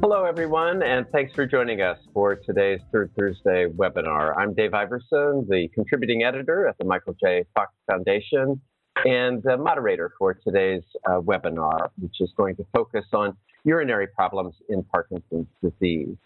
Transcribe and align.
Hello, 0.00 0.24
everyone, 0.24 0.82
and 0.82 1.06
thanks 1.10 1.34
for 1.34 1.44
joining 1.44 1.80
us 1.80 1.98
for 2.14 2.36
today's 2.36 2.80
Third 2.92 3.10
Thursday 3.18 3.66
webinar. 3.66 4.36
I'm 4.36 4.54
Dave 4.54 4.72
Iverson, 4.72 5.46
the 5.48 5.68
contributing 5.74 6.22
editor 6.22 6.68
at 6.68 6.78
the 6.78 6.84
Michael 6.84 7.16
J. 7.20 7.44
Fox 7.54 7.72
Foundation 7.90 8.60
and 9.04 9.42
the 9.42 9.56
moderator 9.56 10.12
for 10.18 10.34
today's 10.34 10.84
uh, 11.06 11.20
webinar, 11.20 11.88
which 11.98 12.20
is 12.20 12.32
going 12.36 12.54
to 12.56 12.66
focus 12.72 13.06
on 13.12 13.36
urinary 13.64 14.06
problems 14.06 14.54
in 14.68 14.84
Parkinson's 14.84 15.48
disease 15.62 16.16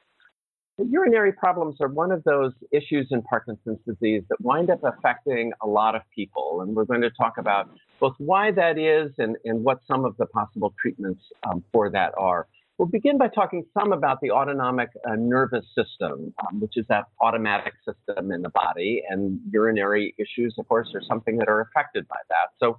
urinary 0.79 1.33
problems 1.33 1.77
are 1.81 1.89
one 1.89 2.11
of 2.13 2.23
those 2.25 2.53
issues 2.73 3.09
in 3.11 3.23
Parkinson's 3.23 3.79
disease 3.87 4.23
that 4.29 4.41
wind 4.41 4.71
up 4.71 4.81
affecting 4.83 5.53
a 5.63 5.67
lot 5.67 5.95
of 5.95 6.03
people. 6.15 6.61
And 6.63 6.75
we're 6.75 6.85
going 6.85 7.03
to 7.03 7.11
talk 7.11 7.35
about 7.39 7.69
both 8.01 8.15
why 8.19 8.51
that 8.53 8.79
is 8.79 9.13
and, 9.19 9.37
and 9.45 9.63
what 9.63 9.81
some 9.87 10.05
of 10.05 10.17
the 10.17 10.27
possible 10.27 10.75
treatments 10.81 11.23
um, 11.49 11.63
for 11.73 11.91
that 11.91 12.13
are. 12.17 12.47
We'll 12.83 12.91
begin 12.91 13.17
by 13.17 13.29
talking 13.29 13.65
some 13.79 13.93
about 13.93 14.21
the 14.21 14.33
autonomic 14.33 14.89
uh, 15.09 15.15
nervous 15.15 15.65
system, 15.67 16.35
um, 16.43 16.59
which 16.59 16.73
is 16.75 16.85
that 16.89 17.05
automatic 17.21 17.75
system 17.87 18.33
in 18.33 18.43
the 18.43 18.49
body. 18.49 19.05
And 19.09 19.39
urinary 19.53 20.17
issues, 20.19 20.57
of 20.59 20.67
course, 20.67 20.89
are 20.93 21.03
something 21.09 21.37
that 21.37 21.49
are 21.49 21.61
affected 21.61 22.09
by 22.09 22.17
that. 22.29 22.51
So 22.59 22.79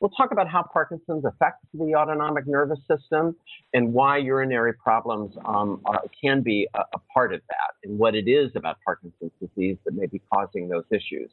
We'll 0.00 0.10
talk 0.10 0.32
about 0.32 0.48
how 0.48 0.64
Parkinson's 0.64 1.24
affects 1.24 1.64
the 1.72 1.94
autonomic 1.94 2.46
nervous 2.48 2.80
system 2.90 3.36
and 3.72 3.92
why 3.94 4.18
urinary 4.18 4.74
problems 4.74 5.34
um, 5.46 5.80
are, 5.86 6.02
can 6.20 6.42
be 6.42 6.68
a, 6.74 6.80
a, 6.80 6.98
part 7.14 7.32
of 7.32 7.40
that 7.48 7.88
and 7.88 7.96
what 7.96 8.14
it 8.14 8.28
is 8.28 8.50
about 8.56 8.76
Parkinson's 8.84 9.30
disease 9.40 9.78
that 9.86 9.94
may 9.94 10.06
be 10.06 10.20
causing 10.30 10.68
those 10.68 10.84
issues. 10.90 11.30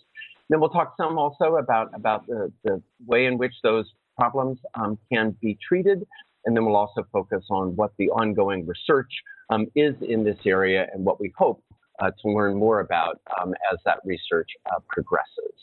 Then 0.48 0.62
we'll 0.62 0.70
talk 0.70 0.94
some 0.96 1.18
also 1.18 1.56
about, 1.56 1.90
about 1.94 2.28
the, 2.28 2.52
the 2.64 2.82
way 3.06 3.26
in 3.26 3.38
which 3.38 3.56
those 3.62 3.92
problems 4.16 4.60
um, 4.76 4.98
can 5.12 5.36
be 5.42 5.58
treated. 5.68 6.06
And 6.46 6.56
then 6.56 6.66
we'll 6.66 6.76
also 6.76 7.06
focus 7.12 7.46
on 7.50 7.76
what 7.76 7.92
the 7.98 8.10
ongoing 8.10 8.66
research 8.66 9.12
um, 9.50 9.68
is 9.76 9.96
in 10.02 10.24
this 10.24 10.38
area 10.46 10.88
and 10.94 11.06
what 11.06 11.20
we 11.20 11.32
hope 11.38 11.64
uh, 12.00 12.12
to 12.22 12.30
learn 12.30 12.58
more 12.58 12.80
about 12.80 13.20
um, 13.40 13.54
as 13.72 13.80
that 13.86 14.00
research 14.06 14.50
uh, 14.72 14.80
progresses. 14.90 15.54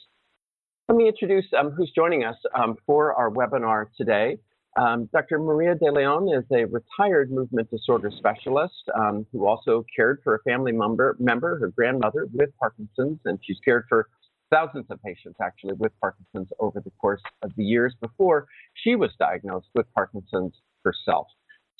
Let 0.88 0.96
me 0.96 1.08
introduce 1.08 1.46
um, 1.58 1.70
who's 1.70 1.92
joining 1.94 2.24
us 2.24 2.36
um, 2.54 2.76
for 2.86 3.14
our 3.14 3.30
webinar 3.30 3.86
today. 3.96 4.38
Um, 4.78 5.08
Dr. 5.12 5.38
Maria 5.38 5.74
De 5.74 5.90
Leon 5.90 6.28
is 6.28 6.44
a 6.52 6.64
retired 6.66 7.32
movement 7.32 7.68
disorder 7.70 8.10
specialist 8.16 8.88
um, 8.96 9.26
who 9.32 9.46
also 9.46 9.84
cared 9.94 10.20
for 10.22 10.36
a 10.36 10.42
family 10.44 10.72
member, 10.72 11.16
member, 11.18 11.58
her 11.58 11.68
grandmother 11.68 12.28
with 12.32 12.50
Parkinson's, 12.60 13.18
and 13.24 13.38
she's 13.42 13.58
cared 13.64 13.86
for 13.88 14.08
thousands 14.50 14.86
of 14.90 15.02
patients 15.02 15.36
actually 15.42 15.74
with 15.74 15.92
Parkinson's 16.00 16.48
over 16.60 16.80
the 16.80 16.92
course 17.00 17.20
of 17.42 17.50
the 17.56 17.64
years 17.64 17.94
before 18.00 18.46
she 18.74 18.96
was 18.96 19.10
diagnosed 19.18 19.68
with 19.74 19.86
Parkinson's 19.94 20.54
herself. 20.88 21.26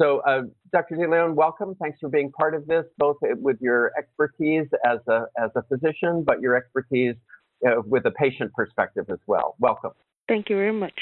So, 0.00 0.20
uh, 0.20 0.42
Dr. 0.72 0.94
De 0.94 1.10
Leon, 1.10 1.34
welcome. 1.34 1.74
Thanks 1.80 1.98
for 2.00 2.08
being 2.08 2.30
part 2.30 2.54
of 2.54 2.66
this, 2.66 2.84
both 2.98 3.16
with 3.22 3.56
your 3.60 3.90
expertise 3.98 4.66
as 4.86 4.98
a, 5.08 5.22
as 5.36 5.50
a 5.56 5.62
physician, 5.62 6.22
but 6.24 6.40
your 6.40 6.54
expertise 6.54 7.16
uh, 7.66 7.82
with 7.84 8.06
a 8.06 8.12
patient 8.12 8.52
perspective 8.52 9.06
as 9.10 9.18
well. 9.26 9.56
Welcome. 9.58 9.91
Thank 10.28 10.50
you 10.50 10.56
very 10.56 10.72
much. 10.72 10.94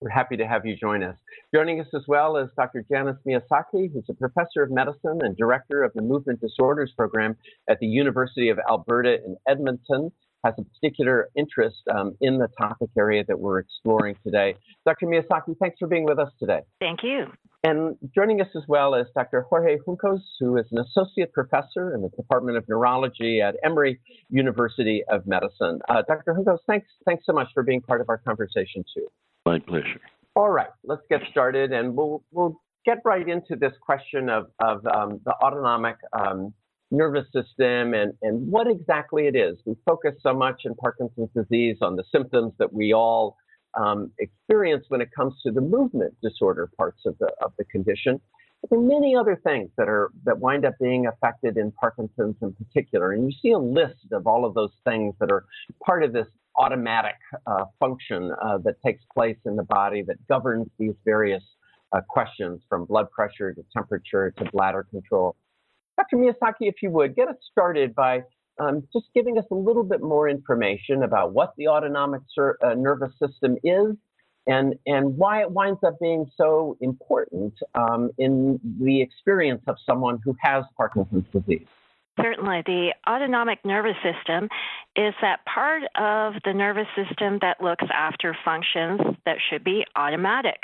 We're 0.00 0.10
happy 0.10 0.36
to 0.36 0.46
have 0.46 0.66
you 0.66 0.76
join 0.76 1.02
us. 1.02 1.16
Joining 1.54 1.80
us 1.80 1.86
as 1.94 2.02
well 2.06 2.36
is 2.36 2.48
Dr. 2.56 2.84
Janis 2.90 3.16
Miyasaki, 3.26 3.92
who's 3.92 4.04
a 4.08 4.14
professor 4.14 4.62
of 4.62 4.70
medicine 4.70 5.20
and 5.22 5.36
director 5.36 5.82
of 5.82 5.92
the 5.94 6.02
Movement 6.02 6.40
Disorders 6.40 6.92
Program 6.96 7.36
at 7.68 7.80
the 7.80 7.86
University 7.86 8.50
of 8.50 8.58
Alberta 8.68 9.14
in 9.24 9.36
Edmonton 9.48 10.12
has 10.44 10.54
a 10.58 10.62
particular 10.62 11.28
interest 11.36 11.78
um, 11.94 12.16
in 12.20 12.38
the 12.38 12.48
topic 12.58 12.90
area 12.98 13.24
that 13.26 13.38
we're 13.38 13.58
exploring 13.58 14.16
today. 14.22 14.54
Dr. 14.84 15.06
Miyasaki, 15.06 15.56
thanks 15.58 15.78
for 15.78 15.88
being 15.88 16.04
with 16.04 16.18
us 16.18 16.30
today. 16.38 16.60
Thank 16.80 17.02
you. 17.02 17.26
And 17.64 17.96
joining 18.14 18.42
us 18.42 18.48
as 18.54 18.62
well 18.68 18.94
is 18.94 19.06
Dr. 19.14 19.46
Jorge 19.48 19.78
Juncos, 19.86 20.20
who 20.38 20.58
is 20.58 20.66
an 20.70 20.78
associate 20.78 21.32
professor 21.32 21.94
in 21.94 22.02
the 22.02 22.10
Department 22.10 22.58
of 22.58 22.68
Neurology 22.68 23.40
at 23.40 23.56
Emory 23.64 23.98
University 24.28 25.02
of 25.08 25.26
Medicine. 25.26 25.80
Uh, 25.88 26.02
Dr. 26.06 26.34
Juncos, 26.34 26.58
thanks, 26.66 26.86
thanks 27.06 27.24
so 27.24 27.32
much 27.32 27.48
for 27.54 27.62
being 27.62 27.80
part 27.80 28.02
of 28.02 28.10
our 28.10 28.18
conversation 28.18 28.84
too. 28.94 29.06
My 29.46 29.58
pleasure. 29.60 30.00
All 30.36 30.50
right, 30.50 30.68
let's 30.82 31.02
get 31.08 31.20
started, 31.30 31.72
and 31.72 31.94
we'll 31.94 32.24
we'll 32.32 32.60
get 32.84 32.98
right 33.04 33.28
into 33.28 33.54
this 33.54 33.72
question 33.80 34.28
of 34.28 34.48
of 34.58 34.84
um, 34.86 35.20
the 35.24 35.32
autonomic 35.42 35.96
um, 36.12 36.52
nervous 36.90 37.26
system 37.26 37.94
and, 37.94 38.12
and 38.22 38.50
what 38.50 38.66
exactly 38.66 39.26
it 39.26 39.36
is. 39.36 39.56
We 39.64 39.74
focus 39.86 40.14
so 40.22 40.34
much 40.34 40.62
in 40.64 40.74
Parkinson's 40.74 41.30
disease 41.34 41.78
on 41.80 41.96
the 41.96 42.04
symptoms 42.12 42.52
that 42.58 42.72
we 42.72 42.92
all 42.92 43.36
um, 43.74 44.12
experience 44.18 44.84
when 44.88 45.00
it 45.00 45.08
comes 45.14 45.34
to 45.44 45.52
the 45.52 45.60
movement 45.60 46.14
disorder 46.22 46.70
parts 46.76 47.02
of 47.06 47.16
the, 47.18 47.30
of 47.42 47.52
the 47.58 47.64
condition. 47.64 48.20
But 48.60 48.70
there 48.70 48.78
are 48.78 48.82
many 48.82 49.16
other 49.16 49.38
things 49.44 49.70
that 49.76 49.88
are 49.88 50.10
that 50.24 50.38
wind 50.38 50.64
up 50.64 50.74
being 50.80 51.06
affected 51.06 51.56
in 51.56 51.72
Parkinson's 51.72 52.36
in 52.40 52.54
particular. 52.54 53.12
And 53.12 53.30
you 53.30 53.36
see 53.42 53.50
a 53.50 53.58
list 53.58 54.12
of 54.12 54.26
all 54.26 54.44
of 54.44 54.54
those 54.54 54.72
things 54.84 55.14
that 55.20 55.30
are 55.30 55.44
part 55.84 56.02
of 56.02 56.12
this 56.12 56.26
automatic 56.56 57.16
uh, 57.46 57.64
function 57.80 58.30
uh, 58.42 58.58
that 58.58 58.76
takes 58.84 59.04
place 59.12 59.36
in 59.44 59.56
the 59.56 59.64
body 59.64 60.02
that 60.06 60.16
governs 60.28 60.68
these 60.78 60.94
various 61.04 61.42
uh, 61.92 62.00
questions 62.08 62.60
from 62.68 62.84
blood 62.84 63.10
pressure 63.10 63.52
to 63.52 63.62
temperature 63.72 64.30
to 64.38 64.44
bladder 64.50 64.86
control. 64.90 65.36
Dr. 65.96 66.16
Miyasaki, 66.16 66.62
if 66.62 66.76
you 66.82 66.90
would, 66.90 67.14
get 67.14 67.28
us 67.28 67.36
started 67.50 67.94
by 67.94 68.22
um, 68.60 68.86
just 68.92 69.06
giving 69.14 69.38
us 69.38 69.44
a 69.50 69.54
little 69.54 69.84
bit 69.84 70.00
more 70.00 70.28
information 70.28 71.02
about 71.02 71.32
what 71.32 71.54
the 71.56 71.68
autonomic 71.68 72.22
ser- 72.32 72.58
uh, 72.64 72.74
nervous 72.74 73.12
system 73.18 73.56
is 73.64 73.96
and, 74.46 74.74
and 74.86 75.16
why 75.16 75.40
it 75.40 75.50
winds 75.50 75.80
up 75.84 75.98
being 76.00 76.30
so 76.36 76.76
important 76.80 77.54
um, 77.74 78.10
in 78.18 78.60
the 78.80 79.00
experience 79.00 79.62
of 79.66 79.76
someone 79.86 80.20
who 80.24 80.36
has 80.40 80.64
Parkinson's 80.76 81.24
disease. 81.32 81.66
Certainly. 82.20 82.62
The 82.66 82.94
autonomic 83.08 83.64
nervous 83.64 83.96
system 83.96 84.48
is 84.94 85.14
that 85.20 85.44
part 85.46 85.82
of 85.96 86.34
the 86.44 86.52
nervous 86.52 86.86
system 86.94 87.38
that 87.40 87.60
looks 87.60 87.84
after 87.92 88.36
functions 88.44 89.00
that 89.26 89.38
should 89.50 89.64
be 89.64 89.84
automatic, 89.96 90.62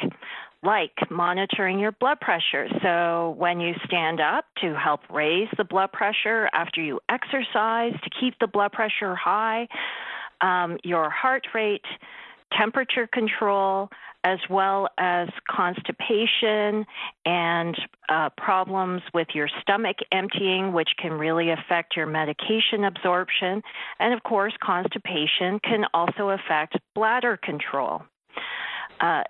like 0.62 0.93
monitoring 1.10 1.78
your 1.78 1.93
blood 1.93 2.21
pressure. 2.21 2.69
So, 2.82 3.34
when 3.38 3.60
you 3.60 3.75
stand 3.84 4.21
up 4.21 4.44
to 4.60 4.75
help 4.75 5.00
raise 5.10 5.48
the 5.56 5.65
blood 5.65 5.93
pressure 5.93 6.48
after 6.53 6.82
you 6.82 7.00
exercise 7.09 7.94
to 8.04 8.10
keep 8.21 8.34
the 8.41 8.47
blood 8.47 8.72
pressure 8.72 9.15
high, 9.15 9.69
um, 10.41 10.78
your 10.84 11.10
heart 11.10 11.47
rate, 11.54 11.84
temperature 12.56 13.06
control, 13.06 13.88
as 14.25 14.38
well 14.50 14.88
as 14.98 15.28
constipation 15.50 16.84
and 17.25 17.75
uh, 18.09 18.28
problems 18.37 19.03
with 19.15 19.28
your 19.34 19.48
stomach 19.62 19.97
emptying, 20.12 20.72
which 20.72 20.91
can 20.98 21.12
really 21.12 21.50
affect 21.50 21.97
your 21.97 22.06
medication 22.06 22.84
absorption. 22.84 23.62
And 23.98 24.12
of 24.12 24.22
course, 24.22 24.53
constipation 24.62 25.59
can 25.60 25.84
also 25.94 26.31
affect 26.31 26.77
bladder 26.94 27.38
control. 27.42 28.03
Uh, 29.00 29.22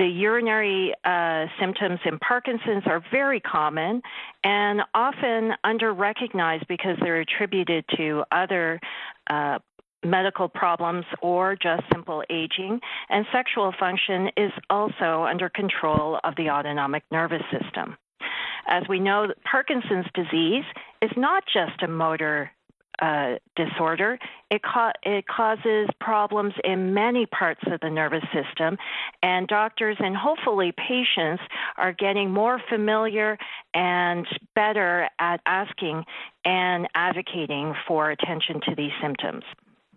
the 0.00 0.06
urinary 0.06 0.94
uh, 1.04 1.44
symptoms 1.60 2.00
in 2.06 2.18
Parkinson's 2.20 2.84
are 2.86 3.04
very 3.12 3.38
common 3.38 4.00
and 4.42 4.80
often 4.94 5.52
under 5.62 5.92
recognized 5.92 6.66
because 6.68 6.96
they're 7.02 7.20
attributed 7.20 7.84
to 7.98 8.24
other 8.32 8.80
uh, 9.28 9.58
medical 10.02 10.48
problems 10.48 11.04
or 11.20 11.54
just 11.54 11.82
simple 11.92 12.24
aging, 12.30 12.80
and 13.10 13.26
sexual 13.30 13.74
function 13.78 14.30
is 14.38 14.50
also 14.70 15.26
under 15.28 15.50
control 15.50 16.18
of 16.24 16.34
the 16.36 16.48
autonomic 16.48 17.02
nervous 17.12 17.42
system. 17.52 17.94
As 18.66 18.84
we 18.88 19.00
know, 19.00 19.26
Parkinson's 19.44 20.06
disease 20.14 20.64
is 21.02 21.10
not 21.18 21.44
just 21.52 21.82
a 21.82 21.88
motor 21.88 22.50
uh, 23.00 23.34
disorder. 23.56 24.18
It, 24.50 24.62
ca- 24.62 24.92
it 25.02 25.26
causes 25.26 25.88
problems 26.00 26.54
in 26.64 26.92
many 26.92 27.26
parts 27.26 27.60
of 27.66 27.80
the 27.80 27.90
nervous 27.90 28.24
system, 28.32 28.76
and 29.22 29.46
doctors 29.46 29.96
and 30.00 30.16
hopefully 30.16 30.72
patients 30.72 31.42
are 31.76 31.92
getting 31.92 32.30
more 32.30 32.60
familiar 32.68 33.38
and 33.74 34.26
better 34.54 35.08
at 35.18 35.40
asking 35.46 36.04
and 36.44 36.88
advocating 36.94 37.74
for 37.86 38.10
attention 38.10 38.60
to 38.68 38.74
these 38.74 38.92
symptoms. 39.02 39.44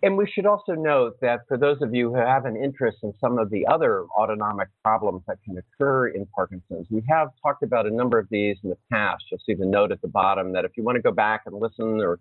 And 0.04 0.18
we 0.18 0.30
should 0.30 0.44
also 0.44 0.72
note 0.72 1.18
that 1.22 1.40
for 1.48 1.56
those 1.56 1.80
of 1.80 1.94
you 1.94 2.10
who 2.10 2.16
have 2.16 2.44
an 2.44 2.56
interest 2.56 2.98
in 3.02 3.14
some 3.18 3.38
of 3.38 3.48
the 3.48 3.66
other 3.66 4.04
autonomic 4.18 4.68
problems 4.84 5.22
that 5.26 5.38
can 5.42 5.56
occur 5.56 6.08
in 6.08 6.26
Parkinson's, 6.26 6.88
we 6.90 7.02
have 7.08 7.28
talked 7.42 7.62
about 7.62 7.86
a 7.86 7.90
number 7.90 8.18
of 8.18 8.28
these 8.30 8.58
in 8.62 8.68
the 8.68 8.76
past. 8.92 9.24
You'll 9.30 9.40
see 9.46 9.54
the 9.54 9.64
note 9.64 9.92
at 9.92 10.02
the 10.02 10.08
bottom 10.08 10.52
that 10.52 10.66
if 10.66 10.72
you 10.76 10.82
want 10.82 10.96
to 10.96 11.02
go 11.02 11.10
back 11.10 11.44
and 11.46 11.58
listen 11.58 12.02
or 12.02 12.20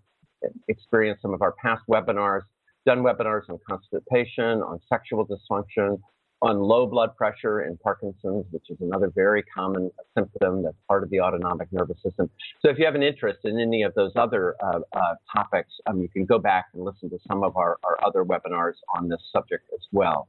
experience 0.68 1.20
some 1.22 1.34
of 1.34 1.42
our 1.42 1.54
past 1.54 1.84
webinars, 1.90 2.42
done 2.86 3.00
webinars 3.00 3.50
on 3.50 3.60
constipation, 3.70 4.62
on 4.62 4.80
sexual 4.90 5.26
dysfunction, 5.26 6.00
on 6.44 6.60
low 6.60 6.86
blood 6.86 7.16
pressure 7.16 7.62
in 7.62 7.78
Parkinson's, 7.78 8.46
which 8.52 8.70
is 8.70 8.78
another 8.82 9.10
very 9.16 9.42
common 9.44 9.90
symptom 10.14 10.62
that's 10.62 10.76
part 10.90 11.02
of 11.02 11.10
the 11.10 11.22
autonomic 11.22 11.72
nervous 11.72 11.98
system. 12.04 12.30
So 12.62 12.70
if 12.70 12.78
you 12.78 12.86
have 12.86 12.96
an 12.96 13.04
interest 13.04 13.40
in 13.46 13.58
any 13.60 13.84
of 13.84 13.94
those 13.94 14.12
other 14.18 14.56
uh, 14.62 14.80
uh, 14.92 15.16
topics, 15.34 15.70
um, 15.88 16.02
you 16.02 16.10
can 16.10 16.26
go 16.26 16.40
back 16.40 16.66
and 16.74 16.84
listen 16.84 17.10
to 17.12 17.18
some 17.30 17.44
of 17.44 17.56
our, 17.56 17.78
our 17.86 17.98
other 18.06 18.26
webinars 18.26 18.74
on 18.94 19.08
this 19.08 19.22
subject 19.32 19.64
as 19.74 19.80
well. 19.94 20.28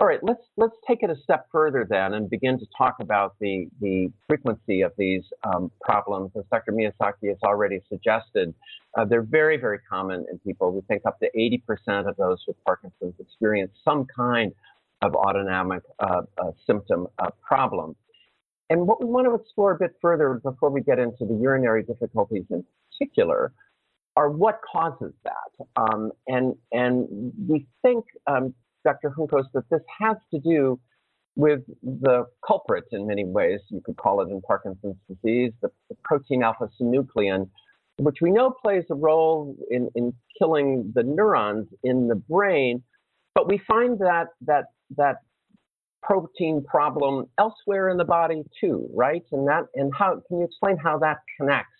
All 0.00 0.06
right, 0.06 0.20
let's 0.22 0.42
let's 0.56 0.76
take 0.86 1.02
it 1.02 1.10
a 1.10 1.16
step 1.24 1.48
further 1.50 1.84
then 1.88 2.14
and 2.14 2.30
begin 2.30 2.56
to 2.60 2.66
talk 2.76 2.96
about 3.00 3.34
the 3.40 3.66
the 3.80 4.12
frequency 4.28 4.82
of 4.82 4.92
these 4.96 5.24
um, 5.42 5.72
problems. 5.80 6.30
As 6.36 6.44
Dr. 6.52 6.72
Miyasaki 6.72 7.28
has 7.28 7.38
already 7.42 7.80
suggested, 7.88 8.54
uh, 8.96 9.04
they're 9.04 9.22
very 9.22 9.56
very 9.56 9.80
common 9.90 10.24
in 10.30 10.38
people. 10.38 10.72
We 10.72 10.82
think 10.82 11.02
up 11.04 11.18
to 11.18 11.28
80% 11.36 12.08
of 12.08 12.16
those 12.16 12.38
with 12.46 12.56
Parkinson's 12.64 13.14
experience 13.18 13.72
some 13.84 14.06
kind 14.06 14.52
of 15.02 15.14
autonomic 15.14 15.82
uh, 15.98 16.22
uh, 16.38 16.50
symptom 16.66 17.08
uh, 17.18 17.30
problem. 17.42 17.96
And 18.70 18.86
what 18.86 19.02
we 19.02 19.06
want 19.06 19.26
to 19.26 19.34
explore 19.34 19.72
a 19.72 19.78
bit 19.78 19.92
further 20.00 20.40
before 20.42 20.70
we 20.70 20.82
get 20.82 20.98
into 20.98 21.24
the 21.24 21.34
urinary 21.34 21.82
difficulties 21.82 22.44
in 22.50 22.64
particular 22.92 23.52
are 24.16 24.30
what 24.30 24.60
causes 24.70 25.12
that. 25.24 25.66
Um, 25.76 26.12
and, 26.26 26.54
and 26.72 27.32
we 27.48 27.66
think, 27.82 28.04
um, 28.26 28.54
Dr. 28.88 29.10
Juncos, 29.10 29.44
that 29.54 29.68
this 29.70 29.82
has 30.00 30.16
to 30.32 30.38
do 30.38 30.80
with 31.36 31.60
the 31.82 32.26
culprit 32.46 32.84
in 32.90 33.06
many 33.06 33.24
ways, 33.24 33.60
you 33.68 33.80
could 33.84 33.96
call 33.96 34.22
it 34.22 34.28
in 34.30 34.40
Parkinson's 34.40 34.96
disease, 35.08 35.52
the, 35.62 35.70
the 35.88 35.96
protein 36.02 36.42
alpha 36.42 36.68
synuclein, 36.80 37.48
which 37.98 38.18
we 38.20 38.30
know 38.30 38.50
plays 38.50 38.84
a 38.90 38.94
role 38.94 39.54
in, 39.70 39.88
in 39.94 40.12
killing 40.38 40.90
the 40.94 41.02
neurons 41.02 41.68
in 41.84 42.08
the 42.08 42.14
brain. 42.14 42.82
But 43.34 43.46
we 43.46 43.60
find 43.68 43.98
that, 43.98 44.28
that 44.46 44.64
that 44.96 45.16
protein 46.02 46.64
problem 46.64 47.26
elsewhere 47.38 47.90
in 47.90 47.98
the 47.98 48.04
body 48.04 48.42
too, 48.60 48.88
right? 48.94 49.22
And 49.30 49.46
that 49.48 49.64
and 49.74 49.92
how 49.96 50.20
can 50.26 50.38
you 50.38 50.44
explain 50.44 50.76
how 50.76 50.98
that 50.98 51.18
connects 51.38 51.70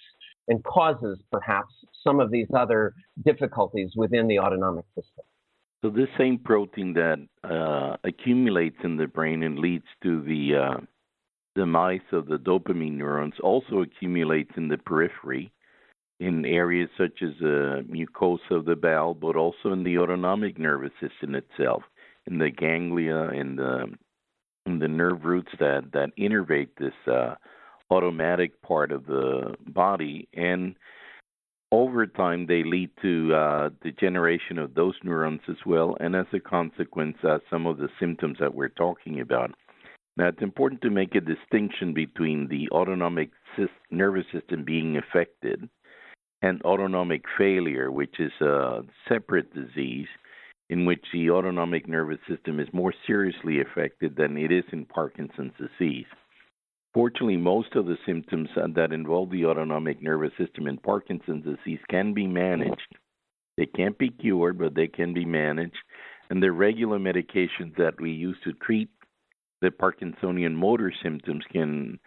and 0.48 0.62
causes 0.64 1.18
perhaps 1.32 1.72
some 2.06 2.20
of 2.20 2.30
these 2.30 2.48
other 2.54 2.94
difficulties 3.24 3.92
within 3.96 4.28
the 4.28 4.38
autonomic 4.38 4.84
system? 4.94 5.24
So 5.82 5.90
this 5.90 6.08
same 6.18 6.38
protein 6.38 6.94
that 6.94 7.18
uh, 7.48 7.96
accumulates 8.04 8.78
in 8.82 8.96
the 8.96 9.06
brain 9.06 9.42
and 9.44 9.58
leads 9.58 9.86
to 10.02 10.22
the 10.22 10.54
uh, 10.56 10.80
demise 11.54 12.00
of 12.12 12.26
the 12.26 12.36
dopamine 12.38 12.96
neurons 12.96 13.34
also 13.42 13.82
accumulates 13.82 14.50
in 14.56 14.68
the 14.68 14.78
periphery 14.78 15.52
in 16.20 16.44
areas 16.44 16.90
such 16.98 17.22
as 17.22 17.30
the 17.40 17.84
mucosa 17.88 18.50
of 18.50 18.64
the 18.64 18.74
bowel, 18.74 19.14
but 19.14 19.36
also 19.36 19.72
in 19.72 19.84
the 19.84 19.98
autonomic 19.98 20.58
nervous 20.58 20.90
system 21.00 21.36
itself 21.36 21.82
in 22.26 22.38
the 22.38 22.50
ganglia 22.50 23.28
and 23.28 23.58
the 23.58 23.86
in 24.66 24.78
the 24.80 24.88
nerve 24.88 25.24
roots 25.24 25.50
that 25.60 25.92
that 25.92 26.10
innervate 26.18 26.70
this 26.76 26.92
uh, 27.06 27.34
automatic 27.90 28.60
part 28.62 28.92
of 28.92 29.06
the 29.06 29.54
body. 29.68 30.28
And 30.34 30.74
over 31.70 32.06
time 32.06 32.46
they 32.46 32.62
lead 32.64 32.90
to 33.02 33.34
uh, 33.34 33.68
degeneration 33.82 34.58
of 34.58 34.74
those 34.74 34.94
neurons 35.04 35.40
as 35.48 35.56
well 35.66 35.96
and 36.00 36.16
as 36.16 36.26
a 36.32 36.40
consequence 36.40 37.16
uh, 37.24 37.38
some 37.50 37.66
of 37.66 37.78
the 37.78 37.88
symptoms 38.00 38.38
that 38.40 38.54
we're 38.54 38.68
talking 38.68 39.20
about 39.20 39.50
now 40.16 40.28
it's 40.28 40.42
important 40.42 40.80
to 40.80 40.90
make 40.90 41.14
a 41.14 41.20
distinction 41.20 41.92
between 41.92 42.48
the 42.48 42.68
autonomic 42.70 43.30
nervous 43.90 44.24
system 44.32 44.64
being 44.64 44.96
affected 44.96 45.68
and 46.42 46.62
autonomic 46.62 47.22
failure 47.36 47.90
which 47.90 48.18
is 48.18 48.32
a 48.40 48.80
separate 49.08 49.52
disease 49.54 50.08
in 50.70 50.84
which 50.84 51.04
the 51.12 51.30
autonomic 51.30 51.88
nervous 51.88 52.18
system 52.28 52.60
is 52.60 52.68
more 52.72 52.92
seriously 53.06 53.60
affected 53.60 54.16
than 54.16 54.36
it 54.36 54.52
is 54.52 54.64
in 54.72 54.84
Parkinson's 54.84 55.52
disease. 55.58 56.06
Fortunately, 56.94 57.36
most 57.36 57.76
of 57.76 57.86
the 57.86 57.98
symptoms 58.06 58.48
that 58.74 58.92
involve 58.92 59.30
the 59.30 59.44
autonomic 59.44 60.02
nervous 60.02 60.32
system 60.38 60.66
in 60.66 60.78
Parkinson's 60.78 61.44
disease 61.44 61.80
can 61.90 62.14
be 62.14 62.26
managed. 62.26 62.96
They 63.56 63.66
can't 63.66 63.98
be 63.98 64.10
cured, 64.10 64.58
but 64.58 64.74
they 64.74 64.88
can 64.88 65.12
be 65.12 65.24
managed. 65.24 65.76
And 66.30 66.42
the 66.42 66.52
regular 66.52 66.98
medications 66.98 67.76
that 67.76 68.00
we 68.00 68.10
use 68.10 68.36
to 68.44 68.52
treat 68.52 68.88
the 69.60 69.70
Parkinsonian 69.70 70.54
motor 70.54 70.92
symptoms 71.02 71.44
can 71.52 71.98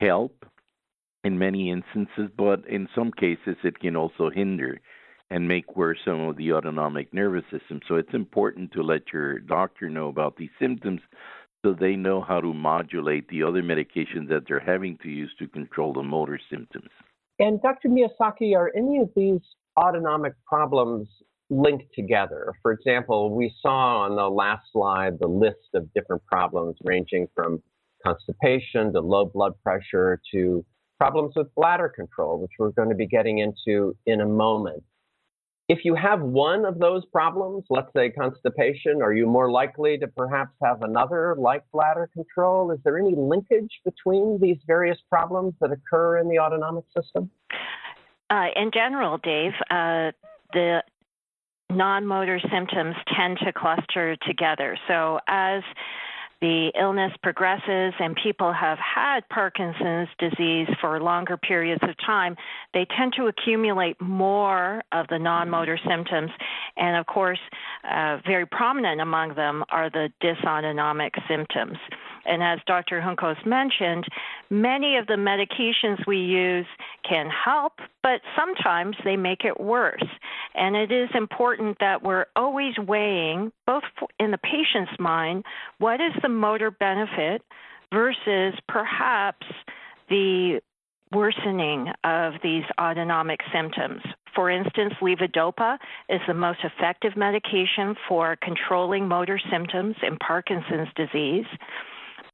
help 0.00 0.44
in 1.24 1.38
many 1.38 1.70
instances, 1.70 2.30
but 2.36 2.66
in 2.68 2.88
some 2.94 3.10
cases 3.12 3.56
it 3.64 3.78
can 3.80 3.96
also 3.96 4.30
hinder 4.30 4.80
and 5.30 5.48
make 5.48 5.76
worse 5.76 5.98
some 6.04 6.20
of 6.20 6.36
the 6.36 6.52
autonomic 6.52 7.12
nervous 7.12 7.44
system. 7.50 7.80
So 7.88 7.96
it's 7.96 8.14
important 8.14 8.72
to 8.72 8.82
let 8.82 9.12
your 9.12 9.40
doctor 9.40 9.90
know 9.90 10.08
about 10.08 10.36
these 10.36 10.50
symptoms 10.60 11.00
so 11.66 11.74
they 11.74 11.96
know 11.96 12.20
how 12.20 12.40
to 12.40 12.54
modulate 12.54 13.28
the 13.28 13.42
other 13.42 13.60
medications 13.60 14.28
that 14.28 14.44
they're 14.46 14.60
having 14.60 14.96
to 15.02 15.08
use 15.08 15.32
to 15.36 15.48
control 15.48 15.92
the 15.92 16.02
motor 16.02 16.38
symptoms. 16.48 16.88
And 17.40 17.60
Dr. 17.60 17.88
Miyasaki, 17.88 18.54
are 18.56 18.70
any 18.76 18.98
of 18.98 19.10
these 19.16 19.40
autonomic 19.76 20.34
problems 20.46 21.08
linked 21.50 21.92
together? 21.92 22.52
For 22.62 22.70
example, 22.70 23.34
we 23.34 23.52
saw 23.60 24.04
on 24.04 24.14
the 24.14 24.28
last 24.28 24.62
slide 24.72 25.18
the 25.18 25.26
list 25.26 25.74
of 25.74 25.92
different 25.92 26.24
problems 26.26 26.76
ranging 26.84 27.26
from 27.34 27.60
constipation 28.06 28.92
to 28.92 29.00
low 29.00 29.24
blood 29.24 29.52
pressure 29.64 30.20
to 30.32 30.64
problems 31.00 31.32
with 31.34 31.52
bladder 31.56 31.88
control, 31.88 32.40
which 32.40 32.52
we're 32.60 32.70
going 32.70 32.90
to 32.90 32.94
be 32.94 33.08
getting 33.08 33.38
into 33.38 33.96
in 34.06 34.20
a 34.20 34.26
moment. 34.26 34.84
If 35.68 35.84
you 35.84 35.96
have 35.96 36.20
one 36.22 36.64
of 36.64 36.78
those 36.78 37.04
problems, 37.06 37.64
let's 37.70 37.92
say 37.96 38.10
constipation, 38.10 39.02
are 39.02 39.12
you 39.12 39.26
more 39.26 39.50
likely 39.50 39.98
to 39.98 40.06
perhaps 40.06 40.52
have 40.62 40.82
another 40.82 41.34
like 41.36 41.64
bladder 41.72 42.08
control? 42.12 42.70
Is 42.70 42.78
there 42.84 42.96
any 42.98 43.16
linkage 43.16 43.80
between 43.84 44.38
these 44.40 44.58
various 44.66 44.98
problems 45.10 45.54
that 45.60 45.72
occur 45.72 46.18
in 46.18 46.28
the 46.28 46.38
autonomic 46.38 46.84
system? 46.96 47.30
Uh, 48.30 48.46
in 48.54 48.70
general, 48.72 49.18
Dave, 49.18 49.52
uh, 49.70 50.12
the 50.52 50.82
non 51.70 52.06
motor 52.06 52.40
symptoms 52.52 52.94
tend 53.16 53.38
to 53.44 53.52
cluster 53.52 54.16
together. 54.24 54.78
So 54.86 55.18
as 55.26 55.62
the 56.40 56.70
illness 56.78 57.12
progresses 57.22 57.94
and 57.98 58.16
people 58.22 58.52
have 58.52 58.78
had 58.78 59.20
Parkinson's 59.28 60.08
disease 60.18 60.68
for 60.80 61.00
longer 61.00 61.36
periods 61.36 61.82
of 61.82 61.96
time, 62.04 62.36
they 62.74 62.86
tend 62.96 63.14
to 63.16 63.26
accumulate 63.26 64.00
more 64.00 64.82
of 64.92 65.06
the 65.08 65.18
non 65.18 65.48
motor 65.48 65.78
symptoms. 65.88 66.30
And 66.76 66.96
of 66.96 67.06
course, 67.06 67.40
uh, 67.84 68.18
very 68.26 68.46
prominent 68.46 69.00
among 69.00 69.34
them 69.34 69.64
are 69.70 69.90
the 69.90 70.10
dysautonomic 70.22 71.12
symptoms. 71.28 71.78
And 72.26 72.42
as 72.42 72.58
Dr. 72.66 73.00
Juncos 73.00 73.44
mentioned, 73.46 74.04
many 74.50 74.96
of 74.96 75.06
the 75.06 75.14
medications 75.14 76.04
we 76.06 76.18
use 76.18 76.66
can 77.08 77.30
help, 77.30 77.74
but 78.02 78.20
sometimes 78.36 78.96
they 79.04 79.16
make 79.16 79.44
it 79.44 79.60
worse. 79.60 80.04
And 80.54 80.76
it 80.76 80.90
is 80.90 81.08
important 81.14 81.78
that 81.80 82.02
we're 82.02 82.26
always 82.34 82.76
weighing, 82.78 83.52
both 83.66 83.84
in 84.18 84.32
the 84.32 84.38
patient's 84.38 84.98
mind, 84.98 85.44
what 85.78 86.00
is 86.00 86.12
the 86.26 86.32
motor 86.32 86.72
benefit 86.72 87.40
versus 87.92 88.54
perhaps 88.68 89.46
the 90.08 90.60
worsening 91.12 91.86
of 92.02 92.32
these 92.42 92.64
autonomic 92.80 93.38
symptoms. 93.54 94.00
For 94.34 94.50
instance, 94.50 94.94
levodopa 95.00 95.78
is 96.08 96.20
the 96.26 96.34
most 96.34 96.58
effective 96.64 97.16
medication 97.16 97.94
for 98.08 98.36
controlling 98.42 99.06
motor 99.06 99.40
symptoms 99.50 99.94
in 100.02 100.16
Parkinson's 100.18 100.88
disease 100.96 101.46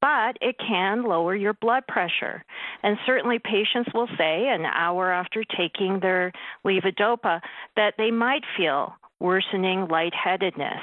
but 0.01 0.37
it 0.41 0.57
can 0.59 1.05
lower 1.05 1.37
your 1.37 1.55
blood 1.55 1.87
pressure. 1.87 2.45
And 2.83 2.99
certainly, 3.07 3.39
patients 3.39 3.89
will 3.95 4.09
say 4.19 4.49
an 4.49 4.65
hour 4.65 5.13
after 5.13 5.45
taking 5.57 6.01
their 6.01 6.33
levodopa 6.67 7.41
that 7.77 7.95
they 7.99 8.11
might 8.11 8.43
feel 8.57 8.97
worsening 9.23 9.87
lightheadedness. 9.88 10.83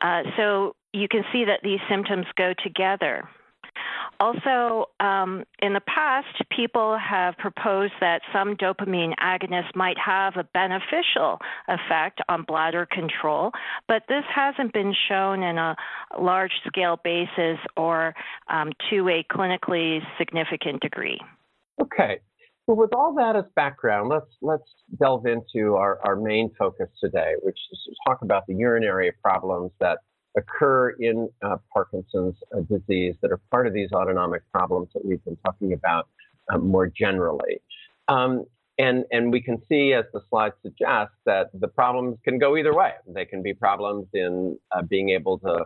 Uh, 0.00 0.22
so 0.36 0.74
you 0.92 1.06
can 1.08 1.22
see 1.32 1.44
that 1.44 1.60
these 1.62 1.80
symptoms 1.88 2.26
go 2.36 2.52
together. 2.64 3.28
Also, 4.20 4.86
um, 4.98 5.44
in 5.60 5.74
the 5.74 5.80
past, 5.80 6.26
people 6.50 6.98
have 6.98 7.36
proposed 7.36 7.92
that 8.00 8.20
some 8.32 8.56
dopamine 8.56 9.14
agonists 9.22 9.74
might 9.76 9.96
have 9.96 10.36
a 10.36 10.44
beneficial 10.52 11.38
effect 11.68 12.20
on 12.28 12.42
bladder 12.42 12.86
control, 12.90 13.52
but 13.86 14.02
this 14.08 14.24
hasn't 14.34 14.72
been 14.72 14.92
shown 15.08 15.44
in 15.44 15.56
a 15.56 15.76
large 16.18 16.50
scale 16.66 16.98
basis 17.04 17.58
or 17.76 18.14
um, 18.48 18.72
to 18.90 19.08
a 19.08 19.24
clinically 19.32 20.00
significant 20.18 20.80
degree. 20.80 21.20
Okay. 21.80 22.18
Well, 22.68 22.76
with 22.76 22.92
all 22.92 23.14
that 23.14 23.34
as 23.34 23.46
background, 23.56 24.10
let's 24.10 24.30
let's 24.42 24.70
delve 25.00 25.24
into 25.24 25.76
our, 25.76 25.98
our 26.04 26.16
main 26.16 26.50
focus 26.58 26.88
today, 27.02 27.32
which 27.42 27.58
is 27.72 27.80
to 27.86 27.94
talk 28.06 28.20
about 28.20 28.46
the 28.46 28.54
urinary 28.54 29.10
problems 29.22 29.72
that 29.80 30.00
occur 30.36 30.90
in 30.90 31.30
uh, 31.42 31.56
Parkinson's 31.72 32.36
uh, 32.54 32.60
disease 32.60 33.14
that 33.22 33.32
are 33.32 33.40
part 33.50 33.66
of 33.66 33.72
these 33.72 33.90
autonomic 33.92 34.42
problems 34.52 34.88
that 34.92 35.02
we've 35.02 35.24
been 35.24 35.38
talking 35.46 35.72
about 35.72 36.08
uh, 36.52 36.58
more 36.58 36.86
generally. 36.86 37.62
Um, 38.08 38.44
And, 38.78 39.06
and 39.10 39.32
we 39.32 39.40
can 39.42 39.56
see, 39.68 39.94
as 39.94 40.04
the 40.12 40.20
slide 40.28 40.52
suggests, 40.62 41.16
that 41.24 41.46
the 41.54 41.68
problems 41.68 42.18
can 42.22 42.38
go 42.38 42.56
either 42.56 42.74
way. 42.74 42.92
They 43.08 43.24
can 43.24 43.42
be 43.42 43.54
problems 43.54 44.06
in 44.12 44.58
uh, 44.70 44.82
being 44.82 45.08
able 45.08 45.38
to 45.40 45.64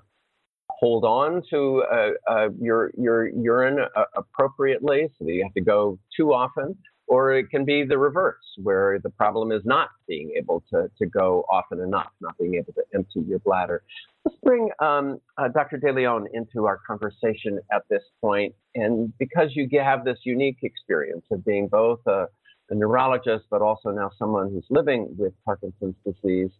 hold 0.70 1.04
on 1.04 1.42
to 1.50 1.82
uh, 1.82 2.10
uh, 2.30 2.48
your, 2.58 2.90
your 2.96 3.28
urine 3.28 3.80
uh, 3.80 4.04
appropriately 4.22 5.10
so 5.18 5.24
that 5.26 5.32
you 5.32 5.42
have 5.42 5.52
to 5.54 5.60
go 5.60 5.98
too 6.16 6.32
often, 6.32 6.74
or 7.06 7.32
it 7.32 7.50
can 7.50 7.64
be 7.64 7.84
the 7.84 7.98
reverse, 7.98 8.42
where 8.62 8.98
the 8.98 9.10
problem 9.10 9.52
is 9.52 9.62
not 9.64 9.88
being 10.08 10.32
able 10.36 10.62
to, 10.70 10.90
to 10.98 11.06
go 11.06 11.44
often 11.50 11.80
enough, 11.80 12.10
not 12.20 12.36
being 12.38 12.54
able 12.54 12.72
to 12.72 12.82
empty 12.94 13.20
your 13.26 13.38
bladder. 13.40 13.82
Let's 14.24 14.38
bring 14.42 14.70
um, 14.78 15.20
uh, 15.36 15.48
Dr. 15.48 15.78
De 15.78 15.92
Leon 15.92 16.28
into 16.32 16.66
our 16.66 16.78
conversation 16.86 17.58
at 17.72 17.82
this 17.90 18.02
point. 18.20 18.54
And 18.74 19.12
because 19.18 19.50
you 19.54 19.68
have 19.80 20.04
this 20.04 20.18
unique 20.24 20.58
experience 20.62 21.24
of 21.30 21.44
being 21.44 21.68
both 21.68 22.00
a, 22.06 22.26
a 22.70 22.74
neurologist, 22.74 23.44
but 23.50 23.62
also 23.62 23.90
now 23.90 24.10
someone 24.18 24.50
who's 24.50 24.66
living 24.70 25.14
with 25.18 25.32
Parkinson's 25.44 25.96
disease, 26.04 26.50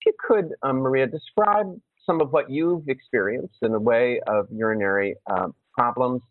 if 0.00 0.06
you 0.06 0.12
could, 0.26 0.54
um, 0.62 0.76
Maria, 0.76 1.06
describe 1.06 1.78
some 2.06 2.20
of 2.20 2.32
what 2.32 2.50
you've 2.50 2.88
experienced 2.88 3.56
in 3.62 3.72
the 3.72 3.80
way 3.80 4.20
of 4.26 4.46
urinary 4.50 5.16
uh, 5.30 5.48
problems. 5.76 6.22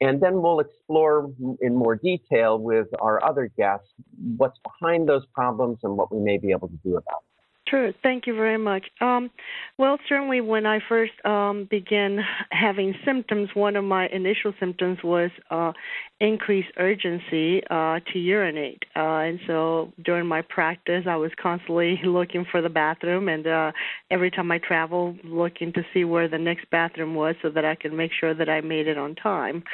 And 0.00 0.20
then 0.20 0.42
we'll 0.42 0.60
explore 0.60 1.30
in 1.60 1.74
more 1.74 1.96
detail 1.96 2.58
with 2.58 2.88
our 3.00 3.24
other 3.24 3.50
guests 3.56 3.88
what's 4.36 4.58
behind 4.58 5.08
those 5.08 5.24
problems 5.34 5.78
and 5.82 5.96
what 5.96 6.14
we 6.14 6.20
may 6.20 6.36
be 6.36 6.50
able 6.50 6.68
to 6.68 6.78
do 6.84 6.96
about 6.96 7.04
them. 7.04 7.35
Sure. 7.68 7.92
Thank 8.00 8.28
you 8.28 8.34
very 8.36 8.58
much. 8.58 8.84
Um, 9.00 9.28
well, 9.76 9.98
certainly, 10.08 10.40
when 10.40 10.66
I 10.66 10.78
first 10.88 11.12
um, 11.24 11.66
began 11.68 12.20
having 12.50 12.94
symptoms, 13.04 13.48
one 13.54 13.74
of 13.74 13.82
my 13.82 14.06
initial 14.06 14.52
symptoms 14.60 14.98
was 15.02 15.30
uh, 15.50 15.72
increased 16.20 16.68
urgency 16.76 17.62
uh, 17.68 17.98
to 18.12 18.18
urinate. 18.20 18.84
Uh, 18.94 19.18
and 19.26 19.40
so 19.48 19.92
during 20.04 20.26
my 20.28 20.42
practice, 20.42 21.06
I 21.08 21.16
was 21.16 21.32
constantly 21.42 21.98
looking 22.04 22.46
for 22.48 22.62
the 22.62 22.68
bathroom, 22.68 23.28
and 23.28 23.44
uh, 23.48 23.72
every 24.12 24.30
time 24.30 24.52
I 24.52 24.58
traveled, 24.58 25.18
looking 25.24 25.72
to 25.72 25.82
see 25.92 26.04
where 26.04 26.28
the 26.28 26.38
next 26.38 26.70
bathroom 26.70 27.16
was 27.16 27.34
so 27.42 27.50
that 27.50 27.64
I 27.64 27.74
could 27.74 27.92
make 27.92 28.12
sure 28.18 28.32
that 28.32 28.48
I 28.48 28.60
made 28.60 28.86
it 28.86 28.96
on 28.96 29.16
time. 29.16 29.64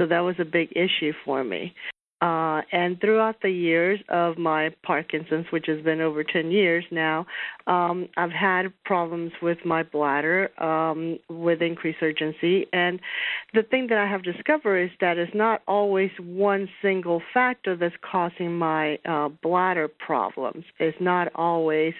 So 0.00 0.06
that 0.06 0.20
was 0.20 0.36
a 0.38 0.44
big 0.44 0.70
issue 0.72 1.12
for 1.24 1.44
me. 1.44 1.74
Uh, 2.20 2.62
and 2.72 3.00
throughout 3.00 3.42
the 3.42 3.50
years 3.50 4.00
of 4.08 4.38
my 4.38 4.70
Parkinson's, 4.82 5.46
which 5.50 5.66
has 5.66 5.82
been 5.82 6.00
over 6.00 6.24
10 6.24 6.50
years 6.50 6.84
now, 6.90 7.26
um, 7.66 8.08
I've 8.16 8.30
had 8.30 8.72
problems 8.84 9.32
with 9.42 9.58
my 9.64 9.82
bladder 9.82 10.50
um, 10.62 11.18
with 11.28 11.60
increased 11.60 11.98
urgency. 12.00 12.66
And 12.72 13.00
the 13.52 13.62
thing 13.62 13.88
that 13.88 13.98
I 13.98 14.06
have 14.06 14.22
discovered 14.22 14.84
is 14.84 14.90
that 15.00 15.18
it's 15.18 15.34
not 15.34 15.62
always 15.68 16.10
one 16.18 16.68
single 16.80 17.20
factor 17.34 17.76
that's 17.76 17.94
causing 18.10 18.56
my 18.56 18.98
uh, 19.04 19.28
bladder 19.42 19.88
problems. 19.88 20.64
It's 20.78 20.96
not 21.00 21.28
always 21.34 21.94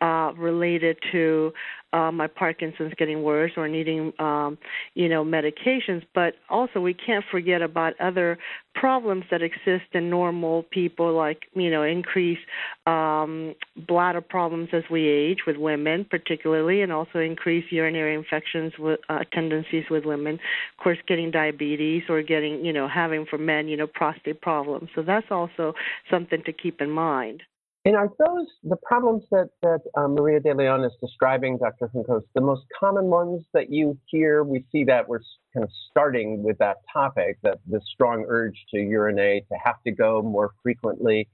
uh, 0.00 0.32
related 0.36 0.98
to 1.12 1.52
uh, 1.92 2.10
my 2.12 2.26
Parkinson's 2.26 2.94
getting 2.96 3.22
worse 3.22 3.52
or 3.56 3.68
needing, 3.68 4.12
um, 4.18 4.58
you 4.94 5.08
know, 5.08 5.24
medications. 5.24 6.02
But 6.14 6.34
also, 6.48 6.80
we 6.80 6.94
can't 6.94 7.24
forget 7.30 7.62
about 7.62 7.94
other 8.00 8.38
problems 8.74 9.24
that 9.30 9.42
exist 9.42 9.86
in 9.92 10.08
normal 10.08 10.62
people, 10.70 11.12
like 11.12 11.42
you 11.54 11.70
know, 11.70 11.82
increased 11.82 12.42
um, 12.86 13.54
bladder 13.88 14.20
problems 14.20 14.68
as 14.72 14.84
we 14.90 15.08
age 15.08 15.40
with 15.46 15.56
women, 15.56 16.06
particularly, 16.08 16.82
and 16.82 16.92
also 16.92 17.18
increased 17.18 17.72
urinary 17.72 18.14
infections 18.14 18.72
with 18.78 19.00
uh, 19.08 19.20
tendencies 19.32 19.84
with 19.90 20.04
women. 20.04 20.34
Of 20.34 20.82
course, 20.82 20.98
getting 21.06 21.30
diabetes 21.30 22.04
or 22.08 22.22
getting, 22.22 22.64
you 22.64 22.72
know, 22.72 22.88
having 22.88 23.26
for 23.26 23.38
men, 23.38 23.68
you 23.68 23.76
know, 23.76 23.86
prostate 23.86 24.40
problems. 24.40 24.90
So 24.94 25.02
that's 25.02 25.26
also 25.30 25.74
something 26.10 26.42
to 26.44 26.52
keep 26.52 26.80
in 26.80 26.90
mind. 26.90 27.42
And 27.86 27.96
are 27.96 28.08
those 28.18 28.46
the 28.62 28.76
problems 28.76 29.24
that 29.30 29.48
that 29.62 29.80
uh, 29.96 30.06
Maria 30.06 30.38
De 30.38 30.54
Leon 30.54 30.84
is 30.84 30.92
describing, 31.00 31.56
Dr. 31.56 31.88
Juncos, 31.88 32.22
the 32.34 32.42
most 32.42 32.64
common 32.78 33.06
ones 33.06 33.44
that 33.54 33.70
you 33.70 33.98
hear? 34.06 34.44
We 34.44 34.66
see 34.70 34.84
that 34.84 35.08
we're 35.08 35.20
kind 35.54 35.64
of 35.64 35.70
starting 35.90 36.42
with 36.42 36.58
that 36.58 36.76
topic, 36.92 37.38
that 37.42 37.58
the 37.66 37.80
strong 37.94 38.26
urge 38.28 38.66
to 38.74 38.78
urinate, 38.78 39.48
to 39.48 39.56
have 39.64 39.82
to 39.86 39.92
go 39.92 40.20
more 40.20 40.50
frequently. 40.62 41.26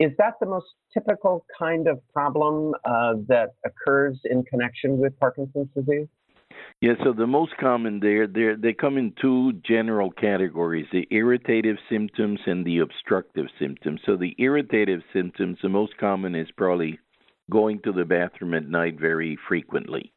Is 0.00 0.10
that 0.18 0.34
the 0.40 0.46
most 0.46 0.66
typical 0.92 1.46
kind 1.56 1.86
of 1.86 2.00
problem 2.12 2.74
uh, 2.84 3.14
that 3.28 3.50
occurs 3.64 4.18
in 4.24 4.42
connection 4.42 4.98
with 4.98 5.18
Parkinson's 5.20 5.68
disease? 5.74 6.08
Yeah, 6.82 6.92
so 7.02 7.14
the 7.14 7.26
most 7.26 7.56
common 7.58 8.00
there, 8.00 8.26
they 8.26 8.54
they 8.58 8.74
come 8.74 8.98
in 8.98 9.14
two 9.20 9.54
general 9.66 10.10
categories: 10.10 10.86
the 10.92 11.08
irritative 11.10 11.78
symptoms 11.88 12.40
and 12.46 12.66
the 12.66 12.80
obstructive 12.80 13.46
symptoms. 13.58 14.00
So 14.04 14.16
the 14.16 14.34
irritative 14.38 15.00
symptoms, 15.12 15.58
the 15.62 15.70
most 15.70 15.96
common 15.96 16.34
is 16.34 16.48
probably 16.56 16.98
going 17.50 17.80
to 17.84 17.92
the 17.92 18.04
bathroom 18.04 18.54
at 18.54 18.68
night 18.68 19.00
very 19.00 19.38
frequently, 19.48 20.12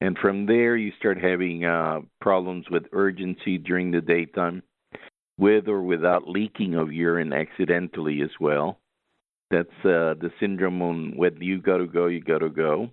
and 0.00 0.18
from 0.18 0.46
there 0.46 0.76
you 0.76 0.90
start 0.98 1.18
having 1.22 1.64
uh, 1.64 2.00
problems 2.20 2.68
with 2.70 2.84
urgency 2.92 3.56
during 3.58 3.92
the 3.92 4.00
daytime, 4.00 4.64
with 5.38 5.68
or 5.68 5.82
without 5.82 6.28
leaking 6.28 6.74
of 6.74 6.92
urine 6.92 7.32
accidentally 7.32 8.20
as 8.22 8.30
well. 8.40 8.78
That's 9.50 9.84
uh, 9.84 10.18
the 10.18 10.32
syndrome 10.40 10.82
on 10.82 11.16
when 11.16 11.40
you 11.40 11.60
got 11.60 11.78
to 11.78 11.86
go, 11.86 12.06
you 12.06 12.20
got 12.20 12.38
to 12.38 12.48
go 12.48 12.90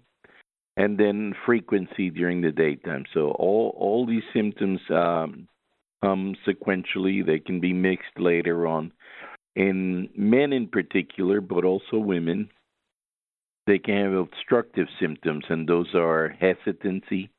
and 0.81 0.97
then 0.97 1.35
frequency 1.45 2.09
during 2.09 2.41
the 2.41 2.51
daytime. 2.51 3.05
So 3.13 3.31
all 3.38 3.75
all 3.77 4.07
these 4.07 4.23
symptoms 4.33 4.79
um, 4.89 5.47
come 6.03 6.35
sequentially. 6.47 7.23
They 7.23 7.38
can 7.38 7.59
be 7.59 7.71
mixed 7.71 8.17
later 8.17 8.65
on. 8.65 8.91
In 9.55 10.09
men 10.15 10.51
in 10.53 10.67
particular, 10.67 11.39
but 11.39 11.65
also 11.65 11.97
women, 11.97 12.50
they 13.67 13.77
can 13.77 13.95
have 14.03 14.13
obstructive 14.13 14.88
symptoms, 15.00 15.45
and 15.50 15.69
those 15.69 15.93
are 15.93 16.35
hesitancy, 16.39 17.29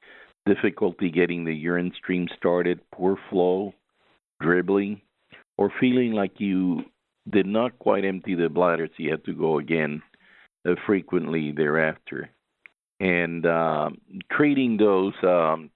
difficulty 0.47 1.11
getting 1.11 1.45
the 1.45 1.55
urine 1.55 1.93
stream 1.97 2.29
started, 2.37 2.79
poor 2.95 3.19
flow, 3.29 3.75
dribbling, 4.41 5.01
or 5.59 5.73
feeling 5.81 6.13
like 6.13 6.39
you 6.39 6.85
did 7.29 7.47
not 7.47 7.77
quite 7.81 8.05
empty 8.05 8.37
the 8.37 8.49
bladder, 8.49 8.87
so 8.87 9.03
you 9.03 9.11
have 9.11 9.25
to 9.25 9.35
go 9.35 9.59
again 9.59 10.01
uh, 10.65 10.75
frequently 10.87 11.51
thereafter 11.51 12.31
and 13.01 13.47
uh, 13.47 13.91
treating 14.31 14.77
those 14.77 15.15
um, 15.23 15.71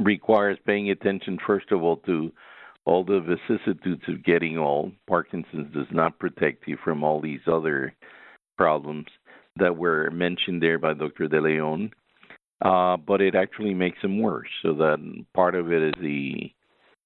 requires 0.00 0.58
paying 0.66 0.90
attention 0.90 1.38
first 1.46 1.70
of 1.72 1.82
all 1.82 1.96
to 1.98 2.32
all 2.86 3.04
the 3.04 3.20
vicissitudes 3.20 4.02
of 4.08 4.24
getting 4.24 4.56
old. 4.58 4.92
Parkinson's 5.06 5.72
does 5.74 5.86
not 5.90 6.18
protect 6.18 6.66
you 6.66 6.78
from 6.82 7.04
all 7.04 7.20
these 7.20 7.40
other 7.46 7.94
problems 8.56 9.06
that 9.56 9.76
were 9.76 10.10
mentioned 10.10 10.62
there 10.62 10.78
by 10.78 10.94
Dr. 10.94 11.28
De 11.28 11.40
Leon, 11.40 11.90
uh, 12.64 12.96
but 12.96 13.20
it 13.20 13.34
actually 13.34 13.74
makes 13.74 14.00
them 14.02 14.20
worse. 14.20 14.48
So 14.62 14.74
that 14.74 15.24
part 15.34 15.54
of 15.54 15.72
it 15.72 15.82
is 15.82 15.94
the 16.00 16.52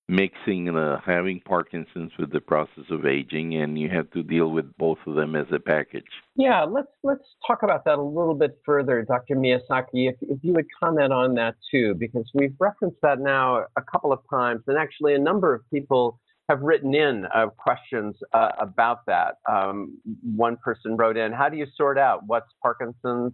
mixing 0.08 0.66
the 0.66 0.98
having 1.04 1.40
Parkinson's 1.40 2.12
with 2.18 2.32
the 2.32 2.40
process 2.40 2.84
of 2.90 3.06
aging, 3.06 3.54
and 3.56 3.78
you 3.78 3.88
have 3.88 4.10
to 4.10 4.22
deal 4.22 4.50
with 4.50 4.76
both 4.76 4.98
of 5.06 5.14
them 5.14 5.34
as 5.34 5.46
a 5.52 5.58
package. 5.58 6.04
Yeah, 6.36 6.64
let's 6.64 6.88
let's 7.02 7.24
talk 7.46 7.62
about 7.62 7.84
that 7.84 7.98
a 7.98 8.02
little 8.02 8.34
bit 8.34 8.58
further, 8.66 9.02
Dr. 9.02 9.36
Miyasaki. 9.36 10.08
If, 10.08 10.16
if 10.20 10.38
you 10.42 10.52
would 10.54 10.66
comment 10.82 11.12
on 11.12 11.34
that 11.36 11.54
too, 11.70 11.94
because 11.94 12.28
we've 12.34 12.54
referenced 12.58 12.98
that 13.02 13.20
now 13.20 13.64
a 13.76 13.82
couple 13.90 14.12
of 14.12 14.20
times, 14.30 14.62
and 14.66 14.76
actually 14.76 15.14
a 15.14 15.18
number 15.18 15.54
of 15.54 15.62
people 15.72 16.20
have 16.48 16.60
written 16.60 16.94
in 16.94 17.24
uh, 17.34 17.46
questions 17.56 18.14
uh, 18.34 18.50
about 18.58 19.06
that. 19.06 19.36
Um, 19.50 19.98
one 20.36 20.58
person 20.62 20.96
wrote 20.96 21.16
in, 21.16 21.32
"How 21.32 21.48
do 21.48 21.56
you 21.56 21.66
sort 21.76 21.98
out 21.98 22.20
what's 22.26 22.52
Parkinson's 22.62 23.32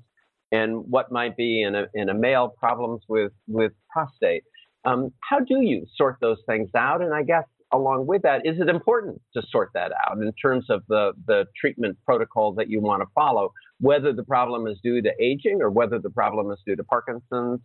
and 0.53 0.85
what 0.89 1.11
might 1.11 1.37
be 1.37 1.62
in 1.62 1.75
a 1.75 1.87
in 1.95 2.11
a 2.11 2.15
male 2.15 2.49
problems 2.49 3.03
with 3.09 3.33
with 3.49 3.73
prostate?" 3.93 4.45
Um, 4.84 5.12
how 5.20 5.40
do 5.40 5.60
you 5.60 5.87
sort 5.96 6.16
those 6.20 6.38
things 6.46 6.70
out? 6.75 7.02
And 7.02 7.14
I 7.14 7.22
guess 7.22 7.44
along 7.72 8.06
with 8.06 8.22
that, 8.22 8.42
is 8.44 8.60
it 8.60 8.68
important 8.68 9.20
to 9.34 9.42
sort 9.50 9.70
that 9.75 9.92
out 10.06 10.18
in 10.18 10.32
terms 10.32 10.66
of 10.70 10.82
the, 10.88 11.12
the 11.26 11.44
treatment 11.58 11.96
protocol 12.04 12.52
that 12.54 12.68
you 12.68 12.80
want 12.80 13.02
to 13.02 13.08
follow, 13.14 13.52
whether 13.80 14.12
the 14.12 14.25
problem 14.25 14.66
is 14.66 14.78
due 14.82 15.00
to 15.02 15.10
aging 15.20 15.62
or 15.62 15.70
whether 15.70 15.99
the 15.99 16.10
problem 16.10 16.50
is 16.50 16.58
due 16.66 16.76
to 16.76 16.84
Parkinson's? 16.84 17.60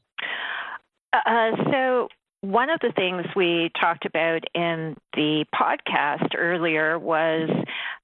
Uh, 1.13 1.51
so, 1.71 2.07
one 2.41 2.69
of 2.69 2.79
the 2.81 2.91
things 2.95 3.25
we 3.35 3.71
talked 3.79 4.05
about 4.05 4.43
in 4.53 4.95
the 5.13 5.45
podcast 5.55 6.35
earlier 6.37 6.99
was 6.99 7.49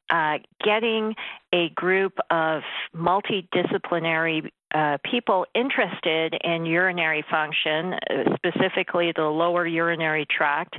uh, 0.10 0.40
getting 0.64 1.14
a 1.54 1.70
group 1.70 2.18
of 2.32 2.64
multidisciplinary 2.96 4.50
uh, 4.74 4.98
people 5.10 5.46
interested 5.54 6.36
in 6.44 6.66
urinary 6.66 7.24
function, 7.30 7.94
uh, 7.94 8.36
specifically 8.36 9.12
the 9.16 9.24
lower 9.24 9.66
urinary 9.68 10.26
tract, 10.26 10.76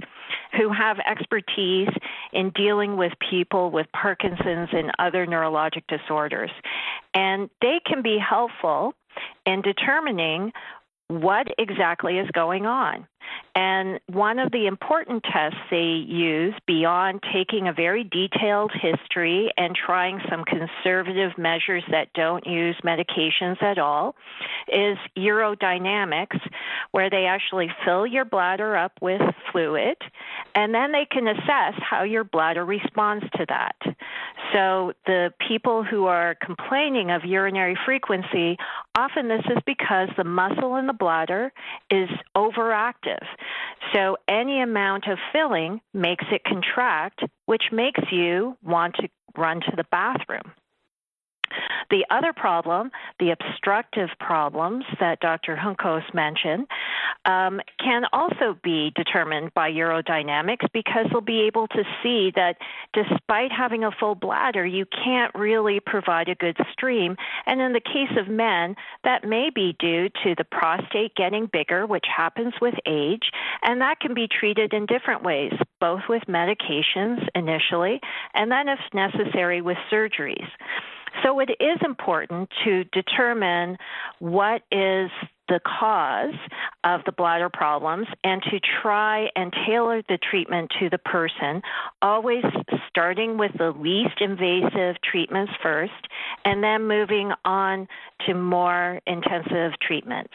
who 0.56 0.72
have 0.72 0.98
expertise 1.00 1.90
in 2.32 2.50
dealing 2.50 2.96
with 2.96 3.12
people 3.30 3.70
with 3.70 3.86
Parkinson's 3.92 4.68
and 4.72 4.90
other 4.98 5.26
neurologic 5.26 5.82
disorders. 5.88 6.50
And 7.14 7.50
they 7.60 7.80
can 7.84 8.02
be 8.02 8.18
helpful 8.18 8.94
in 9.44 9.60
determining 9.62 10.52
what 11.08 11.48
exactly 11.58 12.18
is 12.18 12.28
going 12.32 12.64
on. 12.64 13.06
And 13.54 14.00
one 14.06 14.38
of 14.38 14.50
the 14.50 14.66
important 14.66 15.24
tests 15.24 15.58
they 15.70 16.04
use, 16.08 16.54
beyond 16.66 17.22
taking 17.32 17.68
a 17.68 17.72
very 17.72 18.02
detailed 18.02 18.72
history 18.72 19.52
and 19.58 19.76
trying 19.76 20.20
some 20.30 20.44
conservative 20.44 21.36
measures 21.36 21.84
that 21.90 22.12
don't 22.14 22.46
use 22.46 22.76
medications 22.82 23.62
at 23.62 23.78
all, 23.78 24.14
is 24.68 24.96
urodynamics, 25.18 26.40
where 26.92 27.10
they 27.10 27.26
actually 27.26 27.68
fill 27.84 28.06
your 28.06 28.24
bladder 28.24 28.74
up 28.74 28.92
with 29.02 29.20
fluid, 29.50 29.96
and 30.54 30.74
then 30.74 30.92
they 30.92 31.06
can 31.10 31.28
assess 31.28 31.74
how 31.78 32.04
your 32.04 32.24
bladder 32.24 32.64
responds 32.64 33.24
to 33.36 33.44
that. 33.48 33.76
So 34.54 34.94
the 35.04 35.32
people 35.46 35.84
who 35.84 36.06
are 36.06 36.36
complaining 36.42 37.10
of 37.10 37.24
urinary 37.24 37.76
frequency, 37.84 38.56
often 38.94 39.28
this 39.28 39.44
is 39.50 39.58
because 39.66 40.08
the 40.16 40.24
muscle 40.24 40.76
in 40.76 40.86
the 40.86 40.92
bladder 40.92 41.52
is 41.90 42.08
overactive. 42.34 43.11
So 43.92 44.16
any 44.28 44.62
amount 44.62 45.08
of 45.08 45.18
filling 45.32 45.80
makes 45.92 46.24
it 46.30 46.44
contract, 46.44 47.22
which 47.46 47.64
makes 47.72 48.00
you 48.10 48.56
want 48.62 48.96
to 48.96 49.08
run 49.36 49.60
to 49.60 49.76
the 49.76 49.84
bathroom. 49.90 50.52
The 51.92 52.06
other 52.08 52.32
problem, 52.32 52.90
the 53.20 53.32
obstructive 53.32 54.08
problems 54.18 54.86
that 54.98 55.20
Dr. 55.20 55.56
Juncos 55.56 56.02
mentioned, 56.14 56.66
um, 57.26 57.60
can 57.78 58.04
also 58.14 58.56
be 58.64 58.92
determined 58.96 59.52
by 59.52 59.70
urodynamics 59.70 60.66
because 60.72 61.04
they'll 61.10 61.20
be 61.20 61.42
able 61.42 61.68
to 61.68 61.84
see 62.02 62.32
that 62.34 62.56
despite 62.94 63.52
having 63.52 63.84
a 63.84 63.90
full 63.90 64.14
bladder, 64.14 64.64
you 64.64 64.86
can't 64.86 65.34
really 65.34 65.80
provide 65.80 66.30
a 66.30 66.34
good 66.34 66.56
stream. 66.72 67.14
And 67.44 67.60
in 67.60 67.74
the 67.74 67.80
case 67.80 68.16
of 68.18 68.26
men, 68.26 68.74
that 69.04 69.28
may 69.28 69.50
be 69.54 69.76
due 69.78 70.08
to 70.24 70.34
the 70.34 70.44
prostate 70.44 71.14
getting 71.14 71.44
bigger, 71.44 71.86
which 71.86 72.06
happens 72.08 72.54
with 72.62 72.74
age, 72.86 73.30
and 73.62 73.82
that 73.82 74.00
can 74.00 74.14
be 74.14 74.26
treated 74.28 74.72
in 74.72 74.86
different 74.86 75.22
ways, 75.22 75.52
both 75.78 76.08
with 76.08 76.22
medications 76.26 77.28
initially, 77.34 78.00
and 78.32 78.50
then, 78.50 78.68
if 78.68 78.80
necessary, 78.94 79.60
with 79.60 79.76
surgeries. 79.92 80.48
So 81.22 81.40
it 81.40 81.50
is 81.60 81.78
important 81.84 82.48
to 82.64 82.84
determine 82.84 83.76
what 84.18 84.62
is 84.70 85.10
the 85.48 85.60
cause 85.66 86.34
of 86.84 87.00
the 87.04 87.12
bladder 87.12 87.50
problems 87.52 88.06
and 88.24 88.42
to 88.44 88.58
try 88.82 89.26
and 89.36 89.52
tailor 89.66 90.02
the 90.08 90.18
treatment 90.30 90.70
to 90.80 90.88
the 90.88 90.98
person, 90.98 91.60
always 92.00 92.44
starting 92.88 93.36
with 93.36 93.52
the 93.58 93.70
least 93.70 94.20
invasive 94.20 94.96
treatments 95.02 95.52
first 95.62 95.92
and 96.44 96.62
then 96.62 96.88
moving 96.88 97.32
on 97.44 97.86
to 98.26 98.34
more 98.34 99.00
intensive 99.06 99.72
treatments. 99.86 100.32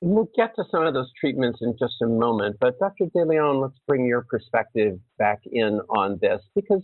We'll 0.00 0.30
get 0.36 0.54
to 0.56 0.64
some 0.70 0.86
of 0.86 0.94
those 0.94 1.10
treatments 1.20 1.58
in 1.60 1.74
just 1.78 1.94
a 2.02 2.06
moment, 2.06 2.56
but 2.60 2.78
Dr. 2.78 3.06
DeLeon, 3.06 3.60
let's 3.60 3.78
bring 3.86 4.06
your 4.06 4.24
perspective 4.28 4.98
back 5.18 5.40
in 5.44 5.80
on 5.88 6.18
this 6.20 6.40
because 6.54 6.82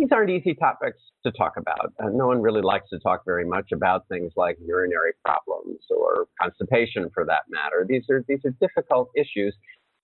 these 0.00 0.08
aren't 0.12 0.30
easy 0.30 0.54
topics 0.54 0.98
to 1.24 1.30
talk 1.32 1.52
about. 1.58 1.92
Uh, 2.02 2.08
no 2.10 2.26
one 2.26 2.40
really 2.40 2.62
likes 2.62 2.88
to 2.88 2.98
talk 2.98 3.22
very 3.26 3.44
much 3.44 3.70
about 3.72 4.08
things 4.08 4.32
like 4.34 4.56
urinary 4.64 5.12
problems 5.22 5.78
or 5.90 6.26
constipation, 6.40 7.10
for 7.12 7.26
that 7.26 7.42
matter. 7.50 7.84
These 7.86 8.04
are 8.10 8.24
these 8.26 8.40
are 8.46 8.54
difficult 8.60 9.10
issues, 9.14 9.54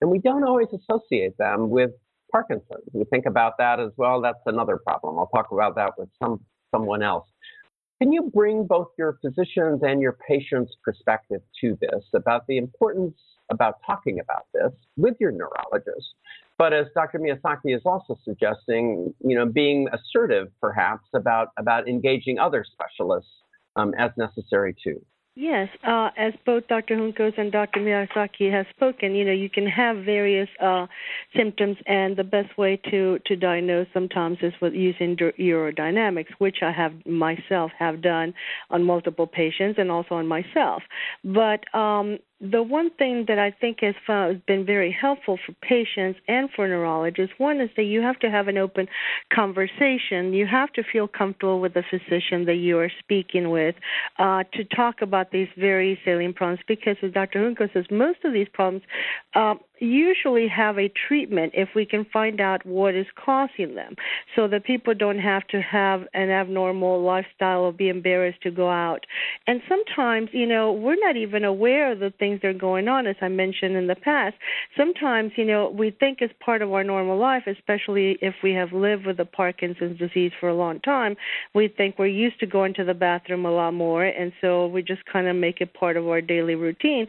and 0.01 0.11
we 0.11 0.19
don't 0.19 0.43
always 0.43 0.67
associate 0.67 1.35
them 1.39 1.69
with 1.71 1.91
Parkinson's. 2.31 2.87
We 2.93 3.05
think 3.05 3.25
about 3.25 3.53
that 3.57 3.79
as 3.79 3.91
well. 3.97 4.21
That's 4.21 4.37
another 4.45 4.77
problem. 4.77 5.17
I'll 5.17 5.31
talk 5.35 5.47
about 5.51 5.75
that 5.75 5.93
with 5.97 6.09
some 6.21 6.41
someone 6.69 7.01
else. 7.01 7.27
Can 7.99 8.11
you 8.13 8.29
bring 8.31 8.67
both 8.67 8.89
your 8.99 9.17
physicians 9.25 9.81
and 9.81 9.99
your 9.99 10.15
patients' 10.27 10.75
perspective 10.83 11.41
to 11.61 11.75
this 11.81 12.05
about 12.13 12.45
the 12.47 12.57
importance 12.57 13.15
about 13.49 13.75
talking 13.85 14.19
about 14.19 14.45
this 14.53 14.71
with 14.97 15.15
your 15.19 15.31
neurologist 15.31 16.13
but 16.57 16.73
as 16.73 16.87
Dr. 16.95 17.19
Miyasaki 17.19 17.75
is 17.75 17.83
also 17.85 18.17
suggesting, 18.25 19.13
you 19.23 19.35
know, 19.35 19.45
being 19.45 19.87
assertive 19.93 20.47
perhaps 20.59 21.05
about 21.13 21.49
about 21.57 21.87
engaging 21.87 22.39
other 22.39 22.65
specialists 22.65 23.29
um, 23.75 23.93
as 23.97 24.11
necessary 24.17 24.75
too. 24.83 24.99
Yes, 25.39 25.69
uh, 25.83 26.09
as 26.17 26.33
both 26.47 26.67
Dr. 26.67 26.95
Juncos 26.95 27.37
and 27.37 27.51
Dr. 27.51 27.79
Miyasaki 27.81 28.51
have 28.51 28.65
spoken, 28.71 29.13
you 29.13 29.23
know, 29.23 29.31
you 29.31 29.51
can 29.51 29.67
have 29.67 29.97
various 29.97 30.49
uh, 30.59 30.87
symptoms, 31.35 31.77
and 31.85 32.17
the 32.17 32.23
best 32.23 32.57
way 32.57 32.81
to 32.89 33.19
to 33.27 33.35
diagnose 33.35 33.85
sometimes 33.93 34.39
is 34.41 34.53
with 34.59 34.73
using 34.73 35.15
urodynamics, 35.15 36.31
which 36.39 36.57
I 36.63 36.71
have 36.71 36.93
myself 37.05 37.71
have 37.77 38.01
done 38.01 38.33
on 38.71 38.83
multiple 38.83 39.27
patients 39.27 39.77
and 39.77 39.91
also 39.91 40.15
on 40.15 40.25
myself. 40.25 40.81
But 41.23 41.71
um, 41.77 42.17
the 42.39 42.61
one 42.61 42.91
thing 42.91 43.25
that 43.27 43.39
I 43.39 43.49
think 43.49 43.79
has 43.81 43.95
found 44.05 44.45
been 44.45 44.63
very 44.65 44.91
helpful 44.91 45.39
for 45.43 45.53
patients 45.61 46.19
and 46.27 46.49
for 46.55 46.67
neurologists, 46.67 47.33
one 47.39 47.59
is 47.59 47.69
that 47.75 47.83
you 47.83 48.01
have 48.01 48.19
to 48.19 48.29
have 48.29 48.47
an 48.47 48.57
open 48.59 48.87
conversation. 49.33 50.33
You 50.33 50.45
have 50.45 50.71
to 50.73 50.83
feel 50.83 51.07
comfortable 51.07 51.59
with 51.59 51.73
the 51.73 51.83
physician 51.89 52.45
that 52.45 52.55
you 52.55 52.77
are 52.77 52.91
speaking 52.99 53.49
with 53.49 53.75
uh, 54.19 54.43
to 54.53 54.63
talk 54.63 55.01
about 55.01 55.31
these 55.31 55.47
very 55.57 55.99
salient 56.05 56.35
problems. 56.35 56.61
Because, 56.67 56.97
as 57.01 57.11
Dr. 57.11 57.39
Juncos 57.39 57.73
says, 57.73 57.85
most 57.89 58.19
of 58.23 58.33
these 58.33 58.47
problems 58.53 58.83
um, 59.33 59.59
usually 59.79 60.47
have 60.47 60.77
a 60.77 60.91
treatment 61.07 61.53
if 61.55 61.69
we 61.75 61.85
can 61.85 62.05
find 62.11 62.41
out 62.41 62.65
what 62.65 62.95
is 62.95 63.05
causing 63.23 63.75
them 63.75 63.95
so 64.35 64.47
that 64.47 64.63
people 64.65 64.93
don't 64.93 65.19
have 65.19 65.45
to 65.47 65.61
have 65.61 66.01
an 66.13 66.29
abnormal 66.29 67.01
lifestyle 67.03 67.61
or 67.61 67.71
be 67.71 67.89
embarrassed 67.89 68.41
to 68.43 68.51
go 68.51 68.69
out. 68.69 69.05
And 69.45 69.61
sometimes, 69.67 70.29
you 70.31 70.47
know, 70.47 70.71
we're 70.71 70.95
not 70.99 71.17
even 71.17 71.43
aware 71.43 71.91
of 71.91 71.99
the 71.99 72.13
things 72.17 72.41
that 72.41 72.49
are 72.49 72.53
going 72.53 72.87
on, 72.87 73.07
as 73.07 73.15
I 73.21 73.27
mentioned 73.27 73.75
in 73.75 73.87
the 73.87 73.95
past. 73.95 74.35
Sometimes, 74.75 75.31
you 75.35 75.45
know, 75.45 75.69
we 75.69 75.91
think 75.91 76.19
it's 76.21 76.33
part 76.43 76.61
of 76.61 76.71
our 76.71 76.83
normal 76.83 77.17
life, 77.17 77.43
especially 77.47 78.17
if 78.21 78.35
we 78.43 78.53
have 78.53 78.71
lived 78.71 79.05
with 79.05 79.17
the 79.17 79.25
Parkinson's 79.25 79.99
disease 79.99 80.31
for 80.39 80.49
a 80.49 80.55
long 80.55 80.79
time. 80.81 81.15
We 81.53 81.67
think 81.67 81.97
we're 81.97 82.07
used 82.07 82.39
to 82.39 82.45
going 82.45 82.73
to 82.75 82.83
the 82.83 82.93
bathroom 82.93 83.45
a 83.45 83.51
lot 83.51 83.71
more, 83.71 84.05
and 84.05 84.31
so 84.41 84.67
we 84.67 84.81
just 84.81 85.05
kind 85.05 85.27
of 85.27 85.35
make 85.35 85.61
it 85.61 85.73
part 85.73 85.97
of 85.97 86.07
our 86.07 86.21
daily 86.21 86.55
routine. 86.55 87.07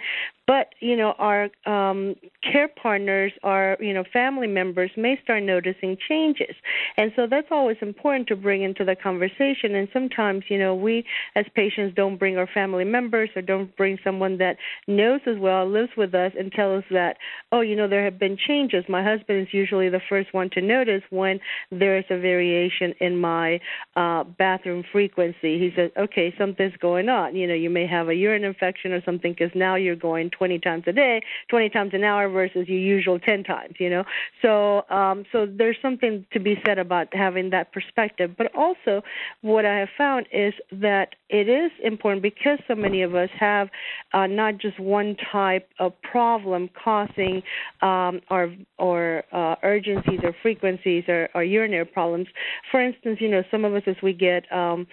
But 0.49 0.69
you 0.81 0.97
know, 0.97 1.13
our 1.19 1.51
um, 1.67 2.17
care 2.43 2.69
partners, 2.69 3.33
our 3.43 3.77
you 3.81 3.93
know 3.93 4.03
family 4.11 4.47
members 4.47 4.91
may 4.97 5.21
start 5.23 5.43
noticing 5.43 5.99
changes, 6.09 6.57
and 6.97 7.13
so 7.15 7.27
that's 7.31 7.49
always 7.51 7.77
important 7.83 8.29
to 8.29 8.37
bring 8.37 8.63
into 8.63 8.83
the 8.83 8.97
conversation. 8.97 9.75
And 9.75 9.89
sometimes, 9.93 10.45
you 10.49 10.59
know, 10.59 10.75
we 10.75 11.05
as 11.37 11.45
patients 11.55 11.95
don't 11.95 12.17
bring 12.17 12.39
our 12.39 12.47
family 12.47 12.85
members 12.85 13.29
or 13.37 13.43
don't 13.43 13.77
bring 13.77 13.99
someone 14.03 14.39
that 14.39 14.57
knows 14.87 15.21
as 15.27 15.37
well, 15.39 15.69
lives 15.69 15.91
with 15.99 16.15
us, 16.15 16.33
and 16.39 16.51
tell 16.51 16.75
us 16.75 16.85
that, 16.93 17.19
oh, 17.53 17.61
you 17.61 17.77
know, 17.77 17.87
there 17.87 18.05
have 18.05 18.19
been 18.19 18.39
changes. 18.39 18.85
My 18.89 19.05
husband 19.05 19.43
is 19.43 19.49
usually 19.53 19.91
the 19.91 20.01
first 20.09 20.33
one 20.33 20.49
to 20.55 20.63
notice 20.63 21.03
when 21.11 21.41
there 21.71 21.99
is 21.99 22.07
a 22.09 22.19
variation 22.19 22.95
in 23.01 23.21
my 23.21 23.61
uh, 23.97 24.25
bathroom 24.25 24.83
frequency. 24.91 25.59
He 25.59 25.73
says, 25.77 25.91
okay, 25.99 26.35
something's 26.39 26.77
going 26.81 27.11
on. 27.11 27.37
You 27.37 27.47
know, 27.47 27.55
you 27.55 27.69
may 27.69 27.87
have 27.87 28.09
a 28.09 28.15
urine 28.15 28.45
infection 28.45 28.93
or 28.93 29.03
something 29.05 29.33
because 29.33 29.55
now 29.55 29.75
you're 29.75 29.95
going 29.95 30.31
20 30.39 30.59
times 30.61 30.85
a 30.87 30.93
day, 30.93 31.23
20 31.49 31.69
times 31.71 31.91
an 31.95 32.05
hour 32.05 32.29
versus 32.29 32.69
your 32.69 32.79
usual 32.79 33.19
10 33.19 33.45
times, 33.45 33.75
you 33.79 33.91
know. 33.91 34.05
So 34.43 34.85
um, 34.89 35.25
so 35.33 35.47
there's 35.47 35.77
something 35.83 36.25
to 36.33 36.41
be 36.41 36.61
said 36.65 36.79
about 36.79 37.15
having 37.15 37.51
that 37.51 37.73
perspective. 37.73 38.35
But 38.37 38.55
also 38.55 39.03
what 39.43 39.67
I 39.67 39.79
have 39.79 39.89
found 39.97 40.27
is 40.33 40.55
that 40.73 41.15
it 41.29 41.49
is 41.49 41.71
important 41.83 42.23
because 42.23 42.59
so 42.67 42.75
many 42.75 43.03
of 43.03 43.15
us 43.15 43.31
have 43.39 43.69
uh, 44.13 44.27
not 44.27 44.59
just 44.59 44.79
one 44.79 45.17
type 45.31 45.69
of 45.79 45.93
problem 46.03 46.71
causing 46.83 47.43
um, 47.83 48.21
or 48.31 48.55
or 48.79 49.25
uh, 49.33 49.57
urgencies 49.63 50.21
or 50.23 50.35
frequencies 50.43 51.05
or, 51.09 51.29
or 51.35 51.43
urinary 51.43 51.85
problems. 51.85 52.29
For 52.71 52.81
instance, 52.83 53.19
you 53.21 53.29
know, 53.29 53.43
some 53.51 53.65
of 53.65 53.75
us 53.75 53.83
as 53.87 53.97
we 54.03 54.13
get 54.13 54.51
um, 54.53 54.87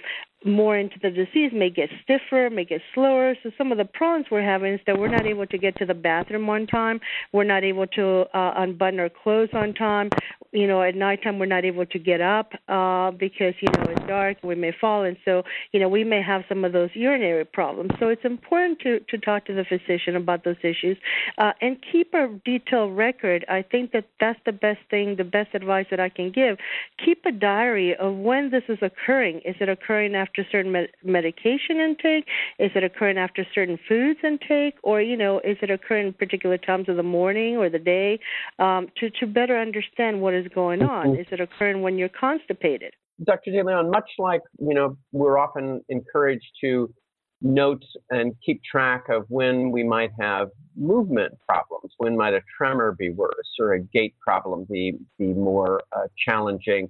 more 0.44 0.78
into 0.78 0.96
the 1.02 1.10
disease 1.10 1.52
may 1.54 1.70
get 1.70 1.90
stiffer, 2.04 2.50
may 2.50 2.66
get 2.66 2.82
slower. 2.94 3.36
So 3.42 3.52
some 3.58 3.72
of 3.72 3.78
the 3.78 3.86
problems 3.86 4.28
we're 4.30 4.44
having 4.44 4.74
is 4.74 4.80
that 4.86 4.98
we're 4.98 5.10
not 5.10 5.26
able 5.26 5.48
to 5.48 5.58
get 5.58 5.76
to 5.78 5.86
the 5.86 5.94
bathroom 5.94 6.50
on 6.50 6.68
time. 6.68 7.00
We're 7.32 7.46
not 7.46 7.64
able 7.64 7.88
to 7.88 8.26
uh, 8.34 8.54
unbutton 8.58 9.00
our 9.00 9.10
clothes 9.10 9.50
on 9.54 9.74
time. 9.74 10.10
You 10.56 10.68
know, 10.68 10.82
at 10.82 10.96
nighttime 10.96 11.38
we're 11.38 11.48
not 11.48 11.66
able 11.66 11.86
to 11.86 12.00
get 12.00 12.22
up 12.22 12.54
uh, 12.70 13.12
because 13.12 13.56
you 13.60 13.68
know 13.74 13.92
it's 13.92 14.08
dark. 14.08 14.38
We 14.42 14.56
may 14.56 14.72
fall, 14.80 15.04
and 15.04 15.18
so 15.26 15.44
you 15.74 15.82
know 15.82 15.90
we 15.90 16.06
may 16.06 16.22
have 16.22 16.44
some 16.48 16.64
of 16.64 16.72
those 16.72 16.92
urinary 16.94 17.44
problems. 17.44 17.92
So 18.00 18.08
it's 18.08 18.24
important 18.24 18.80
to 18.80 19.02
to 19.02 19.18
talk 19.18 19.46
to 19.48 19.54
the 19.54 19.66
physician 19.66 20.16
about 20.16 20.46
those 20.46 20.56
issues 20.64 20.98
uh, 21.38 21.52
and 21.60 21.76
keep 21.92 22.14
a 22.14 22.40
detailed 22.46 22.96
record. 22.96 23.44
I 23.50 23.64
think 23.64 23.92
that 23.92 24.06
that's 24.22 24.40
the 24.46 24.54
best 24.54 24.80
thing, 24.90 25.18
the 25.18 25.26
best 25.26 25.54
advice 25.54 25.88
that 25.92 26.00
I 26.00 26.08
can 26.08 26.32
give. 26.32 26.58
Keep 27.04 27.26
a 27.26 27.34
diary 27.34 27.94
of 27.94 28.16
when 28.16 28.50
this 28.52 28.64
is 28.70 28.78
occurring. 28.82 29.42
Is 29.44 29.56
it 29.60 29.68
occurring 29.68 30.16
after 30.16 30.46
certain 30.50 30.72
med- 30.72 30.92
medication 31.04 31.82
intake? 31.82 32.28
Is 32.60 32.72
it 32.76 32.84
occurring 32.86 33.18
after 33.18 33.46
certain 33.54 33.78
foods 33.90 34.20
intake, 34.24 34.76
or 34.84 35.02
you 35.02 35.18
know, 35.18 35.40
is 35.40 35.58
it 35.62 35.70
occurring 35.70 36.14
particular 36.14 36.58
times 36.58 36.88
of 36.88 36.96
the 36.96 37.04
morning 37.04 37.58
or 37.58 37.70
the 37.70 37.80
day? 37.80 38.20
Um, 38.58 38.88
to 39.02 39.10
to 39.20 39.28
better 39.28 39.60
understand 39.60 40.22
what 40.22 40.34
is 40.34 40.45
going 40.54 40.82
on. 40.82 41.08
Mm-hmm. 41.08 41.22
Is 41.22 41.28
it 41.32 41.40
occurring 41.40 41.82
when 41.82 41.98
you're 41.98 42.10
constipated? 42.10 42.94
Dr. 43.24 43.52
DeLeon, 43.52 43.92
much 43.92 44.10
like 44.20 44.42
you 44.60 44.74
know, 44.74 44.98
we're 45.12 45.38
often 45.38 45.82
encouraged 45.90 46.52
to 46.62 46.94
note 47.42 47.84
and 48.10 48.34
keep 48.46 48.62
track 48.64 49.06
of 49.10 49.26
when 49.30 49.72
we 49.72 49.84
might 49.84 50.12
have 50.20 50.50
movement 50.76 51.34
problems, 51.48 51.94
when 51.98 52.18
might 52.18 52.34
a 52.34 52.42
tremor 52.58 52.96
be 52.98 53.12
worse 53.12 53.56
or 53.60 53.74
a 53.74 53.80
gait 53.80 54.16
problem 54.20 54.66
be, 54.70 54.98
be 55.18 55.28
more 55.28 55.82
uh, 55.96 56.08
challenging. 56.26 56.90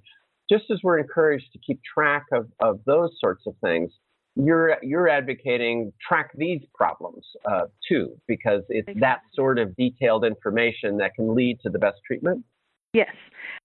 Just 0.49 0.65
as 0.71 0.79
we're 0.83 0.99
encouraged 0.99 1.51
to 1.53 1.59
keep 1.59 1.79
track 1.83 2.25
of, 2.31 2.47
of 2.59 2.79
those 2.85 3.11
sorts 3.19 3.43
of 3.47 3.55
things, 3.63 3.91
you're 4.35 4.75
you're 4.83 5.07
advocating 5.07 5.93
track 6.05 6.31
these 6.35 6.61
problems 6.73 7.25
uh, 7.49 7.65
too, 7.87 8.15
because 8.27 8.63
it's 8.67 8.89
that 8.99 9.21
sort 9.33 9.57
of 9.57 9.73
detailed 9.77 10.25
information 10.25 10.97
that 10.97 11.13
can 11.15 11.33
lead 11.33 11.59
to 11.61 11.69
the 11.69 11.79
best 11.79 11.97
treatment. 12.05 12.43
Yes, 12.95 13.13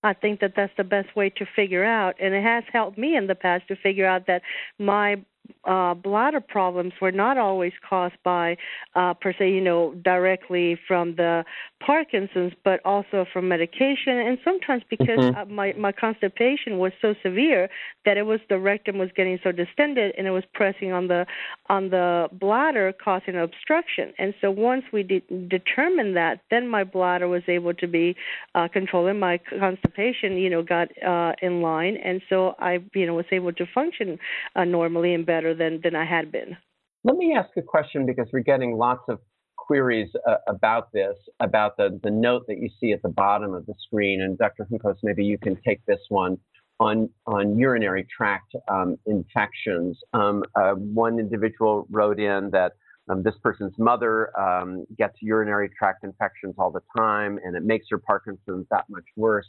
I 0.02 0.14
think 0.14 0.40
that 0.40 0.54
that's 0.56 0.72
the 0.76 0.84
best 0.84 1.14
way 1.14 1.30
to 1.30 1.46
figure 1.54 1.84
out, 1.84 2.14
and 2.20 2.34
it 2.34 2.42
has 2.42 2.64
helped 2.72 2.96
me 2.96 3.16
in 3.16 3.26
the 3.26 3.34
past 3.34 3.68
to 3.68 3.76
figure 3.76 4.06
out 4.06 4.26
that 4.26 4.42
my 4.78 5.22
uh, 5.64 5.94
bladder 5.94 6.40
problems 6.40 6.92
were 7.00 7.12
not 7.12 7.36
always 7.36 7.72
caused 7.88 8.14
by, 8.24 8.56
uh, 8.94 9.14
per 9.14 9.32
se, 9.32 9.50
you 9.50 9.60
know, 9.60 9.94
directly 10.02 10.78
from 10.86 11.16
the 11.16 11.44
Parkinson's, 11.84 12.52
but 12.64 12.80
also 12.84 13.26
from 13.32 13.48
medication, 13.48 14.18
and 14.18 14.38
sometimes 14.44 14.82
because 14.88 15.18
mm-hmm. 15.18 15.54
my 15.54 15.72
my 15.78 15.92
constipation 15.92 16.78
was 16.78 16.92
so 17.00 17.14
severe 17.22 17.68
that 18.04 18.16
it 18.16 18.22
was 18.22 18.40
the 18.48 18.58
rectum 18.58 18.98
was 18.98 19.10
getting 19.14 19.38
so 19.42 19.52
distended 19.52 20.14
and 20.16 20.26
it 20.26 20.30
was 20.30 20.44
pressing 20.52 20.92
on 20.92 21.08
the 21.08 21.26
on 21.68 21.90
the 21.90 22.28
bladder, 22.32 22.92
causing 22.92 23.36
obstruction. 23.36 24.12
And 24.18 24.34
so 24.40 24.50
once 24.50 24.84
we 24.92 25.02
de- 25.02 25.46
determined 25.48 26.16
that, 26.16 26.40
then 26.50 26.68
my 26.68 26.84
bladder 26.84 27.28
was 27.28 27.42
able 27.48 27.74
to 27.74 27.86
be 27.86 28.16
uh, 28.54 28.68
controlled, 28.68 29.08
and 29.08 29.20
my 29.20 29.38
constipation, 29.38 29.89
you 29.96 30.50
know, 30.50 30.62
got 30.62 30.88
uh, 31.02 31.32
in 31.42 31.62
line, 31.62 31.96
and 31.96 32.20
so 32.28 32.54
I, 32.58 32.78
you 32.94 33.06
know, 33.06 33.14
was 33.14 33.26
able 33.32 33.52
to 33.52 33.66
function 33.74 34.18
uh, 34.56 34.64
normally 34.64 35.14
and 35.14 35.24
better 35.26 35.54
than, 35.54 35.80
than 35.82 35.94
I 35.96 36.04
had 36.04 36.30
been. 36.32 36.56
Let 37.04 37.16
me 37.16 37.34
ask 37.34 37.50
a 37.56 37.62
question 37.62 38.04
because 38.04 38.28
we're 38.32 38.40
getting 38.40 38.76
lots 38.76 39.02
of 39.08 39.20
queries 39.56 40.10
uh, 40.28 40.36
about 40.48 40.92
this, 40.92 41.16
about 41.40 41.76
the, 41.76 41.98
the 42.02 42.10
note 42.10 42.46
that 42.48 42.58
you 42.58 42.68
see 42.80 42.92
at 42.92 43.00
the 43.02 43.08
bottom 43.08 43.54
of 43.54 43.64
the 43.66 43.74
screen. 43.86 44.20
And 44.20 44.36
Dr. 44.36 44.66
Juncos, 44.70 44.96
maybe 45.02 45.24
you 45.24 45.38
can 45.38 45.56
take 45.64 45.84
this 45.86 46.00
one 46.08 46.38
on, 46.80 47.08
on 47.26 47.56
urinary 47.56 48.06
tract 48.14 48.52
um, 48.68 48.96
infections. 49.06 49.96
Um, 50.12 50.42
uh, 50.56 50.72
one 50.72 51.18
individual 51.18 51.86
wrote 51.90 52.18
in 52.18 52.50
that 52.50 52.72
um, 53.08 53.22
this 53.22 53.34
person's 53.42 53.74
mother 53.78 54.36
um, 54.38 54.84
gets 54.98 55.14
urinary 55.20 55.70
tract 55.78 56.04
infections 56.04 56.54
all 56.58 56.70
the 56.70 56.82
time, 56.96 57.38
and 57.44 57.56
it 57.56 57.62
makes 57.62 57.86
her 57.90 57.98
Parkinson's 57.98 58.66
that 58.70 58.84
much 58.88 59.04
worse. 59.16 59.48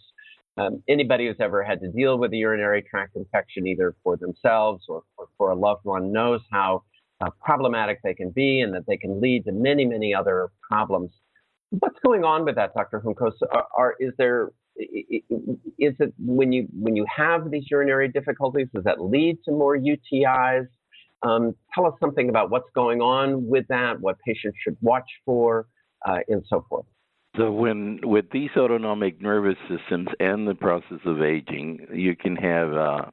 Um, 0.58 0.84
anybody 0.88 1.28
who's 1.28 1.38
ever 1.40 1.64
had 1.64 1.80
to 1.82 1.88
deal 1.88 2.18
with 2.18 2.34
a 2.34 2.38
urinary 2.38 2.82
tract 2.82 3.16
infection, 3.16 3.68
either 3.68 3.96
for 4.04 4.18
themselves 4.18 4.84
or, 4.90 5.04
or 5.18 5.28
for 5.38 5.52
a 5.52 5.56
loved 5.56 5.86
one, 5.86 6.12
knows 6.12 6.42
how 6.52 6.84
uh, 7.22 7.30
problematic 7.42 8.00
they 8.04 8.14
can 8.14 8.32
be 8.32 8.60
and 8.62 8.74
that 8.74 8.86
they 8.88 8.98
can 8.98 9.22
lead 9.22 9.46
to 9.46 9.52
many, 9.52 9.86
many 9.86 10.14
other 10.14 10.50
problems. 10.62 11.12
What's 11.70 12.00
going 12.04 12.26
on 12.26 12.44
with 12.44 12.56
that, 12.56 12.74
Dr. 12.74 13.00
Juncos? 13.00 13.34
Are, 13.54 13.68
are, 13.78 13.96
is 14.00 14.12
there 14.18 14.52
is 14.78 15.94
it 16.00 16.14
when 16.18 16.52
you 16.52 16.68
when 16.74 16.96
you 16.96 17.06
have 17.16 17.52
these 17.52 17.66
urinary 17.70 18.08
difficulties, 18.08 18.68
does 18.74 18.84
that 18.86 19.02
lead 19.02 19.38
to 19.46 19.52
more 19.52 19.78
UTIs? 19.78 20.68
Um, 21.24 21.56
tell 21.74 21.86
us 21.86 21.94
something 22.00 22.30
about 22.30 22.50
what's 22.50 22.70
going 22.74 23.00
on 23.02 23.48
with 23.48 23.68
that, 23.68 24.00
what 24.00 24.18
patients 24.26 24.58
should 24.64 24.76
watch 24.82 25.10
for, 25.24 25.68
uh, 26.06 26.20
and 26.28 26.44
so 26.48 26.66
forth. 26.68 26.86
So 27.38 27.52
when 27.52 28.00
with 28.04 28.26
these 28.32 28.50
autonomic 28.58 29.22
nervous 29.22 29.58
systems 29.70 30.10
and 30.20 30.48
the 30.48 30.56
process 30.56 31.00
of 31.06 31.22
aging, 31.22 31.88
you 31.94 32.15
can 32.15 32.36
have 32.36 32.74
uh, 32.74 33.06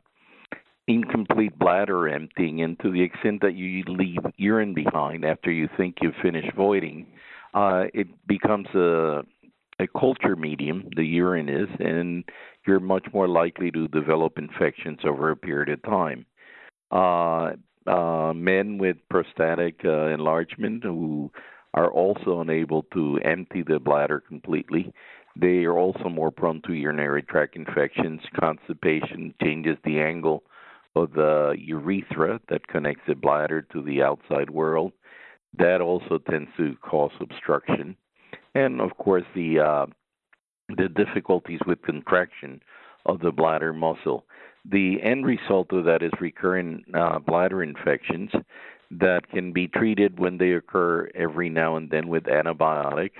incomplete 0.88 1.56
bladder 1.56 2.08
emptying, 2.08 2.62
and 2.62 2.78
to 2.80 2.90
the 2.90 3.02
extent 3.02 3.42
that 3.42 3.54
you 3.54 3.84
leave 3.86 4.18
urine 4.36 4.74
behind 4.74 5.24
after 5.24 5.52
you 5.52 5.68
think 5.76 5.96
you've 6.02 6.14
finished 6.20 6.52
voiding, 6.56 7.06
uh, 7.54 7.84
it 7.94 8.08
becomes 8.26 8.66
a 8.74 9.22
a 9.80 9.86
culture 9.86 10.34
medium. 10.34 10.88
The 10.96 11.04
urine 11.04 11.48
is, 11.48 11.68
and 11.78 12.24
you're 12.66 12.80
much 12.80 13.06
more 13.14 13.28
likely 13.28 13.70
to 13.70 13.86
develop 13.88 14.36
infections 14.36 14.98
over 15.04 15.30
a 15.30 15.36
period 15.36 15.68
of 15.68 15.82
time. 15.82 16.26
Uh, 16.90 17.52
uh, 17.88 18.32
men 18.34 18.78
with 18.78 18.96
prostatic 19.08 19.80
uh, 19.84 20.08
enlargement 20.08 20.82
who 20.82 21.30
are 21.78 21.92
also 21.92 22.40
unable 22.40 22.82
to 22.92 23.20
empty 23.24 23.62
the 23.62 23.78
bladder 23.78 24.18
completely. 24.18 24.92
They 25.36 25.62
are 25.64 25.78
also 25.78 26.08
more 26.08 26.32
prone 26.32 26.60
to 26.66 26.72
urinary 26.72 27.22
tract 27.22 27.54
infections. 27.54 28.20
Constipation 28.38 29.32
changes 29.40 29.76
the 29.84 30.00
angle 30.00 30.42
of 30.96 31.12
the 31.12 31.54
urethra 31.56 32.40
that 32.48 32.66
connects 32.66 33.04
the 33.06 33.14
bladder 33.14 33.62
to 33.72 33.80
the 33.80 34.02
outside 34.02 34.50
world. 34.50 34.90
That 35.56 35.80
also 35.80 36.18
tends 36.28 36.50
to 36.56 36.74
cause 36.82 37.12
obstruction, 37.20 37.96
and 38.56 38.80
of 38.80 38.96
course 38.98 39.24
the 39.36 39.60
uh, 39.60 39.86
the 40.76 40.88
difficulties 40.88 41.60
with 41.64 41.80
contraction 41.82 42.60
of 43.06 43.20
the 43.20 43.30
bladder 43.30 43.72
muscle. 43.72 44.26
The 44.70 45.00
end 45.00 45.24
result 45.24 45.72
of 45.72 45.84
that 45.84 46.02
is 46.02 46.10
recurrent 46.20 46.84
uh, 46.92 47.20
bladder 47.20 47.62
infections 47.62 48.30
that 48.90 49.28
can 49.30 49.52
be 49.52 49.68
treated 49.68 50.18
when 50.18 50.38
they 50.38 50.52
occur 50.52 51.08
every 51.14 51.48
now 51.48 51.76
and 51.76 51.90
then 51.90 52.08
with 52.08 52.28
antibiotics. 52.28 53.18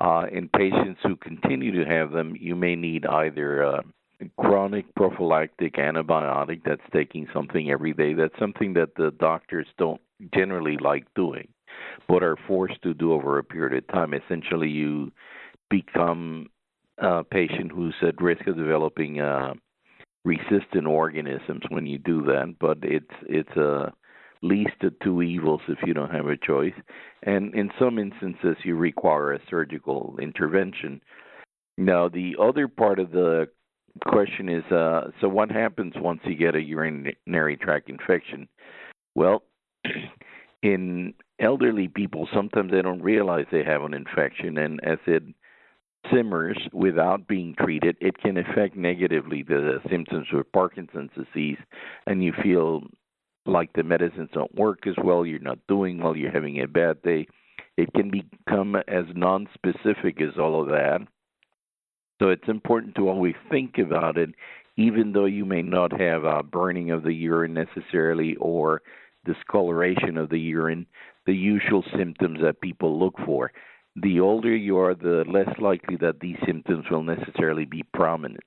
Uh, 0.00 0.26
in 0.32 0.48
patients 0.48 1.00
who 1.02 1.16
continue 1.16 1.72
to 1.72 1.88
have 1.88 2.12
them, 2.12 2.34
you 2.38 2.56
may 2.56 2.74
need 2.74 3.06
either 3.06 3.62
a 3.62 3.82
chronic 4.38 4.84
prophylactic 4.94 5.74
antibiotic 5.74 6.60
that's 6.64 6.82
taking 6.92 7.26
something 7.32 7.70
every 7.70 7.92
day. 7.92 8.14
That's 8.14 8.38
something 8.38 8.74
that 8.74 8.94
the 8.96 9.12
doctors 9.18 9.66
don't 9.78 10.00
generally 10.34 10.76
like 10.80 11.06
doing, 11.14 11.48
but 12.08 12.22
are 12.22 12.36
forced 12.46 12.80
to 12.82 12.94
do 12.94 13.12
over 13.12 13.38
a 13.38 13.44
period 13.44 13.84
of 13.84 13.94
time. 13.94 14.14
Essentially, 14.14 14.68
you 14.68 15.12
become 15.70 16.48
a 16.98 17.24
patient 17.24 17.72
who's 17.72 17.94
at 18.06 18.20
risk 18.20 18.46
of 18.46 18.56
developing 18.56 19.20
uh, 19.20 19.54
resistant 20.24 20.86
organisms 20.86 21.62
when 21.70 21.86
you 21.86 21.98
do 21.98 22.22
that. 22.24 22.54
But 22.60 22.78
it's 22.82 23.14
it's 23.28 23.56
a 23.56 23.92
least 24.42 24.82
of 24.82 24.98
two 25.00 25.22
evils 25.22 25.60
if 25.68 25.78
you 25.86 25.94
don't 25.94 26.12
have 26.12 26.26
a 26.26 26.36
choice. 26.36 26.74
And 27.22 27.54
in 27.54 27.70
some 27.78 27.98
instances, 27.98 28.56
you 28.64 28.76
require 28.76 29.32
a 29.32 29.40
surgical 29.48 30.16
intervention. 30.20 31.00
Now, 31.78 32.08
the 32.08 32.36
other 32.40 32.68
part 32.68 32.98
of 32.98 33.12
the 33.12 33.48
question 34.06 34.48
is 34.48 34.64
uh, 34.72 35.10
so 35.20 35.28
what 35.28 35.50
happens 35.50 35.94
once 35.96 36.20
you 36.24 36.34
get 36.34 36.54
a 36.54 36.60
urinary 36.60 37.56
tract 37.56 37.88
infection? 37.88 38.48
Well, 39.14 39.42
in 40.62 41.14
elderly 41.40 41.88
people, 41.88 42.28
sometimes 42.34 42.72
they 42.72 42.82
don't 42.82 43.02
realize 43.02 43.46
they 43.50 43.64
have 43.64 43.82
an 43.82 43.94
infection, 43.94 44.58
and 44.58 44.80
as 44.84 44.98
it 45.06 45.22
simmers 46.12 46.58
without 46.72 47.28
being 47.28 47.54
treated, 47.58 47.96
it 48.00 48.18
can 48.18 48.36
affect 48.36 48.76
negatively 48.76 49.42
the 49.42 49.78
symptoms 49.90 50.26
of 50.32 50.50
Parkinson's 50.52 51.10
disease, 51.16 51.58
and 52.06 52.22
you 52.24 52.32
feel 52.42 52.82
like 53.46 53.72
the 53.72 53.82
medicines 53.82 54.30
don't 54.32 54.54
work 54.54 54.86
as 54.86 54.94
well, 55.02 55.26
you're 55.26 55.38
not 55.38 55.58
doing 55.68 55.98
well, 55.98 56.16
you're 56.16 56.30
having 56.30 56.60
a 56.60 56.68
bad 56.68 57.02
day. 57.02 57.26
It 57.76 57.92
can 57.94 58.10
become 58.10 58.76
as 58.76 59.04
non-specific 59.14 60.20
as 60.20 60.38
all 60.38 60.60
of 60.60 60.68
that. 60.68 61.00
So 62.20 62.28
it's 62.28 62.48
important 62.48 62.94
to 62.96 63.08
always 63.08 63.34
think 63.50 63.78
about 63.78 64.16
it, 64.16 64.30
even 64.76 65.12
though 65.12 65.24
you 65.24 65.44
may 65.44 65.62
not 65.62 65.98
have 65.98 66.24
a 66.24 66.42
burning 66.42 66.90
of 66.90 67.02
the 67.02 67.12
urine 67.12 67.54
necessarily 67.54 68.36
or 68.36 68.82
discoloration 69.24 70.16
of 70.18 70.28
the 70.30 70.38
urine, 70.38 70.86
the 71.26 71.34
usual 71.34 71.84
symptoms 71.96 72.40
that 72.42 72.60
people 72.60 72.98
look 72.98 73.14
for. 73.24 73.52
The 73.96 74.20
older 74.20 74.54
you 74.54 74.78
are, 74.78 74.94
the 74.94 75.24
less 75.26 75.48
likely 75.58 75.96
that 75.96 76.20
these 76.20 76.36
symptoms 76.46 76.86
will 76.90 77.02
necessarily 77.02 77.64
be 77.64 77.82
prominent 77.92 78.44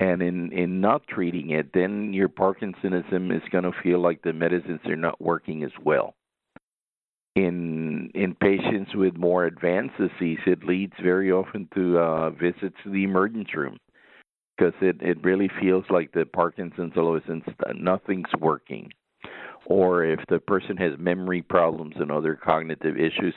and 0.00 0.22
in 0.22 0.52
in 0.52 0.80
not 0.80 1.06
treating 1.08 1.50
it 1.50 1.72
then 1.74 2.12
your 2.12 2.28
parkinsonism 2.28 3.34
is 3.34 3.42
going 3.50 3.64
to 3.64 3.72
feel 3.82 4.00
like 4.00 4.22
the 4.22 4.32
medicines 4.32 4.80
are 4.86 4.96
not 4.96 5.20
working 5.20 5.64
as 5.64 5.72
well. 5.82 6.14
In 7.34 8.10
in 8.14 8.34
patients 8.34 8.94
with 8.94 9.16
more 9.16 9.44
advanced 9.44 9.96
disease 9.98 10.38
it 10.46 10.64
leads 10.64 10.94
very 11.02 11.32
often 11.32 11.68
to 11.74 11.98
uh, 11.98 12.30
visits 12.30 12.76
to 12.84 12.90
the 12.90 13.04
emergency 13.04 13.52
room 13.56 13.78
because 14.56 14.74
it 14.80 14.96
it 15.00 15.22
really 15.24 15.50
feels 15.60 15.84
like 15.90 16.12
the 16.12 16.26
parkinson's 16.26 16.94
sudden 16.94 17.42
nothing's 17.76 18.32
working. 18.38 18.90
Or 19.66 20.04
if 20.04 20.20
the 20.28 20.38
person 20.38 20.78
has 20.78 20.92
memory 20.98 21.42
problems 21.42 21.96
and 21.98 22.10
other 22.10 22.34
cognitive 22.34 22.96
issues 22.96 23.34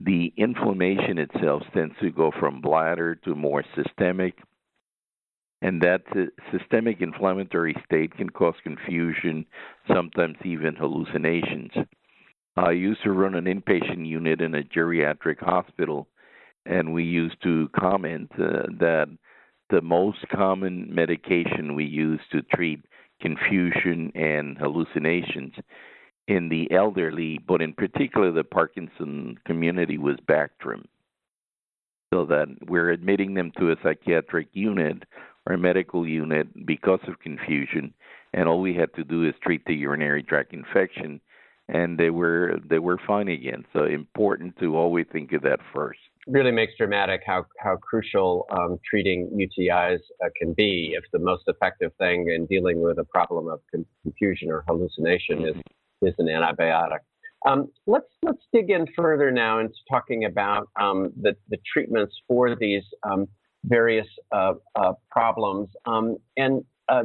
the 0.00 0.32
inflammation 0.36 1.18
itself 1.18 1.62
tends 1.72 1.94
to 2.00 2.10
go 2.10 2.32
from 2.38 2.60
bladder 2.60 3.14
to 3.14 3.34
more 3.34 3.64
systemic 3.74 4.34
and 5.62 5.80
that 5.82 6.02
systemic 6.52 7.00
inflammatory 7.00 7.74
state 7.84 8.14
can 8.16 8.30
cause 8.30 8.54
confusion, 8.62 9.46
sometimes 9.88 10.36
even 10.44 10.74
hallucinations. 10.74 11.70
I 12.56 12.72
used 12.72 13.02
to 13.02 13.12
run 13.12 13.34
an 13.34 13.46
inpatient 13.46 14.06
unit 14.06 14.40
in 14.40 14.54
a 14.54 14.62
geriatric 14.62 15.40
hospital, 15.40 16.08
and 16.66 16.92
we 16.92 17.02
used 17.02 17.42
to 17.42 17.68
comment 17.78 18.30
uh, 18.34 18.66
that 18.78 19.06
the 19.70 19.80
most 19.80 20.18
common 20.32 20.94
medication 20.94 21.74
we 21.74 21.84
use 21.84 22.20
to 22.30 22.42
treat 22.42 22.84
confusion 23.20 24.12
and 24.14 24.58
hallucinations 24.58 25.54
in 26.28 26.48
the 26.48 26.70
elderly, 26.70 27.38
but 27.46 27.60
in 27.60 27.72
particular 27.72 28.30
the 28.30 28.44
Parkinson 28.44 29.36
community, 29.46 29.98
was 29.98 30.16
Bactrim. 30.28 30.84
So 32.12 32.24
that 32.26 32.46
we're 32.68 32.90
admitting 32.90 33.34
them 33.34 33.50
to 33.58 33.72
a 33.72 33.76
psychiatric 33.82 34.48
unit 34.52 35.02
a 35.46 35.56
medical 35.56 36.06
unit 36.06 36.48
because 36.66 37.00
of 37.08 37.20
confusion, 37.20 37.92
and 38.32 38.48
all 38.48 38.60
we 38.60 38.74
had 38.74 38.92
to 38.94 39.04
do 39.04 39.24
is 39.24 39.34
treat 39.42 39.64
the 39.66 39.74
urinary 39.74 40.22
tract 40.22 40.52
infection, 40.52 41.20
and 41.68 41.98
they 41.98 42.10
were 42.10 42.58
they 42.68 42.78
were 42.78 42.98
fine 43.06 43.28
again. 43.28 43.64
So 43.72 43.84
important 43.84 44.58
to 44.60 44.76
always 44.76 45.06
think 45.12 45.32
of 45.32 45.42
that 45.42 45.60
first 45.74 46.00
really 46.26 46.52
makes 46.52 46.72
dramatic 46.76 47.22
how 47.26 47.44
how 47.58 47.76
crucial 47.76 48.46
um, 48.50 48.78
treating 48.88 49.30
UTIs 49.30 50.00
uh, 50.24 50.28
can 50.38 50.52
be. 50.54 50.94
If 50.96 51.04
the 51.12 51.18
most 51.18 51.44
effective 51.46 51.92
thing 51.98 52.30
in 52.34 52.46
dealing 52.46 52.80
with 52.80 52.98
a 52.98 53.04
problem 53.04 53.48
of 53.48 53.60
confusion 54.02 54.50
or 54.50 54.64
hallucination 54.66 55.38
mm-hmm. 55.40 55.58
is 55.58 56.12
is 56.12 56.14
an 56.18 56.26
antibiotic. 56.26 57.00
Um, 57.46 57.70
let's 57.86 58.08
let's 58.22 58.42
dig 58.52 58.70
in 58.70 58.86
further 58.96 59.30
now 59.30 59.58
into 59.58 59.74
talking 59.90 60.24
about 60.24 60.68
um, 60.80 61.12
the 61.20 61.36
the 61.50 61.58
treatments 61.72 62.14
for 62.26 62.56
these 62.56 62.84
um, 63.02 63.28
various 63.64 64.06
uh, 64.32 64.54
uh, 64.76 64.92
problems. 65.10 65.68
Um, 65.86 66.16
and 66.36 66.64
uh, 66.88 67.04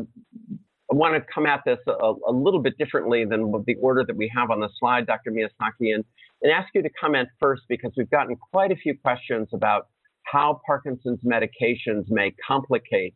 I 0.91 0.95
want 0.95 1.15
to 1.15 1.33
come 1.33 1.45
at 1.45 1.61
this 1.65 1.77
a, 1.87 2.13
a, 2.27 2.31
little 2.31 2.61
bit 2.61 2.77
differently 2.77 3.23
than 3.23 3.51
the 3.65 3.75
order 3.75 4.03
that 4.05 4.15
we 4.15 4.31
have 4.35 4.49
on 4.49 4.59
the 4.59 4.69
slide, 4.79 5.05
Dr. 5.05 5.31
Miyasaki, 5.31 5.93
and, 5.93 6.03
and 6.41 6.51
ask 6.51 6.69
you 6.73 6.81
to 6.81 6.89
comment 6.89 7.29
first 7.39 7.63
because 7.69 7.91
we've 7.95 8.09
gotten 8.09 8.35
quite 8.51 8.71
a 8.71 8.75
few 8.75 8.97
questions 8.97 9.49
about 9.53 9.87
how 10.23 10.61
Parkinson's 10.65 11.19
medications 11.23 12.05
may 12.09 12.33
complicate 12.45 13.15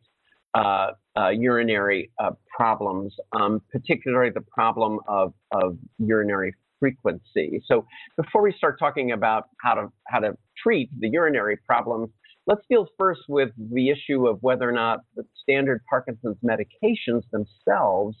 uh, 0.54 0.92
uh, 1.16 1.30
urinary 1.30 2.10
uh, 2.18 2.30
problems, 2.56 3.12
um, 3.32 3.60
particularly 3.72 4.30
the 4.30 4.40
problem 4.40 5.00
of, 5.08 5.32
of 5.50 5.76
urinary 5.98 6.54
frequency. 6.78 7.62
So 7.66 7.86
before 8.16 8.42
we 8.42 8.52
start 8.56 8.78
talking 8.78 9.12
about 9.12 9.48
how 9.60 9.74
to 9.74 9.92
how 10.06 10.20
to 10.20 10.36
treat 10.62 10.90
the 11.00 11.08
urinary 11.08 11.56
problems, 11.56 12.10
let's 12.46 12.62
deal 12.68 12.86
first 12.98 13.22
with 13.28 13.50
the 13.56 13.90
issue 13.90 14.26
of 14.26 14.38
whether 14.42 14.68
or 14.68 14.72
not 14.72 15.00
the 15.16 15.24
standard 15.42 15.82
Parkinson's 15.88 16.36
medications 16.44 17.22
themselves 17.32 18.16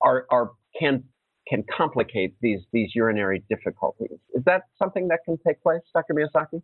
are, 0.00 0.26
are 0.30 0.50
can 0.78 1.04
can 1.48 1.64
complicate 1.76 2.34
these 2.40 2.60
these 2.72 2.90
urinary 2.94 3.42
difficulties. 3.48 4.18
Is 4.34 4.42
that 4.44 4.62
something 4.78 5.08
that 5.08 5.20
can 5.24 5.38
take 5.46 5.62
place, 5.62 5.80
Dr. 5.94 6.14
Miyasaki? 6.14 6.62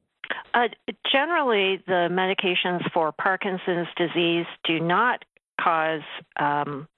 Uh, 0.54 0.68
generally, 1.10 1.82
the 1.86 2.08
medications 2.10 2.90
for 2.92 3.12
Parkinson's 3.12 3.88
disease 3.96 4.46
do 4.64 4.80
not 4.80 5.24
cause 5.60 6.02
um, 6.38 6.88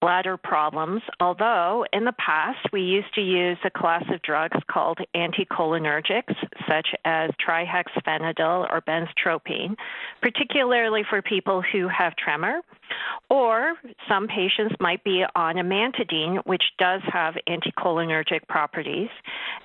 bladder 0.00 0.36
problems, 0.36 1.02
although 1.20 1.84
in 1.92 2.04
the 2.04 2.12
past 2.12 2.58
we 2.72 2.80
used 2.80 3.14
to 3.14 3.20
use 3.20 3.58
a 3.64 3.70
class 3.70 4.04
of 4.12 4.22
drugs 4.22 4.58
called 4.70 4.98
anticholinergics, 5.14 6.34
such 6.68 6.88
as 7.04 7.30
trihexyphenidyl 7.46 8.70
or 8.70 8.80
benztropine, 8.82 9.76
particularly 10.22 11.02
for 11.08 11.22
people 11.22 11.62
who 11.72 11.88
have 11.88 12.16
tremor. 12.16 12.60
Or 13.28 13.74
some 14.08 14.26
patients 14.26 14.74
might 14.80 15.04
be 15.04 15.24
on 15.36 15.54
amantadine, 15.56 16.44
which 16.44 16.64
does 16.78 17.00
have 17.12 17.34
anticholinergic 17.48 18.48
properties. 18.48 19.10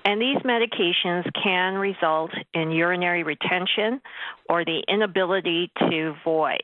And 0.04 0.20
these 0.20 0.38
medications 0.44 1.24
can 1.42 1.74
result 1.74 2.30
in 2.54 2.70
urinary 2.70 3.24
retention 3.24 4.00
or 4.48 4.64
the 4.64 4.84
inability 4.88 5.72
to 5.90 6.14
void. 6.24 6.62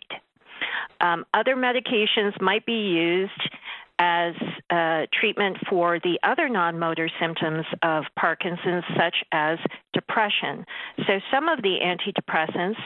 Um, 1.01 1.25
other 1.35 1.57
medications 1.57 2.40
might 2.40 2.64
be 2.66 2.72
used 2.72 3.51
as 3.98 4.35
uh, 4.70 5.07
treatment 5.12 5.57
for 5.68 5.98
the 6.01 6.18
other 6.22 6.48
non 6.48 6.79
motor 6.79 7.09
symptoms 7.20 7.64
of 7.83 8.05
Parkinson's, 8.18 8.85
such 8.96 9.16
as 9.33 9.59
depression. 9.92 10.64
So, 11.07 11.20
some 11.31 11.48
of 11.48 11.62
the 11.62 11.79
antidepressants, 11.85 12.79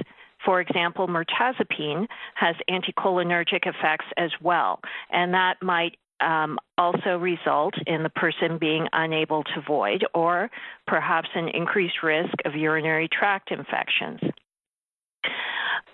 for 0.44 0.60
example, 0.60 1.08
mirtazapine, 1.08 2.06
has 2.34 2.56
anticholinergic 2.68 3.66
effects 3.66 4.06
as 4.16 4.30
well, 4.42 4.80
and 5.10 5.32
that 5.34 5.56
might 5.62 5.96
um, 6.20 6.58
also 6.78 7.18
result 7.18 7.74
in 7.86 8.02
the 8.02 8.10
person 8.10 8.58
being 8.58 8.86
unable 8.92 9.44
to 9.44 9.60
void 9.66 10.04
or 10.14 10.50
perhaps 10.86 11.28
an 11.34 11.48
increased 11.48 12.02
risk 12.02 12.34
of 12.44 12.54
urinary 12.54 13.08
tract 13.08 13.50
infections. 13.50 14.20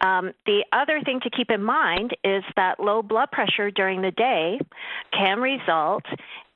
Um, 0.02 0.32
the 0.46 0.64
other 0.72 1.00
thing 1.04 1.20
to 1.20 1.30
keep 1.30 1.50
in 1.50 1.62
mind 1.62 2.16
is 2.24 2.42
that 2.56 2.80
low 2.80 3.02
blood 3.02 3.30
pressure 3.30 3.70
during 3.70 4.02
the 4.02 4.10
day 4.10 4.58
can 5.16 5.38
result 5.38 6.04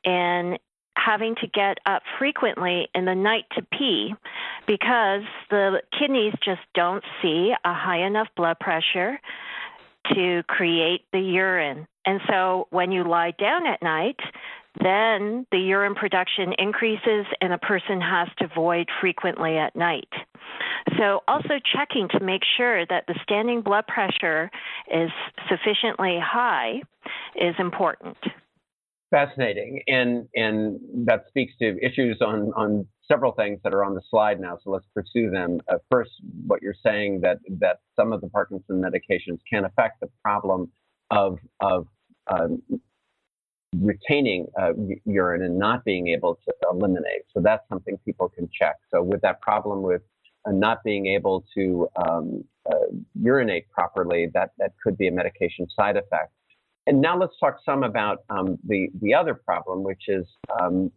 in 0.04 0.58
having 0.96 1.36
to 1.36 1.46
get 1.46 1.78
up 1.86 2.02
frequently 2.18 2.88
in 2.94 3.04
the 3.04 3.14
night 3.14 3.44
to 3.54 3.62
pee 3.62 4.14
because 4.66 5.22
the 5.50 5.80
kidneys 5.96 6.32
just 6.44 6.62
don't 6.74 7.04
see 7.22 7.52
a 7.64 7.74
high 7.74 8.04
enough 8.04 8.28
blood 8.36 8.58
pressure 8.58 9.20
to 10.14 10.42
create 10.48 11.02
the 11.12 11.20
urine. 11.20 11.86
And 12.04 12.20
so 12.28 12.66
when 12.70 12.92
you 12.92 13.04
lie 13.04 13.32
down 13.32 13.66
at 13.66 13.82
night, 13.82 14.18
then 14.82 15.46
the 15.50 15.58
urine 15.58 15.94
production 15.94 16.52
increases 16.58 17.26
and 17.40 17.52
a 17.52 17.58
person 17.58 18.00
has 18.00 18.28
to 18.38 18.48
void 18.54 18.88
frequently 19.00 19.56
at 19.56 19.74
night. 19.74 20.08
So, 20.98 21.20
also 21.26 21.54
checking 21.74 22.08
to 22.10 22.20
make 22.20 22.42
sure 22.56 22.86
that 22.86 23.04
the 23.08 23.18
standing 23.22 23.62
blood 23.62 23.86
pressure 23.86 24.50
is 24.92 25.10
sufficiently 25.48 26.18
high 26.22 26.82
is 27.34 27.54
important. 27.58 28.16
Fascinating, 29.10 29.82
and 29.86 30.28
and 30.34 30.80
that 31.06 31.24
speaks 31.28 31.52
to 31.60 31.78
issues 31.84 32.18
on 32.20 32.52
on 32.56 32.86
several 33.06 33.32
things 33.32 33.60
that 33.62 33.72
are 33.72 33.84
on 33.84 33.94
the 33.94 34.02
slide 34.10 34.40
now. 34.40 34.58
So 34.62 34.70
let's 34.70 34.86
pursue 34.94 35.30
them. 35.30 35.60
Uh, 35.68 35.76
first, 35.90 36.10
what 36.46 36.60
you're 36.60 36.74
saying 36.82 37.20
that 37.20 37.38
that 37.60 37.78
some 37.94 38.12
of 38.12 38.20
the 38.20 38.28
Parkinson 38.28 38.80
medications 38.80 39.38
can 39.48 39.64
affect 39.64 40.00
the 40.00 40.08
problem 40.22 40.70
of 41.10 41.38
of 41.60 41.86
um, 42.28 42.62
retaining 43.80 44.46
uh, 44.60 44.72
urine 45.04 45.42
and 45.42 45.58
not 45.58 45.84
being 45.84 46.08
able 46.08 46.38
to 46.46 46.54
eliminate. 46.70 47.22
So 47.32 47.40
that's 47.40 47.68
something 47.68 47.98
people 48.04 48.28
can 48.28 48.48
check. 48.52 48.76
So 48.90 49.02
with 49.02 49.20
that 49.22 49.40
problem 49.40 49.82
with 49.82 50.02
uh, 50.46 50.52
not 50.52 50.82
being 50.84 51.06
able 51.06 51.44
to 51.54 51.88
um, 51.96 52.44
uh, 52.70 52.86
urinate 53.20 53.70
properly, 53.70 54.28
that, 54.34 54.50
that 54.58 54.72
could 54.82 54.96
be 54.96 55.08
a 55.08 55.12
medication 55.12 55.66
side 55.74 55.96
effect. 55.96 56.32
And 56.86 57.00
now 57.00 57.18
let's 57.18 57.34
talk 57.40 57.58
some 57.64 57.82
about 57.82 58.18
um, 58.30 58.58
the, 58.64 58.88
the 59.02 59.12
other 59.12 59.34
problem, 59.34 59.82
which 59.82 60.04
is 60.08 60.24
um, 60.60 60.92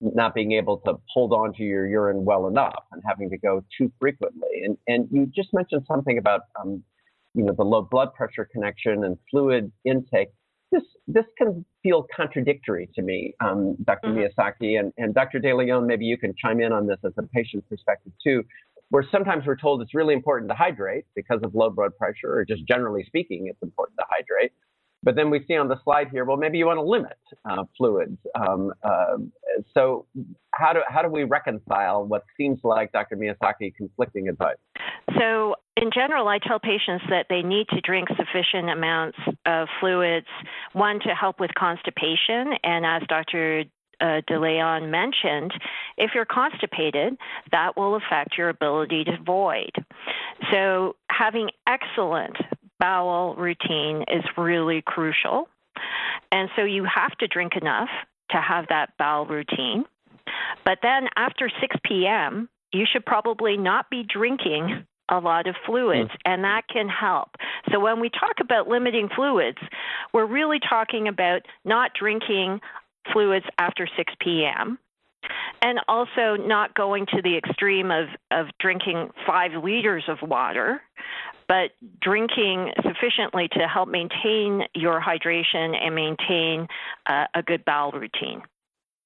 not 0.00 0.34
being 0.34 0.52
able 0.52 0.78
to 0.78 0.98
hold 1.08 1.32
on 1.32 1.52
to 1.54 1.62
your 1.62 1.86
urine 1.86 2.24
well 2.24 2.46
enough 2.46 2.84
and 2.92 3.02
having 3.06 3.28
to 3.30 3.36
go 3.36 3.62
too 3.76 3.92
frequently. 4.00 4.62
And, 4.64 4.78
and 4.88 5.08
you 5.10 5.26
just 5.26 5.52
mentioned 5.52 5.84
something 5.86 6.16
about 6.18 6.42
um, 6.60 6.82
you 7.34 7.44
know, 7.44 7.52
the 7.52 7.64
low 7.64 7.82
blood 7.82 8.14
pressure 8.14 8.48
connection 8.50 9.04
and 9.04 9.18
fluid 9.30 9.70
intake 9.84 10.28
this 10.74 10.82
this 11.06 11.24
can 11.38 11.64
feel 11.82 12.06
contradictory 12.14 12.88
to 12.94 13.02
me, 13.02 13.34
um, 13.40 13.76
Dr. 13.84 14.08
Mm-hmm. 14.08 14.40
Miyasaki 14.40 14.78
and, 14.78 14.92
and 14.96 15.14
Dr. 15.14 15.38
De 15.38 15.54
Leon. 15.54 15.86
Maybe 15.86 16.04
you 16.04 16.18
can 16.18 16.34
chime 16.36 16.60
in 16.60 16.72
on 16.72 16.86
this 16.86 16.98
as 17.04 17.12
a 17.18 17.22
patient 17.22 17.68
perspective 17.68 18.12
too. 18.22 18.42
Where 18.90 19.04
sometimes 19.10 19.44
we're 19.46 19.56
told 19.56 19.80
it's 19.82 19.94
really 19.94 20.14
important 20.14 20.50
to 20.50 20.54
hydrate 20.54 21.04
because 21.16 21.40
of 21.42 21.54
low 21.54 21.70
blood 21.70 21.96
pressure, 21.96 22.32
or 22.38 22.44
just 22.44 22.66
generally 22.66 23.04
speaking, 23.06 23.46
it's 23.48 23.62
important 23.62 23.98
to 23.98 24.04
hydrate. 24.08 24.52
But 25.02 25.16
then 25.16 25.30
we 25.30 25.44
see 25.46 25.56
on 25.56 25.68
the 25.68 25.76
slide 25.84 26.08
here, 26.10 26.24
well, 26.24 26.38
maybe 26.38 26.56
you 26.58 26.66
want 26.66 26.78
to 26.78 26.82
limit 26.82 27.18
uh, 27.48 27.64
fluids. 27.76 28.16
Um, 28.34 28.72
uh, 28.82 29.18
so 29.74 30.06
how 30.52 30.72
do 30.72 30.80
how 30.88 31.02
do 31.02 31.08
we 31.08 31.24
reconcile 31.24 32.04
what 32.04 32.24
seems 32.36 32.60
like 32.64 32.92
Dr. 32.92 33.16
Miyasaki 33.16 33.74
conflicting 33.74 34.28
advice? 34.28 34.56
So 35.18 35.54
in 35.84 35.90
general, 35.92 36.28
I 36.28 36.38
tell 36.38 36.58
patients 36.58 37.04
that 37.10 37.26
they 37.28 37.42
need 37.42 37.68
to 37.68 37.80
drink 37.82 38.08
sufficient 38.08 38.70
amounts 38.70 39.18
of 39.44 39.68
fluids, 39.80 40.26
one 40.72 40.98
to 41.00 41.10
help 41.14 41.38
with 41.38 41.50
constipation, 41.54 42.54
and 42.64 42.86
as 42.86 43.02
Dr. 43.06 43.64
Uh, 44.00 44.22
DeLeon 44.28 44.88
mentioned, 44.88 45.52
if 45.98 46.12
you're 46.14 46.24
constipated, 46.24 47.18
that 47.52 47.76
will 47.76 47.96
affect 47.96 48.38
your 48.38 48.48
ability 48.48 49.04
to 49.04 49.18
void. 49.26 49.72
So, 50.50 50.96
having 51.10 51.50
excellent 51.68 52.36
bowel 52.80 53.34
routine 53.36 54.04
is 54.08 54.24
really 54.38 54.82
crucial. 54.86 55.48
And 56.32 56.48
so, 56.56 56.64
you 56.64 56.86
have 56.92 57.12
to 57.18 57.28
drink 57.28 57.56
enough 57.60 57.90
to 58.30 58.38
have 58.38 58.68
that 58.70 58.96
bowel 58.98 59.26
routine. 59.26 59.84
But 60.64 60.78
then, 60.82 61.08
after 61.14 61.50
6 61.60 61.76
p.m., 61.84 62.48
you 62.72 62.86
should 62.90 63.04
probably 63.04 63.58
not 63.58 63.90
be 63.90 64.02
drinking 64.02 64.86
a 65.08 65.18
lot 65.18 65.46
of 65.46 65.54
fluids, 65.66 66.10
mm. 66.10 66.16
and 66.24 66.44
that 66.44 66.62
can 66.68 66.88
help. 66.88 67.30
So, 67.70 67.80
when 67.80 68.00
we 68.00 68.10
talk 68.10 68.36
about 68.40 68.68
limiting 68.68 69.08
fluids, 69.14 69.58
we're 70.12 70.26
really 70.26 70.58
talking 70.60 71.08
about 71.08 71.42
not 71.64 71.92
drinking 71.98 72.60
fluids 73.12 73.46
after 73.58 73.88
6 73.96 74.14
p.m. 74.20 74.78
And 75.62 75.80
also 75.88 76.36
not 76.36 76.74
going 76.74 77.06
to 77.06 77.22
the 77.22 77.36
extreme 77.38 77.90
of, 77.90 78.08
of 78.30 78.46
drinking 78.60 79.08
five 79.26 79.52
liters 79.62 80.04
of 80.06 80.18
water, 80.28 80.82
but 81.48 81.70
drinking 82.02 82.72
sufficiently 82.82 83.48
to 83.52 83.66
help 83.66 83.88
maintain 83.88 84.66
your 84.74 85.00
hydration 85.00 85.74
and 85.80 85.94
maintain 85.94 86.66
uh, 87.06 87.24
a 87.34 87.42
good 87.42 87.64
bowel 87.64 87.92
routine. 87.92 88.42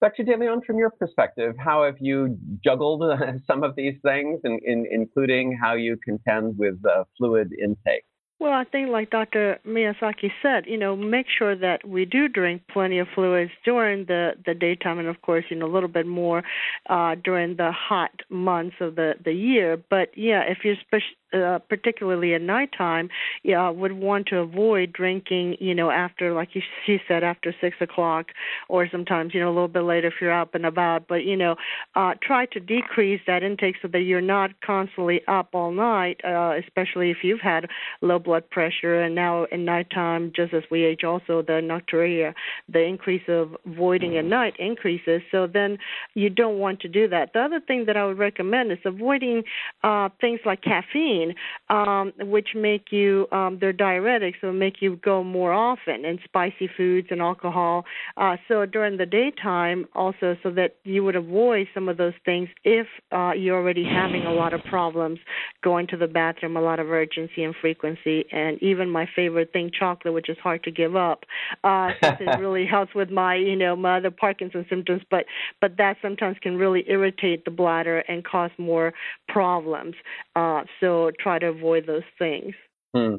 Dr. 0.01 0.23
DeLeon, 0.23 0.65
from 0.65 0.79
your 0.79 0.91
perspective, 0.91 1.57
how 1.59 1.85
have 1.85 1.97
you 1.99 2.39
juggled 2.65 3.03
some 3.47 3.65
of 3.65 3.75
these 3.75 3.95
things, 4.03 4.41
in, 4.45 4.61
in, 4.65 4.87
including 4.91 5.59
how 5.61 5.75
you 5.75 5.97
contend 5.97 6.57
with 6.57 6.77
uh, 6.85 7.05
fluid 7.17 7.53
intake? 7.53 8.05
Well, 8.41 8.53
I 8.53 8.63
think 8.63 8.91
like 8.91 9.11
Dr. 9.11 9.59
Miyasaki 9.67 10.31
said, 10.41 10.67
you 10.69 10.79
know, 10.79 10.95
make 10.95 11.27
sure 11.29 11.57
that 11.57 11.87
we 11.87 12.05
do 12.05 12.29
drink 12.29 12.63
plenty 12.71 13.01
of 13.01 13.09
fluids 13.13 13.51
during 13.65 14.05
the 14.05 14.35
the 14.47 14.55
daytime, 14.55 15.01
and 15.01 15.09
of 15.09 15.21
course, 15.23 15.45
you 15.51 15.57
know, 15.57 15.67
a 15.67 15.75
little 15.75 15.89
bit 15.89 16.07
more 16.07 16.45
uh, 16.89 17.17
during 17.17 17.57
the 17.57 17.73
hot 17.73 18.13
months 18.31 18.77
of 18.81 18.95
the 18.95 19.15
the 19.25 19.33
year. 19.33 19.77
But 19.91 20.11
yeah, 20.17 20.43
if 20.47 20.59
you're 20.63 20.77
spe- 20.77 21.18
uh, 21.33 21.59
particularly 21.69 22.35
at 22.35 22.41
nighttime, 22.41 23.11
yeah, 23.43 23.69
would 23.69 23.93
want 23.93 24.27
to 24.29 24.39
avoid 24.39 24.93
drinking, 24.93 25.57
you 25.61 25.75
know, 25.75 25.91
after, 25.91 26.33
like 26.33 26.55
you, 26.55 26.63
she 26.87 26.99
said, 27.07 27.23
after 27.23 27.55
six 27.61 27.77
o'clock, 27.81 28.27
or 28.69 28.89
sometimes, 28.91 29.35
you 29.35 29.41
know, 29.41 29.49
a 29.49 29.53
little 29.53 29.69
bit 29.69 29.83
later 29.83 30.09
if 30.09 30.15
you're 30.21 30.33
up 30.33 30.55
and 30.55 30.65
about. 30.65 31.07
But 31.09 31.25
you 31.25 31.37
know, 31.37 31.57
uh, 31.95 32.15
try 32.23 32.47
to 32.47 32.61
decrease 32.61 33.21
that 33.27 33.43
intake 33.43 33.77
so 33.83 33.89
that 33.89 34.01
you're 34.01 34.21
not 34.21 34.51
constantly 34.65 35.21
up 35.29 35.51
all 35.53 35.71
night, 35.71 36.21
uh, 36.25 36.55
especially 36.65 37.11
if 37.11 37.19
you've 37.23 37.41
had 37.41 37.67
low 38.01 38.19
blood 38.19 38.49
pressure. 38.51 39.01
And 39.01 39.15
now 39.15 39.45
in 39.53 39.65
nighttime, 39.65 40.33
just 40.35 40.55
as 40.55 40.63
we 40.71 40.85
age, 40.85 41.05
also 41.05 41.43
the 41.43 41.61
nocturia, 41.63 42.35
the 42.69 42.83
increase 42.83 43.29
of 43.29 43.57
voiding 43.67 44.17
at 44.17 44.25
night 44.25 44.55
increases. 44.59 45.23
So 45.31 45.47
then 45.47 45.79
you 46.15 46.31
don't 46.31 46.59
want 46.59 46.81
to 46.81 46.89
do 46.89 47.09
that. 47.09 47.33
The 47.35 47.41
other 47.41 47.61
thing 47.61 47.85
that 47.87 47.97
I 47.97 48.07
would 48.07 48.19
recommend 48.19 48.73
is 48.73 48.79
avoiding 48.85 49.43
uh, 49.83 50.09
things 50.21 50.41
like 50.45 50.63
caffeine 50.63 51.18
caffeine, 51.19 51.35
um, 51.71 52.13
which 52.31 52.49
make 52.55 52.91
you 52.91 53.27
um, 53.33 53.59
they're 53.61 53.73
diuretics, 53.73 54.35
so 54.41 54.53
make 54.53 54.81
you 54.81 54.97
go 54.97 55.23
more 55.23 55.53
often, 55.53 56.05
and 56.05 56.19
spicy 56.25 56.69
foods 56.77 57.09
and 57.11 57.21
alcohol. 57.21 57.85
Uh, 58.17 58.37
so 58.47 58.65
during 58.67 58.97
the 58.97 59.07
daytime, 59.07 59.87
also, 59.95 60.37
so 60.43 60.51
that 60.51 60.77
you 60.85 61.05
would 61.05 61.17
avoid 61.17 61.67
some 61.75 61.89
of 61.89 61.97
those 61.97 62.15
things 62.25 62.49
if 62.65 62.87
uh, 63.13 63.33
you're 63.33 63.57
already 63.57 63.85
having 63.85 64.25
a 64.25 64.33
lot 64.33 64.53
of 64.53 64.63
problems 64.65 65.19
going 65.63 65.87
to 65.87 65.97
the 65.97 66.07
bathroom, 66.07 66.57
a 66.57 66.61
lot 66.61 66.81
of 66.81 66.89
urgency 66.89 67.43
and 67.45 67.55
frequency, 67.61 68.25
and 68.33 68.63
even 68.63 68.89
my 68.91 69.09
favorite 69.15 69.53
thing, 69.53 69.71
chocolate, 69.77 70.15
which 70.15 70.29
is 70.29 70.37
hard 70.43 70.63
to 70.65 70.71
give 70.71 70.97
up, 70.97 71.25
uh, 71.65 71.91
since 72.03 72.17
it 72.21 72.39
really 72.41 72.67
helps 72.67 72.95
with 72.95 73.11
my, 73.11 73.35
you 73.35 73.57
know, 73.57 73.77
my 73.77 73.99
other 73.99 74.11
Parkinson 74.11 74.65
symptoms. 74.69 75.03
But 75.11 75.25
but 75.61 75.77
that 75.79 75.97
sometimes 76.03 76.37
can 76.41 76.57
really 76.57 76.85
irritate 76.89 77.45
the 77.45 77.51
bladder 77.51 77.99
and 78.09 78.25
cause 78.25 78.51
more 78.59 78.93
problems. 79.29 79.95
Uh, 80.37 80.63
so 80.81 81.08
try 81.19 81.39
to 81.39 81.47
avoid 81.47 81.87
those 81.87 82.03
things. 82.19 82.55
Hmm. 82.95 83.17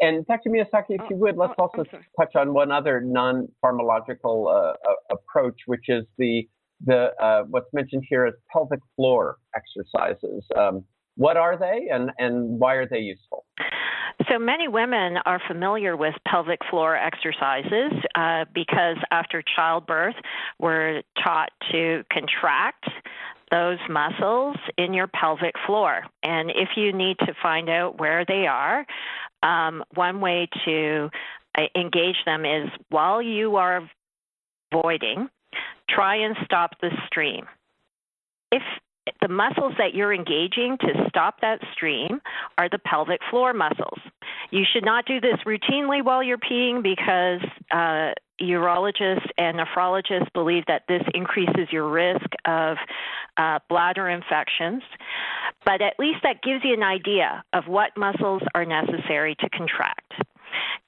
And 0.00 0.26
Dr. 0.26 0.50
Miyasaki, 0.50 0.90
if 0.90 1.00
you 1.10 1.16
would, 1.16 1.36
let's 1.36 1.54
oh, 1.58 1.64
also 1.64 1.84
touch 2.18 2.36
on 2.36 2.54
one 2.54 2.70
other 2.70 3.00
non-pharmacological 3.00 4.72
uh, 4.72 4.72
approach, 5.10 5.56
which 5.66 5.88
is 5.88 6.04
the 6.18 6.48
the 6.84 7.08
uh, 7.20 7.42
what's 7.48 7.66
mentioned 7.72 8.04
here 8.08 8.24
as 8.24 8.34
pelvic 8.52 8.78
floor 8.94 9.38
exercises. 9.56 10.44
Um, 10.56 10.84
what 11.16 11.36
are 11.36 11.58
they, 11.58 11.88
and 11.90 12.10
and 12.18 12.60
why 12.60 12.74
are 12.74 12.86
they 12.88 13.00
useful? 13.00 13.44
So 14.30 14.38
many 14.38 14.66
women 14.68 15.16
are 15.26 15.40
familiar 15.46 15.96
with 15.96 16.14
pelvic 16.26 16.58
floor 16.70 16.96
exercises 16.96 17.92
uh, 18.16 18.46
because 18.52 18.96
after 19.12 19.42
childbirth, 19.56 20.16
we're 20.58 21.02
taught 21.22 21.50
to 21.70 22.02
contract 22.12 22.84
those 23.50 23.78
muscles 23.88 24.56
in 24.76 24.92
your 24.94 25.06
pelvic 25.06 25.54
floor. 25.66 26.04
And 26.22 26.50
if 26.50 26.70
you 26.76 26.92
need 26.92 27.18
to 27.20 27.34
find 27.42 27.68
out 27.68 27.98
where 27.98 28.24
they 28.24 28.46
are, 28.46 28.86
um, 29.42 29.84
one 29.94 30.20
way 30.20 30.48
to 30.64 31.10
uh, 31.56 31.62
engage 31.76 32.16
them 32.24 32.44
is 32.44 32.68
while 32.90 33.22
you 33.22 33.56
are 33.56 33.88
voiding, 34.72 35.28
try 35.88 36.16
and 36.16 36.36
stop 36.44 36.72
the 36.80 36.90
stream. 37.06 37.46
If 38.52 38.62
the 39.20 39.28
muscles 39.28 39.72
that 39.78 39.94
you're 39.94 40.12
engaging 40.12 40.76
to 40.80 41.06
stop 41.08 41.40
that 41.40 41.60
stream 41.72 42.20
are 42.56 42.68
the 42.68 42.78
pelvic 42.78 43.20
floor 43.30 43.52
muscles. 43.52 43.98
You 44.50 44.64
should 44.70 44.84
not 44.84 45.06
do 45.06 45.20
this 45.20 45.38
routinely 45.46 46.04
while 46.04 46.22
you're 46.22 46.38
peeing 46.38 46.82
because 46.82 47.40
uh, 47.70 48.12
urologists 48.40 49.28
and 49.36 49.58
nephrologists 49.58 50.32
believe 50.32 50.64
that 50.66 50.82
this 50.88 51.02
increases 51.14 51.68
your 51.70 51.88
risk 51.88 52.26
of 52.44 52.76
uh, 53.36 53.58
bladder 53.68 54.08
infections. 54.08 54.82
But 55.64 55.82
at 55.82 55.94
least 55.98 56.18
that 56.22 56.42
gives 56.42 56.64
you 56.64 56.74
an 56.74 56.82
idea 56.82 57.44
of 57.52 57.66
what 57.66 57.96
muscles 57.96 58.42
are 58.54 58.64
necessary 58.64 59.34
to 59.40 59.48
contract. 59.50 60.12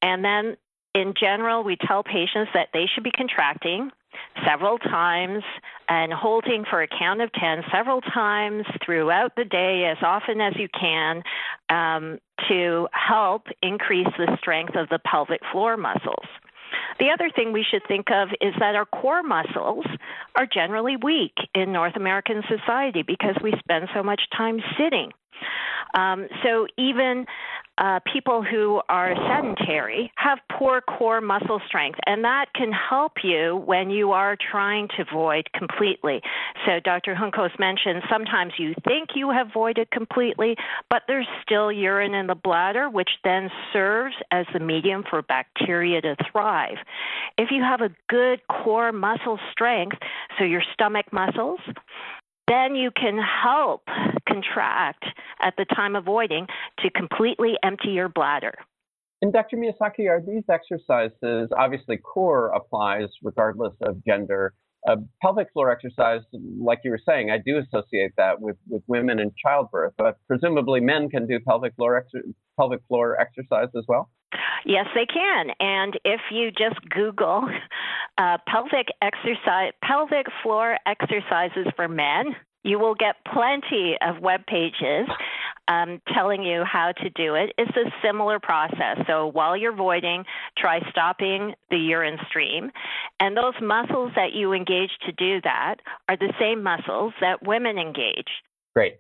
And 0.03 0.25
then 0.25 0.57
in 0.95 1.15
general, 1.19 1.63
we 1.63 1.77
tell 1.77 2.03
patients 2.03 2.51
that 2.55 2.69
they 2.73 2.87
should 2.93 3.05
be 3.05 3.13
contracting 3.13 3.91
several 4.47 4.79
times 4.79 5.43
and 5.89 6.13
holding 6.13 6.65
for 6.69 6.83
a 6.83 6.89
count 6.89 7.21
of 7.21 7.33
10 7.33 7.63
several 7.73 8.01
times 8.01 8.65
throughout 8.85 9.35
the 9.37 9.45
day 9.45 9.85
as 9.91 9.99
often 10.03 10.41
as 10.41 10.55
you 10.57 10.69
can 10.69 11.23
um, 11.69 12.19
to 12.49 12.89
help 12.93 13.43
increase 13.63 14.09
the 14.19 14.37
strength 14.39 14.75
of 14.77 14.89
the 14.89 14.99
pelvic 14.99 15.41
floor 15.53 15.77
muscles. 15.77 16.27
The 16.99 17.11
other 17.11 17.31
thing 17.35 17.53
we 17.53 17.65
should 17.69 17.83
think 17.87 18.11
of 18.11 18.29
is 18.41 18.55
that 18.59 18.75
our 18.75 18.87
core 18.87 19.23
muscles 19.23 19.87
are 20.37 20.47
generally 20.47 20.97
weak 20.97 21.35
in 21.55 21.73
North 21.73 21.97
American 21.97 22.43
society 22.49 23.03
because 23.03 23.37
we 23.43 23.55
spend 23.59 23.89
so 23.95 24.03
much 24.03 24.23
time 24.37 24.61
sitting. 24.79 25.11
Um, 25.95 26.29
so 26.45 26.67
even 26.77 27.27
uh, 27.81 27.99
people 28.13 28.43
who 28.43 28.81
are 28.91 29.15
sedentary 29.27 30.13
have 30.17 30.39
poor 30.53 30.83
core 30.83 31.21
muscle 31.23 31.61
strength, 31.67 31.99
and 32.07 32.23
that 32.25 32.47
can 32.55 32.71
help 32.73 33.13
you 33.25 33.63
when 33.65 33.89
you 33.89 34.13
are 34.13 34.37
trying 34.51 34.87
to 34.97 35.05
void 35.13 35.49
completely. 35.55 36.21
So, 36.67 36.79
Dr. 36.85 37.15
Juncos 37.15 37.59
mentioned 37.59 38.03
sometimes 38.11 38.53
you 38.59 38.75
think 38.87 39.11
you 39.15 39.31
have 39.31 39.49
voided 39.53 39.91
completely, 39.91 40.57
but 40.91 41.03
there's 41.09 41.27
still 41.43 41.73
urine 41.73 42.13
in 42.13 42.27
the 42.27 42.35
bladder, 42.35 42.91
which 42.91 43.11
then 43.25 43.49
serves 43.73 44.15
as 44.31 44.45
the 44.53 44.61
medium 44.61 45.03
for 45.09 45.23
bacteria 45.23 46.03
to 46.03 46.17
thrive. 46.31 46.77
If 47.39 47.51
you 47.51 47.63
have 47.63 47.81
a 47.81 47.95
good 48.09 48.41
core 48.49 48.93
muscle 48.93 49.39
strength, 49.53 49.97
so 50.39 50.45
your 50.45 50.63
stomach 50.75 51.07
muscles, 51.13 51.61
then 52.51 52.75
you 52.75 52.91
can 52.91 53.19
help 53.19 53.83
contract 54.29 55.05
at 55.41 55.55
the 55.57 55.65
time 55.65 55.95
of 55.95 56.05
voiding 56.05 56.47
to 56.81 56.91
completely 56.91 57.55
empty 57.63 57.91
your 57.91 58.09
bladder. 58.09 58.55
And 59.23 59.33
Dr. 59.33 59.57
Miyasaki, 59.57 60.09
are 60.09 60.21
these 60.21 60.45
exercises, 60.51 61.51
obviously 61.57 61.99
core 61.99 62.49
applies 62.49 63.09
regardless 63.23 63.75
of 63.83 64.03
gender. 64.05 64.55
Uh, 64.89 64.97
pelvic 65.21 65.49
floor 65.53 65.71
exercise, 65.71 66.23
like 66.33 66.79
you 66.85 66.91
were 66.91 67.01
saying, 67.07 67.31
I 67.31 67.37
do 67.37 67.59
associate 67.59 68.13
that 68.17 68.41
with, 68.41 68.57
with 68.67 68.83
women 68.87 69.19
in 69.19 69.31
childbirth, 69.45 69.93
but 69.99 70.17
presumably 70.27 70.81
men 70.81 71.11
can 71.11 71.27
do 71.27 71.39
pelvic 71.39 71.75
floor, 71.77 72.03
exer- 72.03 72.33
pelvic 72.59 72.81
floor 72.89 73.21
exercise 73.21 73.69
as 73.77 73.85
well? 73.87 74.11
Yes, 74.65 74.87
they 74.95 75.07
can. 75.07 75.51
And 75.61 75.99
if 76.05 76.21
you 76.31 76.51
just 76.51 76.81
Google 76.89 77.49
uh, 78.19 78.39
pelvic 78.47 78.89
exercise, 79.03 79.73
pelvic 79.83 80.27
floor 80.43 80.77
exercises 80.87 81.67
for 81.77 81.89
men, 81.89 82.37
you 82.63 82.79
will 82.79 82.95
get 82.95 83.17
plenty 83.33 83.97
of 84.03 84.21
web 84.21 84.45
pages 84.47 85.09
um, 85.69 86.01
telling 86.13 86.43
you 86.43 86.63
how 86.65 86.93
to 86.93 87.11
do 87.11 87.35
it. 87.35 87.53
It's 87.57 87.77
a 87.77 87.91
similar 88.05 88.39
process. 88.39 88.99
So 89.07 89.29
while 89.29 89.57
you're 89.57 89.75
voiding, 89.75 90.25
try 90.59 90.81
stopping 90.91 91.55
the 91.71 91.79
urine 91.79 92.19
stream. 92.29 92.71
And 93.19 93.37
those 93.37 93.55
muscles 93.63 94.13
that 94.17 94.33
you 94.35 94.53
engage 94.53 94.91
to 95.07 95.13
do 95.13 95.41
that 95.43 95.77
are 96.09 96.17
the 96.17 96.33
same 96.39 96.63
muscles 96.63 97.15
that 97.21 97.47
women 97.47 97.79
engage. 97.79 98.29
Great. 98.75 98.95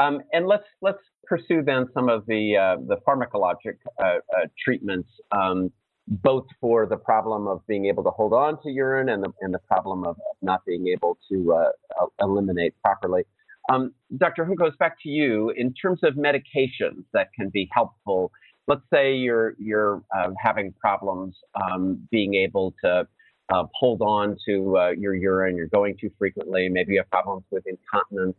Um, 0.00 0.20
and 0.32 0.46
let's 0.46 0.64
let's 0.80 0.98
pursue 1.26 1.62
then 1.62 1.86
some 1.92 2.08
of 2.08 2.24
the 2.26 2.56
uh, 2.56 2.76
the 2.86 2.96
pharmacologic 3.06 3.76
uh, 4.02 4.04
uh, 4.04 4.46
treatments, 4.62 5.08
um, 5.30 5.70
both 6.08 6.46
for 6.60 6.86
the 6.86 6.96
problem 6.96 7.46
of 7.46 7.66
being 7.66 7.86
able 7.86 8.02
to 8.04 8.10
hold 8.10 8.32
on 8.32 8.60
to 8.62 8.70
urine 8.70 9.10
and 9.10 9.22
the 9.22 9.32
and 9.40 9.52
the 9.52 9.58
problem 9.58 10.04
of 10.04 10.16
not 10.40 10.64
being 10.64 10.88
able 10.88 11.18
to 11.30 11.52
uh, 11.52 12.06
eliminate 12.20 12.74
properly. 12.82 13.24
Um, 13.70 13.92
Dr. 14.16 14.46
Juncos, 14.46 14.76
back 14.78 14.96
to 15.02 15.08
you. 15.08 15.50
In 15.50 15.74
terms 15.74 16.00
of 16.02 16.14
medications 16.14 17.04
that 17.12 17.28
can 17.38 17.50
be 17.50 17.68
helpful, 17.72 18.32
let's 18.66 18.82
say 18.92 19.14
you're 19.14 19.54
you're 19.58 20.02
uh, 20.16 20.30
having 20.42 20.72
problems 20.80 21.36
um, 21.54 22.08
being 22.10 22.34
able 22.34 22.74
to 22.82 23.06
uh, 23.52 23.64
hold 23.74 24.00
on 24.00 24.36
to 24.46 24.78
uh, 24.78 24.90
your 24.90 25.14
urine, 25.14 25.56
you're 25.56 25.66
going 25.66 25.96
too 26.00 26.10
frequently, 26.18 26.68
maybe 26.68 26.94
you 26.94 27.00
have 27.00 27.10
problems 27.10 27.44
with 27.50 27.64
incontinence. 27.66 28.36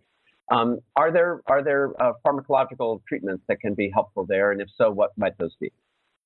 Um, 0.51 0.79
are 0.97 1.11
there 1.11 1.41
are 1.47 1.63
there 1.63 1.91
uh, 2.01 2.13
pharmacological 2.25 3.01
treatments 3.07 3.43
that 3.47 3.61
can 3.61 3.73
be 3.73 3.89
helpful 3.89 4.25
there, 4.25 4.51
and 4.51 4.61
if 4.61 4.67
so, 4.77 4.91
what 4.91 5.11
might 5.17 5.37
those 5.37 5.55
be? 5.59 5.71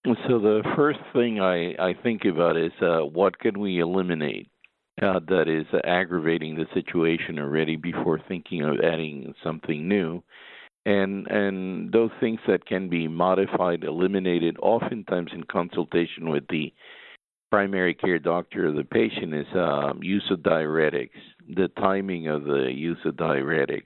So 0.06 0.40
the 0.40 0.62
first 0.76 1.00
thing 1.14 1.40
I, 1.40 1.74
I 1.80 1.96
think 2.04 2.26
about 2.26 2.58
is 2.58 2.72
uh, 2.82 3.00
what 3.00 3.40
can 3.40 3.60
we 3.60 3.80
eliminate 3.80 4.50
uh, 5.02 5.20
that 5.28 5.48
is 5.48 5.66
aggravating 5.84 6.56
the 6.56 6.66
situation 6.74 7.40
already 7.40 7.76
before 7.76 8.20
thinking 8.28 8.62
of 8.62 8.76
adding 8.84 9.34
something 9.44 9.88
new, 9.88 10.24
and 10.86 11.28
and 11.28 11.92
those 11.92 12.12
things 12.20 12.40
that 12.48 12.66
can 12.66 12.90
be 12.90 13.08
modified, 13.08 13.84
eliminated, 13.84 14.58
oftentimes 14.62 15.32
in 15.34 15.44
consultation 15.44 16.30
with 16.30 16.48
the 16.50 16.74
primary 17.52 17.94
care 17.94 18.20
doctor 18.20 18.68
or 18.68 18.72
the 18.72 18.84
patient 18.84 19.34
is 19.34 19.48
um, 19.56 20.00
use 20.02 20.26
of 20.32 20.40
diuretics, 20.40 21.10
the 21.56 21.68
timing 21.80 22.28
of 22.28 22.44
the 22.44 22.72
use 22.74 22.98
of 23.06 23.16
diuretics. 23.16 23.84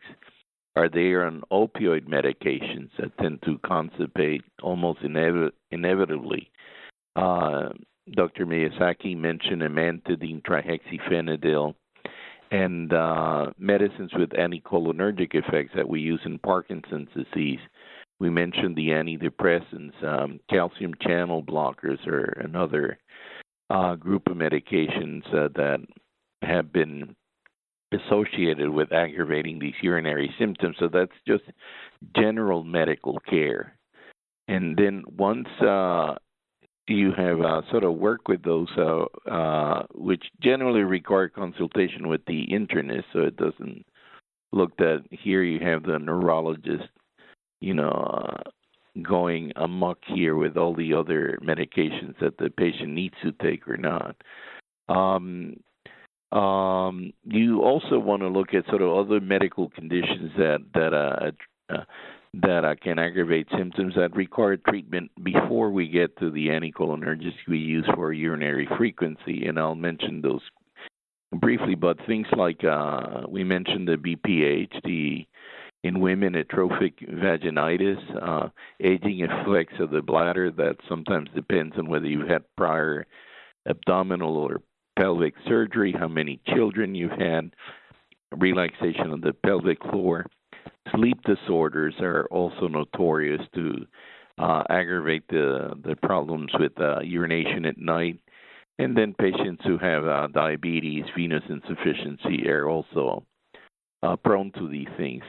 Are 0.80 0.88
they 0.88 1.14
on 1.14 1.44
opioid 1.52 2.08
medications 2.08 2.90
that 2.98 3.18
tend 3.18 3.42
to 3.42 3.58
constipate 3.66 4.44
almost 4.64 5.02
inevi- 5.02 5.52
inevitably? 5.72 6.50
Uh, 7.18 7.74
Dr. 8.14 8.46
Miyasaki 8.46 9.18
mentioned 9.18 9.62
amantadine, 9.62 10.42
trihexyphenidyl, 10.42 11.76
and 12.52 12.94
uh, 12.94 13.48
medicines 13.58 14.12
with 14.14 14.30
anticholinergic 14.30 15.36
effects 15.36 15.74
that 15.76 15.90
we 15.90 16.00
use 16.00 16.22
in 16.24 16.40
Parkinson's 16.40 17.10
disease. 17.14 17.60
We 18.22 18.30
mentioned 18.30 18.78
the 18.78 18.88
antidepressants, 18.88 20.02
um, 20.02 20.40
calcium 20.50 20.94
channel 21.02 21.44
blockers 21.44 22.08
are 22.08 22.40
another 22.40 22.98
uh, 23.70 23.96
group 23.96 24.28
of 24.28 24.38
medications 24.38 25.28
uh, 25.34 25.50
that 25.56 25.80
have 26.42 26.72
been 26.72 27.18
associated 27.92 28.70
with 28.70 28.92
aggravating 28.92 29.60
these 29.60 29.74
urinary 29.82 30.34
symptoms. 30.38 30.76
So 30.80 30.90
that's 30.92 31.12
just 31.28 31.44
general 32.16 32.64
medical 32.64 33.20
care. 33.30 33.78
And 34.48 34.78
then 34.78 35.04
once 35.18 35.48
uh, 35.62 36.16
you 36.88 37.12
have 37.16 37.42
uh, 37.42 37.62
sort 37.70 37.84
of 37.84 37.96
worked 37.96 38.28
with 38.28 38.44
those, 38.44 38.68
uh, 38.78 39.06
uh, 39.30 39.84
which 39.94 40.24
generally 40.42 40.82
require 40.82 41.30
consultation 41.30 42.08
with 42.08 42.22
the 42.26 42.48
internist, 42.52 43.06
so 43.14 43.20
it 43.20 43.38
doesn't 43.38 43.86
look 44.52 44.76
that 44.78 45.04
here 45.12 45.44
you 45.44 45.60
have 45.64 45.84
the 45.84 46.00
neurologist, 46.00 46.90
you 47.62 47.74
know, 47.74 47.90
uh, 47.90 48.50
going 49.04 49.52
amok 49.56 50.00
here 50.08 50.36
with 50.36 50.58
all 50.58 50.76
the 50.76 50.94
other 50.94 51.38
medications 51.44 52.16
that 52.20 52.38
the 52.38 52.50
patient 52.50 52.90
needs 52.90 53.14
to 53.24 53.32
take 53.34 53.68
or 53.68 53.78
not. 53.78 54.16
Um, 54.90 55.58
um, 56.32 57.12
you 57.24 57.62
also 57.62 57.98
want 57.98 58.22
to 58.22 58.28
look 58.28 58.54
at 58.54 58.66
sort 58.68 58.82
of 58.82 58.96
other 58.96 59.20
medical 59.20 59.70
conditions 59.70 60.32
that 60.38 60.60
that 60.74 60.94
uh, 60.94 61.32
uh, 61.74 61.84
that 62.36 62.64
uh, 62.66 62.76
can 62.82 63.00
aggravate 63.00 63.48
symptoms 63.58 63.96
that 63.96 64.16
require 64.16 64.58
treatment 64.58 65.10
before 65.24 65.72
we 65.72 65.88
get 65.88 66.16
to 66.20 66.30
the 66.30 66.48
anticholinergics 66.48 67.34
we 67.48 67.58
use 67.58 67.88
for 67.96 68.14
urinary 68.14 68.68
frequency, 68.78 69.48
and 69.48 69.58
I'll 69.58 69.76
mention 69.76 70.22
those 70.22 70.42
briefly. 71.40 71.74
But 71.74 71.98
things 72.06 72.28
like 72.38 72.64
uh, 72.64 73.22
we 73.28 73.44
mentioned 73.44 73.88
the 73.88 73.96
BPH, 73.96 74.84
the 74.84 75.26
in 75.84 76.02
women 76.02 76.36
atrophic 76.36 77.00
vaginitis, 77.00 77.98
uh, 78.22 78.50
aging 78.82 79.22
effects 79.22 79.76
of 79.80 79.92
the 79.92 80.02
bladder 80.02 80.52
that 80.52 80.76
sometimes 80.88 81.30
depends 81.34 81.76
on 81.78 81.88
whether 81.88 82.06
you've 82.06 82.28
had 82.28 82.44
prior 82.58 83.08
abdominal 83.68 84.36
or 84.36 84.62
pelvic 85.00 85.34
surgery, 85.48 85.96
how 85.98 86.08
many 86.08 86.42
children 86.54 86.94
you've 86.94 87.12
had, 87.12 87.52
relaxation 88.38 89.12
of 89.12 89.22
the 89.22 89.34
pelvic 89.46 89.82
floor. 89.90 90.26
Sleep 90.94 91.18
disorders 91.24 91.96
are 92.02 92.26
also 92.32 92.68
notorious 92.68 93.42
to 93.56 93.86
uh, 94.38 94.64
aggravate 94.70 95.24
the 95.30 95.72
the 95.84 95.96
problems 95.98 96.52
with 96.60 96.72
uh, 96.80 97.00
urination 97.02 97.66
at 97.66 97.78
night, 97.78 98.20
and 98.78 98.96
then 98.98 99.14
patients 99.14 99.62
who 99.66 99.78
have 99.78 100.06
uh, 100.06 100.28
diabetes, 100.28 101.04
venous 101.16 101.44
insufficiency 101.50 102.50
are 102.50 102.70
also 102.70 103.24
uh, 104.04 104.16
prone 104.18 104.52
to 104.54 104.68
these 104.68 104.88
things. 104.98 105.24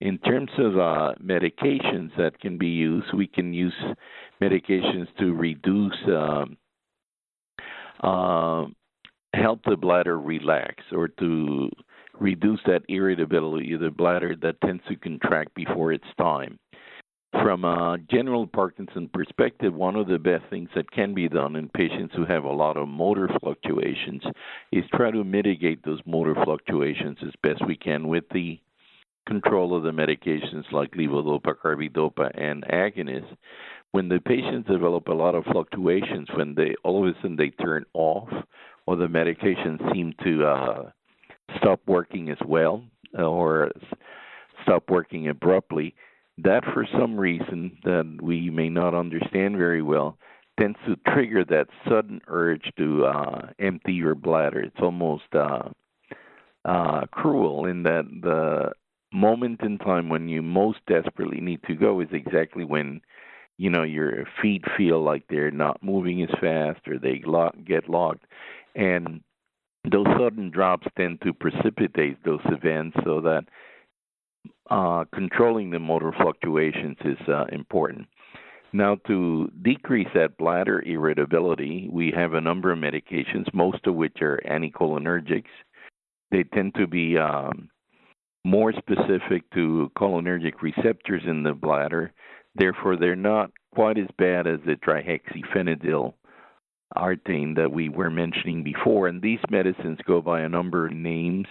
In 0.00 0.18
terms 0.18 0.50
of 0.58 0.78
uh, 0.78 1.14
medications 1.22 2.10
that 2.16 2.38
can 2.40 2.56
be 2.56 2.68
used, 2.68 3.12
we 3.12 3.26
can 3.26 3.52
use 3.52 3.74
medications 4.40 5.08
to 5.18 5.34
reduce, 5.34 5.96
um, 6.06 6.56
uh, 8.00 8.66
help 9.34 9.60
the 9.64 9.76
bladder 9.76 10.18
relax 10.18 10.82
or 10.92 11.08
to 11.08 11.70
reduce 12.18 12.60
that 12.66 12.82
irritability 12.88 13.72
of 13.72 13.80
the 13.80 13.90
bladder 13.90 14.34
that 14.42 14.60
tends 14.60 14.82
to 14.88 14.96
contract 14.96 15.54
before 15.54 15.92
its 15.92 16.06
time. 16.18 16.58
From 17.32 17.64
a 17.64 17.98
general 18.10 18.46
Parkinson 18.46 19.10
perspective, 19.12 19.74
one 19.74 19.96
of 19.96 20.08
the 20.08 20.18
best 20.18 20.44
things 20.48 20.70
that 20.74 20.90
can 20.90 21.12
be 21.12 21.28
done 21.28 21.56
in 21.56 21.68
patients 21.68 22.14
who 22.16 22.24
have 22.24 22.44
a 22.44 22.52
lot 22.52 22.78
of 22.78 22.88
motor 22.88 23.28
fluctuations 23.40 24.22
is 24.72 24.84
try 24.94 25.10
to 25.10 25.22
mitigate 25.24 25.84
those 25.84 26.00
motor 26.06 26.34
fluctuations 26.44 27.18
as 27.22 27.32
best 27.42 27.64
we 27.66 27.76
can 27.76 28.08
with 28.08 28.24
the 28.32 28.58
control 29.26 29.76
of 29.76 29.82
the 29.82 29.90
medications 29.90 30.64
like 30.72 30.90
levodopa, 30.92 31.54
carbidopa, 31.62 32.30
and 32.34 32.64
agonists, 32.64 33.36
when 33.92 34.08
the 34.08 34.20
patients 34.20 34.68
develop 34.68 35.08
a 35.08 35.12
lot 35.12 35.34
of 35.34 35.44
fluctuations, 35.44 36.28
when 36.34 36.54
they 36.54 36.74
all 36.82 37.06
of 37.06 37.14
a 37.14 37.20
sudden 37.20 37.36
they 37.36 37.50
turn 37.50 37.84
off, 37.92 38.28
or 38.88 38.96
the 38.96 39.06
medication 39.06 39.78
seem 39.92 40.14
to 40.24 40.46
uh, 40.46 40.90
stop 41.58 41.78
working 41.86 42.30
as 42.30 42.38
well, 42.46 42.82
or 43.18 43.70
stop 44.62 44.84
working 44.88 45.28
abruptly, 45.28 45.94
that 46.38 46.64
for 46.72 46.86
some 46.98 47.20
reason 47.20 47.76
that 47.84 48.18
we 48.22 48.48
may 48.48 48.70
not 48.70 48.94
understand 48.94 49.58
very 49.58 49.82
well 49.82 50.16
tends 50.58 50.78
to 50.86 50.96
trigger 51.12 51.44
that 51.44 51.66
sudden 51.86 52.22
urge 52.28 52.72
to 52.78 53.04
uh, 53.04 53.48
empty 53.58 53.92
your 53.92 54.14
bladder. 54.14 54.60
It's 54.60 54.80
almost 54.80 55.34
uh, 55.34 55.68
uh, 56.64 57.02
cruel 57.10 57.66
in 57.66 57.82
that 57.82 58.06
the 58.22 58.72
moment 59.12 59.60
in 59.60 59.76
time 59.76 60.08
when 60.08 60.30
you 60.30 60.40
most 60.40 60.78
desperately 60.86 61.42
need 61.42 61.60
to 61.64 61.74
go 61.74 62.00
is 62.00 62.08
exactly 62.12 62.64
when 62.64 63.02
you 63.58 63.68
know 63.68 63.82
your 63.82 64.24
feet 64.40 64.64
feel 64.78 65.02
like 65.04 65.24
they're 65.28 65.50
not 65.50 65.82
moving 65.82 66.22
as 66.22 66.30
fast 66.40 66.88
or 66.88 66.98
they 66.98 67.20
lock, 67.26 67.54
get 67.66 67.90
locked 67.90 68.24
and 68.78 69.20
those 69.90 70.06
sudden 70.18 70.50
drops 70.50 70.86
tend 70.96 71.20
to 71.22 71.34
precipitate 71.34 72.24
those 72.24 72.40
events 72.46 72.96
so 73.04 73.20
that 73.20 73.44
uh, 74.70 75.04
controlling 75.12 75.70
the 75.70 75.78
motor 75.78 76.12
fluctuations 76.22 76.96
is 77.04 77.18
uh, 77.28 77.44
important. 77.52 78.06
Now, 78.72 78.96
to 79.06 79.50
decrease 79.62 80.08
that 80.14 80.36
bladder 80.36 80.82
irritability, 80.82 81.88
we 81.90 82.12
have 82.14 82.34
a 82.34 82.40
number 82.40 82.70
of 82.70 82.78
medications, 82.78 83.52
most 83.52 83.86
of 83.86 83.94
which 83.94 84.18
are 84.20 84.40
anticholinergics. 84.48 85.44
They 86.30 86.44
tend 86.44 86.74
to 86.74 86.86
be 86.86 87.16
um, 87.16 87.70
more 88.44 88.72
specific 88.72 89.50
to 89.54 89.90
cholinergic 89.96 90.60
receptors 90.60 91.22
in 91.26 91.42
the 91.42 91.54
bladder. 91.54 92.12
Therefore, 92.54 92.96
they're 92.96 93.16
not 93.16 93.50
quite 93.74 93.98
as 93.98 94.08
bad 94.18 94.46
as 94.46 94.60
the 94.66 94.74
trihexyphenidyl 94.74 96.12
artane 96.96 97.54
that 97.56 97.70
we 97.70 97.88
were 97.88 98.10
mentioning 98.10 98.62
before. 98.62 99.08
And 99.08 99.20
these 99.20 99.40
medicines 99.50 99.98
go 100.06 100.20
by 100.20 100.40
a 100.40 100.48
number 100.48 100.86
of 100.86 100.92
names. 100.92 101.46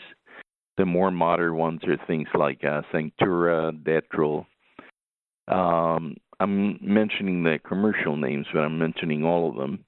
The 0.78 0.86
more 0.86 1.12
modern 1.12 1.56
ones 1.56 1.82
are 1.88 1.98
things 2.06 2.28
like 2.34 2.64
uh, 2.64 2.82
Sanctura, 2.94 3.72
Detrol. 3.84 4.46
Um, 5.48 6.16
I'm 6.40 6.78
mentioning 6.82 7.44
the 7.44 7.60
commercial 7.68 8.16
names, 8.16 8.46
but 8.54 8.60
I'm 8.60 8.78
mentioning 8.78 9.24
all 9.24 9.50
of 9.50 9.56
them 9.56 9.86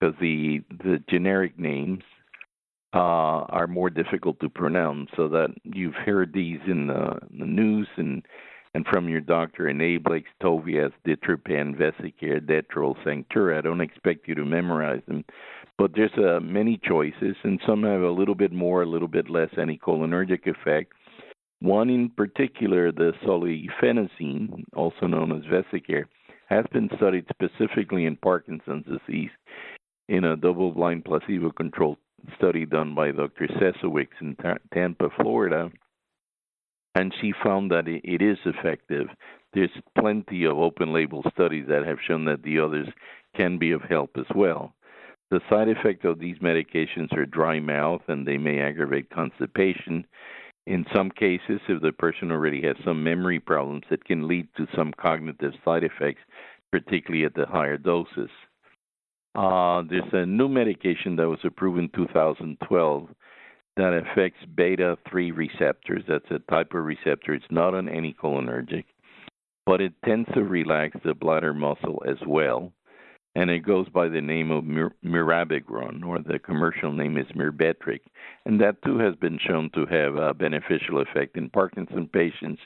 because 0.00 0.14
the 0.20 0.62
the 0.70 1.02
generic 1.08 1.58
names 1.58 2.02
uh, 2.94 3.44
are 3.48 3.66
more 3.66 3.90
difficult 3.90 4.40
to 4.40 4.48
pronounce. 4.48 5.10
So 5.16 5.28
that 5.28 5.48
you've 5.64 5.94
heard 5.94 6.32
these 6.32 6.60
in 6.66 6.86
the, 6.86 7.18
the 7.38 7.46
news 7.46 7.88
and 7.96 8.24
and 8.74 8.86
from 8.86 9.08
your 9.08 9.20
doctor, 9.20 9.64
Enablex, 9.64 10.24
Toviaz, 10.42 10.92
Ditropan, 11.06 11.76
Vesicare, 11.76 12.40
Detrol, 12.40 12.96
Sanctura. 13.04 13.58
I 13.58 13.60
don't 13.60 13.80
expect 13.80 14.26
you 14.26 14.34
to 14.34 14.44
memorize 14.44 15.02
them, 15.06 15.24
but 15.76 15.92
there's 15.94 16.12
uh, 16.16 16.40
many 16.40 16.80
choices, 16.82 17.36
and 17.44 17.60
some 17.66 17.82
have 17.82 18.02
a 18.02 18.10
little 18.10 18.34
bit 18.34 18.52
more, 18.52 18.82
a 18.82 18.88
little 18.88 19.08
bit 19.08 19.28
less 19.28 19.50
anticholinergic 19.50 20.46
effect. 20.46 20.92
One 21.60 21.90
in 21.90 22.10
particular, 22.10 22.90
the 22.90 23.12
solifenacine, 23.24 24.64
also 24.74 25.06
known 25.06 25.32
as 25.32 25.44
Vesicare, 25.44 26.06
has 26.46 26.64
been 26.72 26.90
studied 26.96 27.26
specifically 27.30 28.06
in 28.06 28.16
Parkinson's 28.16 28.84
disease 28.84 29.30
in 30.08 30.24
a 30.24 30.36
double-blind 30.36 31.04
placebo-controlled 31.04 31.98
study 32.36 32.66
done 32.66 32.94
by 32.94 33.12
Dr. 33.12 33.46
Zesiewicz 33.48 34.08
in 34.20 34.36
Tampa, 34.72 35.08
Florida, 35.20 35.70
and 36.94 37.14
she 37.20 37.32
found 37.42 37.70
that 37.70 37.88
it 37.88 38.22
is 38.22 38.38
effective. 38.44 39.08
There's 39.54 39.70
plenty 39.98 40.44
of 40.44 40.58
open 40.58 40.92
label 40.92 41.24
studies 41.32 41.66
that 41.68 41.86
have 41.86 41.98
shown 42.06 42.24
that 42.26 42.42
the 42.42 42.58
others 42.58 42.88
can 43.36 43.58
be 43.58 43.72
of 43.72 43.82
help 43.82 44.10
as 44.16 44.26
well. 44.34 44.74
The 45.30 45.40
side 45.48 45.68
effect 45.68 46.04
of 46.04 46.18
these 46.18 46.38
medications 46.38 47.12
are 47.16 47.24
dry 47.24 47.58
mouth 47.58 48.02
and 48.08 48.26
they 48.26 48.36
may 48.36 48.60
aggravate 48.60 49.10
constipation. 49.10 50.06
In 50.66 50.84
some 50.94 51.10
cases, 51.10 51.60
if 51.68 51.80
the 51.80 51.92
person 51.92 52.30
already 52.30 52.62
has 52.62 52.76
some 52.84 53.02
memory 53.02 53.40
problems, 53.40 53.84
it 53.90 54.04
can 54.04 54.28
lead 54.28 54.48
to 54.56 54.66
some 54.76 54.92
cognitive 54.92 55.54
side 55.64 55.84
effects, 55.84 56.20
particularly 56.70 57.24
at 57.24 57.34
the 57.34 57.46
higher 57.46 57.78
doses. 57.78 58.30
Uh, 59.34 59.82
there's 59.88 60.12
a 60.12 60.26
new 60.26 60.48
medication 60.48 61.16
that 61.16 61.28
was 61.28 61.38
approved 61.44 61.78
in 61.78 61.88
2012 61.96 63.08
that 63.76 63.92
affects 63.94 64.44
beta 64.54 64.98
3 65.10 65.30
receptors. 65.30 66.04
That's 66.08 66.30
a 66.30 66.38
type 66.50 66.74
of 66.74 66.84
receptor. 66.84 67.34
It's 67.34 67.44
not 67.50 67.74
an 67.74 67.86
anticholinergic, 67.86 68.84
but 69.66 69.80
it 69.80 69.94
tends 70.04 70.28
to 70.34 70.44
relax 70.44 70.96
the 71.04 71.14
bladder 71.14 71.54
muscle 71.54 72.02
as 72.06 72.18
well. 72.26 72.72
and 73.34 73.50
it 73.50 73.60
goes 73.60 73.88
by 73.88 74.08
the 74.08 74.20
name 74.20 74.50
of 74.50 74.64
Mir- 74.64 74.94
mirabegron, 75.04 76.04
or 76.04 76.18
the 76.18 76.38
commercial 76.38 76.92
name 76.92 77.16
is 77.16 77.26
Myrbetriq, 77.34 78.00
and 78.44 78.60
that 78.60 78.82
too 78.82 78.98
has 78.98 79.14
been 79.16 79.38
shown 79.38 79.70
to 79.70 79.86
have 79.86 80.16
a 80.16 80.34
beneficial 80.34 81.00
effect 81.00 81.36
in 81.36 81.48
Parkinson 81.48 82.08
patients. 82.12 82.60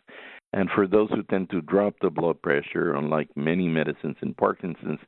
And 0.53 0.69
for 0.71 0.87
those 0.87 1.11
who 1.11 1.23
tend 1.25 1.51
to 1.51 1.61
drop 1.61 1.95
the 2.01 2.11
blood 2.11 2.41
pressure, 2.43 2.95
unlike 2.95 3.29
many 3.37 3.69
medicines 3.69 4.17
in 4.23 4.35
Parkinson's, 4.35 5.01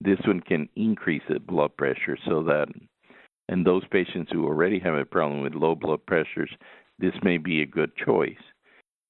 this 0.00 0.18
one 0.26 0.40
can 0.40 0.68
increase 0.76 1.22
the 1.28 1.40
blood 1.40 1.76
pressure 1.76 2.16
so 2.26 2.42
that 2.44 2.68
in 3.48 3.64
those 3.64 3.82
patients 3.90 4.30
who 4.32 4.46
already 4.46 4.78
have 4.78 4.94
a 4.94 5.04
problem 5.04 5.42
with 5.42 5.54
low 5.54 5.74
blood 5.74 6.04
pressures, 6.06 6.50
this 6.98 7.14
may 7.22 7.38
be 7.38 7.62
a 7.62 7.66
good 7.66 7.90
choice. 7.96 8.36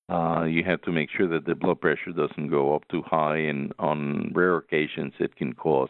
Uh, 0.08 0.44
you 0.44 0.62
have 0.64 0.82
to 0.82 0.92
make 0.92 1.08
sure 1.16 1.28
that 1.28 1.46
the 1.46 1.54
blood 1.54 1.80
pressure 1.80 2.12
doesn't 2.12 2.48
go 2.48 2.74
up 2.74 2.82
too 2.90 3.02
high, 3.06 3.36
and 3.36 3.72
on 3.78 4.30
rare 4.34 4.56
occasions, 4.56 5.12
it 5.20 5.34
can 5.36 5.52
cause 5.54 5.88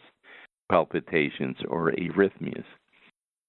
palpitations 0.69 1.57
or 1.67 1.91
arrhythmias. 1.91 2.65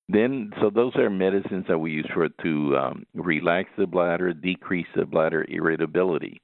Then, 0.09 0.53
so 0.61 0.71
those 0.71 0.95
are 0.97 1.09
medicines 1.09 1.65
that 1.69 1.79
we 1.79 1.93
use 1.93 2.09
for 2.13 2.29
to 2.29 2.77
um, 2.77 3.07
relax 3.15 3.71
the 3.79 3.87
bladder, 3.87 4.33
decrease 4.33 4.87
the 4.95 5.07
bladder 5.07 5.47
irritability. 5.49 6.43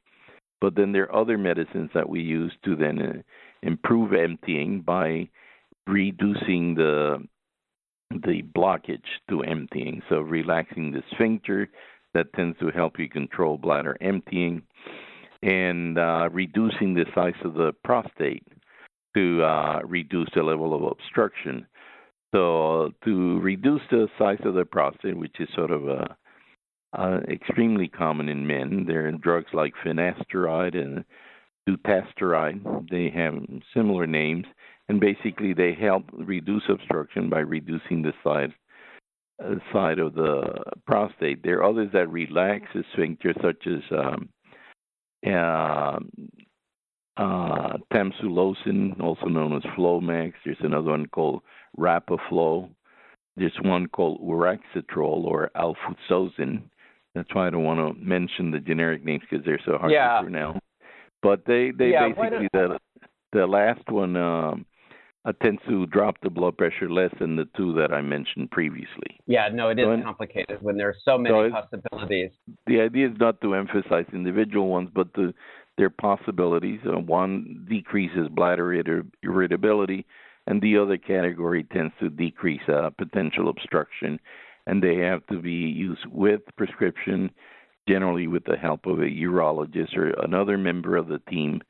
But 0.60 0.76
then 0.76 0.92
there 0.92 1.10
are 1.10 1.20
other 1.20 1.36
medicines 1.36 1.90
that 1.94 2.08
we 2.08 2.20
use 2.20 2.52
to 2.64 2.76
then 2.76 3.00
uh, 3.00 3.12
improve 3.62 4.12
emptying 4.12 4.80
by 4.80 5.28
reducing 5.86 6.74
the 6.74 7.26
the 8.10 8.42
blockage 8.56 9.00
to 9.28 9.42
emptying. 9.42 10.02
So 10.08 10.20
relaxing 10.20 10.92
the 10.92 11.02
sphincter, 11.12 11.68
that 12.14 12.32
tends 12.34 12.58
to 12.58 12.70
help 12.70 12.98
you 12.98 13.08
control 13.08 13.56
bladder 13.56 13.96
emptying, 14.00 14.62
and 15.42 15.98
uh, 15.98 16.28
reducing 16.32 16.94
the 16.94 17.06
size 17.14 17.34
of 17.44 17.54
the 17.54 17.72
prostate 17.84 18.46
to 19.14 19.42
uh, 19.42 19.80
reduce 19.84 20.28
the 20.34 20.42
level 20.42 20.74
of 20.74 20.82
obstruction. 20.82 21.66
So 22.34 22.92
to 23.04 23.40
reduce 23.40 23.82
the 23.90 24.08
size 24.18 24.40
of 24.44 24.54
the 24.54 24.64
prostate, 24.64 25.16
which 25.16 25.36
is 25.40 25.48
sort 25.54 25.70
of 25.70 25.88
a, 25.88 26.16
uh, 26.92 27.20
extremely 27.28 27.88
common 27.88 28.28
in 28.28 28.46
men, 28.46 28.84
there 28.86 29.06
are 29.06 29.12
drugs 29.12 29.50
like 29.52 29.72
finasteride 29.84 30.76
and 30.76 31.04
dutasteride. 31.76 32.88
They 32.90 33.10
have 33.10 33.34
similar 33.74 34.06
names, 34.06 34.46
and 34.88 35.00
basically 35.00 35.54
they 35.54 35.74
help 35.74 36.04
reduce 36.12 36.64
obstruction 36.68 37.30
by 37.30 37.40
reducing 37.40 38.02
the 38.02 38.12
size 38.24 38.50
uh, 39.42 39.54
side 39.72 39.98
of 39.98 40.14
the 40.14 40.42
prostate. 40.86 41.42
There 41.42 41.60
are 41.60 41.70
others 41.70 41.90
that 41.92 42.10
relax 42.10 42.66
the 42.74 42.84
sphincter, 42.92 43.32
such 43.42 43.66
as 43.66 43.82
um, 43.90 44.28
uh, 45.26 45.98
uh, 47.16 47.76
tamsulosin, 47.92 49.00
also 49.00 49.26
known 49.26 49.56
as 49.56 49.62
Flomax. 49.76 50.32
There's 50.44 50.56
another 50.60 50.90
one 50.90 51.06
called 51.06 51.42
Rapaflo. 51.78 52.70
There's 53.36 53.56
one 53.62 53.86
called 53.86 54.20
Uroxatral 54.20 55.24
or 55.24 55.50
Alfuzosin. 55.56 56.62
That's 57.14 57.34
why 57.34 57.46
I 57.46 57.50
don't 57.50 57.64
want 57.64 57.80
to 57.80 58.04
mention 58.04 58.50
the 58.50 58.60
generic 58.60 59.04
names 59.04 59.22
because 59.28 59.44
they're 59.44 59.60
so 59.64 59.78
hard 59.78 59.92
yeah. 59.92 60.18
to 60.18 60.22
pronounce. 60.22 60.60
But 61.22 61.44
they 61.46 61.70
they 61.70 61.90
yeah, 61.90 62.08
basically 62.08 62.48
the 62.52 62.78
the 63.32 63.46
last 63.46 63.88
one 63.90 64.16
um, 64.16 64.66
uh, 65.24 65.32
tends 65.42 65.60
to 65.68 65.86
drop 65.86 66.16
the 66.22 66.30
blood 66.30 66.56
pressure 66.56 66.90
less 66.90 67.12
than 67.20 67.36
the 67.36 67.48
two 67.56 67.74
that 67.74 67.92
I 67.92 68.00
mentioned 68.00 68.50
previously. 68.50 69.18
Yeah, 69.26 69.48
no, 69.52 69.68
it 69.68 69.78
is 69.78 69.84
so 69.84 70.02
complicated 70.02 70.62
when 70.62 70.76
there 70.76 70.88
are 70.88 70.96
so 71.04 71.18
many 71.18 71.34
so 71.34 71.50
possibilities. 71.50 72.30
The 72.66 72.80
idea 72.80 73.08
is 73.08 73.16
not 73.18 73.40
to 73.42 73.54
emphasize 73.54 74.06
individual 74.12 74.68
ones, 74.68 74.88
but 74.94 75.12
to 75.14 75.34
their 75.76 75.90
possibilities. 75.90 76.80
Uh, 76.86 76.98
one 76.98 77.66
decreases 77.68 78.28
bladder 78.30 78.72
irritability, 79.22 80.06
and 80.46 80.60
the 80.62 80.78
other 80.78 80.96
category 80.96 81.64
tends 81.64 81.92
to 82.00 82.08
decrease 82.08 82.62
uh, 82.68 82.90
potential 82.96 83.48
obstruction, 83.48 84.18
and 84.66 84.82
they 84.82 84.96
have 84.96 85.26
to 85.26 85.40
be 85.40 85.50
used 85.50 86.06
with 86.10 86.40
prescription, 86.56 87.30
generally 87.88 88.26
with 88.26 88.44
the 88.44 88.56
help 88.56 88.86
of 88.86 88.98
a 89.00 89.10
urologist 89.10 89.96
or 89.96 90.10
another 90.22 90.58
member 90.58 90.96
of 90.96 91.08
the 91.08 91.20
team 91.30 91.60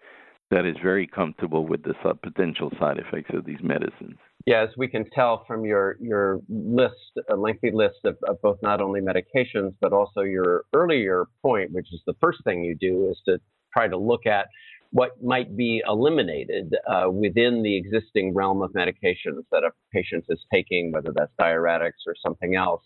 that 0.51 0.67
is 0.67 0.77
very 0.83 1.07
comfortable 1.07 1.67
with 1.67 1.83
the 1.85 1.95
potential 2.23 2.71
side 2.79 2.99
effects 2.99 3.31
of 3.33 3.45
these 3.45 3.63
medicines. 3.63 4.19
Yeah, 4.47 4.63
as 4.63 4.71
we 4.77 4.89
can 4.89 5.09
tell 5.11 5.45
from 5.47 5.65
your 5.65 5.97
your 6.01 6.41
list, 6.49 6.95
a 7.31 7.37
lengthy 7.37 7.71
list 7.73 8.01
of, 8.05 8.17
of, 8.27 8.41
both 8.43 8.59
not 8.63 8.81
only 8.81 9.01
medications 9.01 9.75
but 9.81 9.93
also 9.93 10.23
your 10.23 10.65
earlier 10.73 11.27
point, 11.43 11.73
which 11.73 11.93
is 11.93 12.01
the 12.07 12.15
first 12.21 12.43
thing 12.45 12.65
you 12.65 12.75
do, 12.75 13.11
is 13.11 13.21
to 13.27 13.39
try 13.73 13.87
to 13.87 13.97
look 13.97 14.27
at 14.27 14.47
what 14.93 15.23
might 15.23 15.57
be 15.57 15.83
eliminated 15.87 16.75
uh, 16.89 17.09
within 17.09 17.63
the 17.63 17.77
existing 17.77 18.35
realm 18.35 18.61
of 18.61 18.73
medications 18.73 19.45
that 19.53 19.63
a 19.63 19.71
patient 19.93 20.25
is 20.29 20.41
taking, 20.53 20.91
whether 20.91 21.13
that's 21.15 21.33
diuretics 21.41 22.03
or 22.07 22.15
something 22.21 22.57
else. 22.57 22.83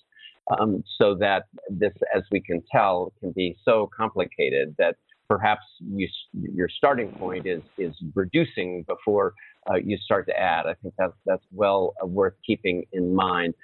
Um, 0.58 0.84
so 1.00 1.14
that 1.14 1.44
this, 1.70 1.92
as 2.14 2.22
we 2.30 2.38
can 2.40 2.62
tell, 2.70 3.14
can 3.18 3.32
be 3.32 3.56
so 3.64 3.88
complicated 3.96 4.74
that 4.78 4.96
perhaps 5.28 5.62
you, 5.80 6.06
your 6.32 6.68
starting 6.68 7.10
point 7.12 7.46
is 7.46 7.62
is 7.78 7.94
reducing 8.14 8.84
before 8.86 9.34
uh, 9.70 9.76
you 9.76 9.96
start 9.96 10.26
to 10.26 10.38
add. 10.38 10.66
I 10.66 10.74
think 10.74 10.94
that's 10.98 11.14
that's 11.24 11.44
well 11.50 11.94
uh, 12.02 12.06
worth 12.06 12.34
keeping 12.46 12.84
in 12.92 13.14
mind. 13.14 13.54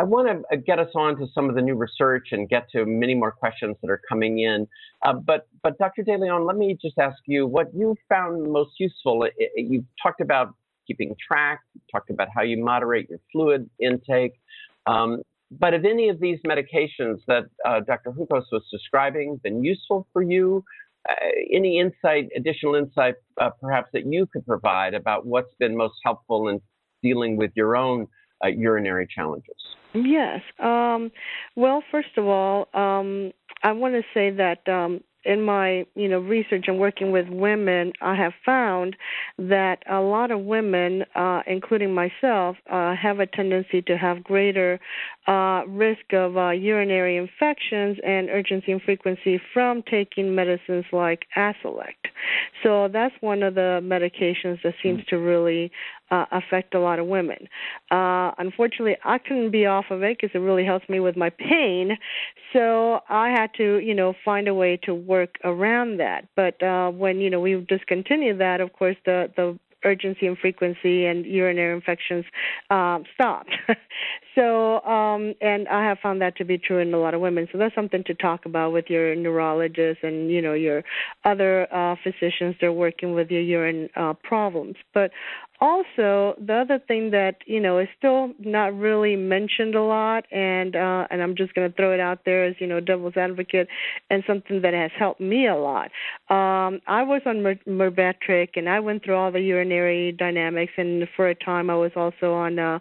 I 0.00 0.04
want 0.04 0.28
to 0.28 0.56
uh, 0.56 0.60
get 0.64 0.78
us 0.78 0.90
on 0.94 1.16
to 1.18 1.26
some 1.34 1.48
of 1.48 1.56
the 1.56 1.62
new 1.62 1.74
research 1.74 2.28
and 2.30 2.48
get 2.48 2.70
to 2.70 2.84
many 2.86 3.14
more 3.14 3.32
questions 3.32 3.76
that 3.82 3.90
are 3.90 4.00
coming 4.08 4.38
in. 4.38 4.66
Uh, 5.04 5.14
but 5.14 5.48
but 5.62 5.78
Dr. 5.78 6.02
De 6.02 6.16
Leon, 6.16 6.44
let 6.46 6.56
me 6.56 6.76
just 6.80 6.98
ask 6.98 7.18
you 7.26 7.46
what 7.46 7.68
you 7.74 7.96
found 8.08 8.50
most 8.52 8.72
useful. 8.78 9.26
You 9.56 9.84
talked 10.00 10.20
about 10.20 10.54
keeping 10.86 11.14
track, 11.26 11.60
talked 11.90 12.10
about 12.10 12.28
how 12.34 12.42
you 12.42 12.62
moderate 12.62 13.08
your 13.10 13.18
fluid 13.32 13.68
intake. 13.80 14.32
Um, 14.86 15.22
but 15.50 15.72
have 15.72 15.84
any 15.84 16.08
of 16.08 16.20
these 16.20 16.38
medications 16.46 17.20
that 17.26 17.44
uh, 17.66 17.80
Dr. 17.80 18.12
Juncos 18.12 18.44
was 18.52 18.62
describing 18.70 19.40
been 19.42 19.64
useful 19.64 20.06
for 20.12 20.22
you? 20.22 20.64
Uh, 21.08 21.14
any 21.52 21.78
insight, 21.78 22.28
additional 22.36 22.74
insight, 22.74 23.14
uh, 23.40 23.50
perhaps 23.60 23.88
that 23.92 24.04
you 24.06 24.26
could 24.26 24.44
provide 24.46 24.94
about 24.94 25.24
what's 25.24 25.54
been 25.58 25.76
most 25.76 25.94
helpful 26.04 26.48
in 26.48 26.60
dealing 27.02 27.36
with 27.36 27.50
your 27.54 27.76
own 27.76 28.06
uh, 28.44 28.48
urinary 28.48 29.06
challenges? 29.14 29.54
Yes. 29.94 30.40
Um, 30.58 31.10
well, 31.56 31.82
first 31.90 32.16
of 32.16 32.26
all, 32.26 32.68
um, 32.74 33.32
I 33.62 33.72
want 33.72 33.94
to 33.94 34.02
say 34.12 34.30
that 34.30 34.68
um, 34.68 35.00
in 35.24 35.42
my 35.42 35.86
you 35.94 36.08
know 36.08 36.20
research 36.20 36.64
and 36.68 36.78
working 36.78 37.10
with 37.12 37.28
women, 37.28 37.92
I 38.00 38.14
have 38.14 38.32
found 38.44 38.96
that 39.38 39.82
a 39.90 40.00
lot 40.00 40.30
of 40.30 40.40
women, 40.40 41.04
uh, 41.14 41.42
including 41.46 41.94
myself, 41.94 42.56
uh, 42.70 42.94
have 42.94 43.20
a 43.20 43.26
tendency 43.26 43.82
to 43.82 43.96
have 43.96 44.24
greater 44.24 44.80
uh, 45.26 45.62
risk 45.68 46.12
of 46.12 46.36
uh, 46.36 46.50
urinary 46.50 47.16
infections 47.16 47.98
and 48.04 48.30
urgency 48.30 48.72
and 48.72 48.82
frequency 48.82 49.40
from 49.52 49.82
taking 49.82 50.34
medicines 50.34 50.84
like 50.92 51.26
Azilect. 51.36 52.08
So 52.62 52.88
that's 52.92 53.14
one 53.20 53.42
of 53.42 53.54
the 53.54 53.80
medications 53.82 54.62
that 54.62 54.74
seems 54.82 55.04
to 55.06 55.18
really 55.18 55.70
uh, 56.10 56.26
affect 56.32 56.74
a 56.74 56.80
lot 56.80 56.98
of 56.98 57.06
women. 57.06 57.48
Uh, 57.90 58.32
unfortunately, 58.38 58.96
I 59.04 59.18
couldn't 59.18 59.50
be 59.50 59.66
off 59.66 59.86
of 59.90 60.02
it 60.02 60.18
because 60.18 60.34
it 60.34 60.38
really 60.38 60.64
helps 60.64 60.88
me 60.88 61.00
with 61.00 61.16
my 61.16 61.30
pain. 61.30 61.98
So 62.52 63.00
I 63.08 63.30
had 63.30 63.50
to, 63.58 63.78
you 63.78 63.94
know, 63.94 64.14
find 64.24 64.48
a 64.48 64.54
way 64.54 64.78
to 64.84 64.94
work 64.94 65.36
around 65.44 65.98
that. 65.98 66.26
But 66.34 66.62
uh, 66.62 66.90
when 66.90 67.18
you 67.18 67.30
know 67.30 67.40
we 67.40 67.54
discontinued 67.68 68.38
that, 68.40 68.60
of 68.60 68.72
course, 68.72 68.96
the 69.04 69.30
the 69.36 69.58
urgency 69.84 70.26
and 70.26 70.36
frequency 70.36 71.06
and 71.06 71.24
urinary 71.24 71.74
infections 71.74 72.24
um, 72.70 73.04
stopped. 73.14 73.50
so, 74.34 74.80
um, 74.82 75.34
and 75.40 75.68
I 75.68 75.84
have 75.84 75.98
found 75.98 76.20
that 76.20 76.36
to 76.38 76.44
be 76.44 76.58
true 76.58 76.78
in 76.78 76.92
a 76.92 76.98
lot 76.98 77.14
of 77.14 77.20
women. 77.20 77.48
So 77.52 77.58
that's 77.58 77.74
something 77.74 78.02
to 78.04 78.14
talk 78.14 78.44
about 78.44 78.72
with 78.72 78.86
your 78.88 79.14
neurologist 79.14 80.00
and 80.02 80.30
you 80.30 80.42
know 80.42 80.54
your 80.54 80.82
other 81.24 81.72
uh, 81.72 81.96
physicians 82.02 82.56
that 82.60 82.66
are 82.66 82.72
working 82.72 83.14
with 83.14 83.30
your 83.30 83.42
urine 83.42 83.88
uh, 83.96 84.14
problems. 84.14 84.76
But 84.94 85.10
also 85.60 86.34
the 86.38 86.54
other 86.54 86.78
thing 86.86 87.10
that 87.10 87.36
you 87.46 87.60
know 87.60 87.78
is 87.78 87.88
still 87.96 88.32
not 88.38 88.76
really 88.76 89.16
mentioned 89.16 89.74
a 89.74 89.82
lot 89.82 90.24
and 90.30 90.76
uh 90.76 91.06
and 91.10 91.22
i'm 91.22 91.34
just 91.34 91.52
going 91.54 91.68
to 91.68 91.76
throw 91.76 91.92
it 91.92 92.00
out 92.00 92.20
there 92.24 92.44
as 92.44 92.54
you 92.58 92.66
know 92.66 92.80
devil's 92.80 93.16
advocate 93.16 93.68
and 94.10 94.22
something 94.26 94.62
that 94.62 94.74
has 94.74 94.90
helped 94.98 95.20
me 95.20 95.46
a 95.46 95.56
lot. 95.56 95.90
Um 96.28 96.80
i 96.86 97.02
was 97.02 97.22
on 97.26 97.42
Mer- 97.42 97.58
and 98.56 98.68
i 98.68 98.80
went 98.80 99.04
through 99.04 99.16
all 99.16 99.32
the 99.32 99.40
urinary 99.40 100.12
dynamics 100.12 100.72
and 100.76 101.08
for 101.16 101.28
a 101.28 101.34
time 101.34 101.70
i 101.70 101.74
was 101.74 101.92
also 101.96 102.34
on 102.34 102.58
uh 102.58 102.78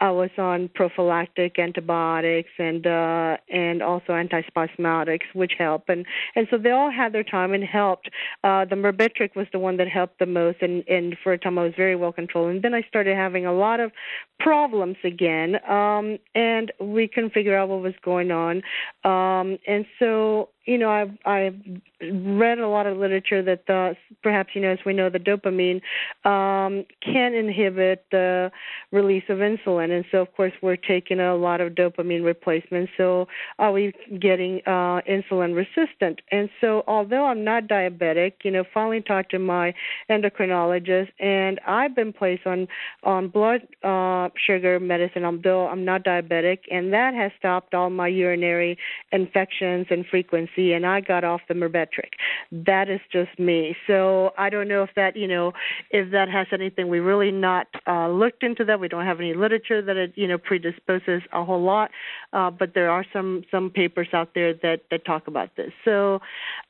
I 0.00 0.10
was 0.10 0.30
on 0.38 0.68
prophylactic 0.74 1.58
antibiotics 1.58 2.50
and 2.58 2.86
uh, 2.86 3.36
and 3.48 3.82
also 3.82 4.12
antispasmodics, 4.12 5.34
which 5.34 5.52
help, 5.58 5.84
and 5.88 6.04
and 6.34 6.46
so 6.50 6.58
they 6.58 6.70
all 6.70 6.90
had 6.90 7.12
their 7.12 7.22
time 7.22 7.52
and 7.52 7.64
helped. 7.64 8.10
Uh, 8.42 8.64
the 8.64 8.74
Myrbetriq 8.74 9.36
was 9.36 9.46
the 9.52 9.58
one 9.58 9.76
that 9.76 9.88
helped 9.88 10.18
the 10.18 10.26
most, 10.26 10.62
and 10.62 10.82
and 10.88 11.16
for 11.22 11.32
a 11.32 11.38
time 11.38 11.58
I 11.58 11.62
was 11.62 11.74
very 11.76 11.96
well 11.96 12.12
controlled. 12.12 12.50
And 12.50 12.62
then 12.62 12.74
I 12.74 12.82
started 12.82 13.16
having 13.16 13.46
a 13.46 13.52
lot 13.52 13.80
of 13.80 13.92
problems 14.40 14.96
again, 15.04 15.56
um, 15.68 16.18
and 16.34 16.72
we 16.80 17.06
couldn't 17.06 17.32
figure 17.32 17.56
out 17.56 17.68
what 17.68 17.80
was 17.80 17.94
going 18.02 18.30
on. 18.30 18.62
Um, 19.04 19.58
and 19.66 19.86
so 19.98 20.48
you 20.66 20.78
know, 20.78 20.90
I've 20.90 21.10
I've 21.24 21.56
read 22.00 22.58
a 22.58 22.68
lot 22.68 22.86
of 22.86 22.96
literature 22.96 23.42
that 23.42 23.66
the, 23.66 23.96
perhaps 24.22 24.50
you 24.54 24.60
know, 24.60 24.70
as 24.70 24.78
we 24.84 24.92
know, 24.92 25.10
the 25.10 25.18
dopamine 25.18 25.80
um, 26.24 26.84
can 27.02 27.34
inhibit 27.34 28.04
the 28.10 28.50
release 28.90 29.24
of 29.28 29.38
insulin, 29.38 29.90
and 29.90 30.04
so 30.10 30.18
of 30.18 30.34
course 30.34 30.52
we're 30.62 30.76
taking 30.76 31.20
a 31.20 31.34
lot 31.34 31.60
of 31.60 31.74
dopamine 31.74 32.24
replacement. 32.24 32.88
So 32.96 33.26
are 33.58 33.72
we 33.72 33.92
getting 34.20 34.60
uh, 34.66 35.00
insulin 35.08 35.54
resistant? 35.54 36.20
And 36.30 36.48
so 36.60 36.82
although 36.86 37.26
I'm 37.26 37.44
not 37.44 37.64
diabetic, 37.64 38.32
you 38.44 38.50
know, 38.50 38.64
finally 38.72 39.00
talked 39.00 39.30
to 39.32 39.38
my 39.38 39.74
endocrinologist, 40.10 41.10
and 41.20 41.60
I've 41.66 41.94
been 41.94 42.12
placed 42.12 42.46
on 42.46 42.68
on 43.02 43.28
blood 43.28 43.66
uh, 43.82 44.28
sugar 44.46 44.80
medicine, 44.80 45.24
although 45.24 45.68
I'm 45.68 45.84
not 45.84 46.04
diabetic, 46.04 46.60
and 46.70 46.92
that 46.92 47.14
has 47.14 47.32
stopped 47.38 47.74
all 47.74 47.90
my 47.90 48.08
urinary 48.08 48.78
infections 49.12 49.86
and 49.90 50.06
frequency, 50.06 50.53
and 50.56 50.86
I 50.86 51.00
got 51.00 51.24
off 51.24 51.40
the 51.48 51.54
Myrbetriq. 51.54 52.10
That 52.52 52.88
is 52.88 53.00
just 53.12 53.38
me. 53.38 53.76
So 53.86 54.32
I 54.38 54.50
don't 54.50 54.68
know 54.68 54.82
if 54.82 54.90
that, 54.96 55.16
you 55.16 55.28
know, 55.28 55.52
if 55.90 56.10
that 56.12 56.28
has 56.28 56.46
anything. 56.52 56.88
We 56.88 57.00
really 57.00 57.30
not 57.30 57.66
uh, 57.86 58.08
looked 58.08 58.42
into 58.42 58.64
that. 58.64 58.80
We 58.80 58.88
don't 58.88 59.04
have 59.04 59.20
any 59.20 59.34
literature 59.34 59.82
that 59.82 59.96
it, 59.96 60.12
you 60.16 60.28
know, 60.28 60.38
predisposes 60.38 61.22
a 61.32 61.44
whole 61.44 61.62
lot, 61.62 61.90
uh, 62.32 62.50
but 62.50 62.74
there 62.74 62.90
are 62.90 63.04
some 63.12 63.42
some 63.50 63.70
papers 63.70 64.08
out 64.12 64.30
there 64.34 64.54
that 64.54 64.82
that 64.90 65.04
talk 65.04 65.26
about 65.26 65.56
this. 65.56 65.72
So 65.84 66.20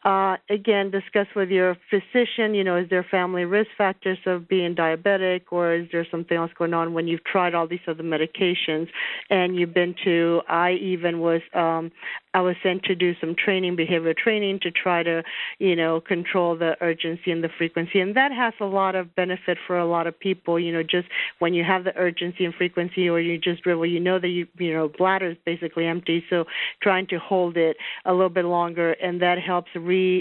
uh, 0.05 0.37
again, 0.51 0.91
discuss 0.91 1.27
with 1.35 1.49
your 1.49 1.77
physician. 1.89 2.55
You 2.55 2.63
know, 2.63 2.77
is 2.77 2.91
there 2.91 3.07
family 3.11 3.45
risk 3.45 3.71
factors 3.77 4.19
of 4.27 4.49
being 4.49 4.75
diabetic, 4.75 5.43
or 5.51 5.75
is 5.75 5.89
there 5.93 6.07
something 6.11 6.37
else 6.37 6.51
going 6.59 6.75
on 6.75 6.93
when 6.93 7.09
you've 7.09 7.25
tried 7.25 7.55
all 7.55 7.67
these 7.67 7.81
other 7.89 8.03
medications 8.03 8.89
and 9.31 9.57
you've 9.57 9.73
been 9.73 9.95
to? 10.05 10.43
I 10.49 10.73
even 10.73 11.21
was 11.21 11.41
um, 11.55 11.91
I 12.35 12.41
was 12.43 12.57
sent 12.63 12.83
to 12.85 12.95
do 12.95 13.15
some 13.21 13.35
training, 13.35 13.77
behavior 13.77 14.13
training, 14.13 14.61
to 14.63 14.71
try 14.71 15.03
to, 15.05 15.23
you 15.59 15.75
know, 15.75 16.01
control 16.01 16.57
the 16.57 16.77
urgency 16.81 17.31
and 17.31 17.43
the 17.43 17.49
frequency, 17.57 18.01
and 18.01 18.15
that 18.17 18.31
has 18.33 18.53
a 18.61 18.67
lot 18.67 18.97
of 18.97 19.15
benefit 19.15 19.57
for 19.67 19.79
a 19.79 19.87
lot 19.87 20.07
of 20.07 20.19
people. 20.19 20.61
You 20.61 20.73
know, 20.73 20.83
just 20.83 21.09
when 21.39 21.55
you 21.55 21.65
have 21.65 21.85
the 21.85 21.97
urgency 21.97 22.45
and 22.45 22.55
frequency, 22.55 23.09
or 23.09 23.21
you 23.21 23.39
just 23.39 23.63
dribble, 23.63 23.87
you 23.87 24.01
know 24.01 24.19
that 24.19 24.29
you, 24.29 24.47
you 24.59 24.75
know, 24.75 24.91
bladder 24.99 25.31
is 25.31 25.37
basically 25.47 25.87
empty, 25.87 26.23
so 26.29 26.45
trying 26.83 27.07
to 27.07 27.19
hold 27.19 27.57
it 27.57 27.79
a 28.05 28.13
little 28.13 28.29
bit 28.29 28.45
longer, 28.45 28.93
and 28.93 29.23
that 29.23 29.39
helps 29.39 29.71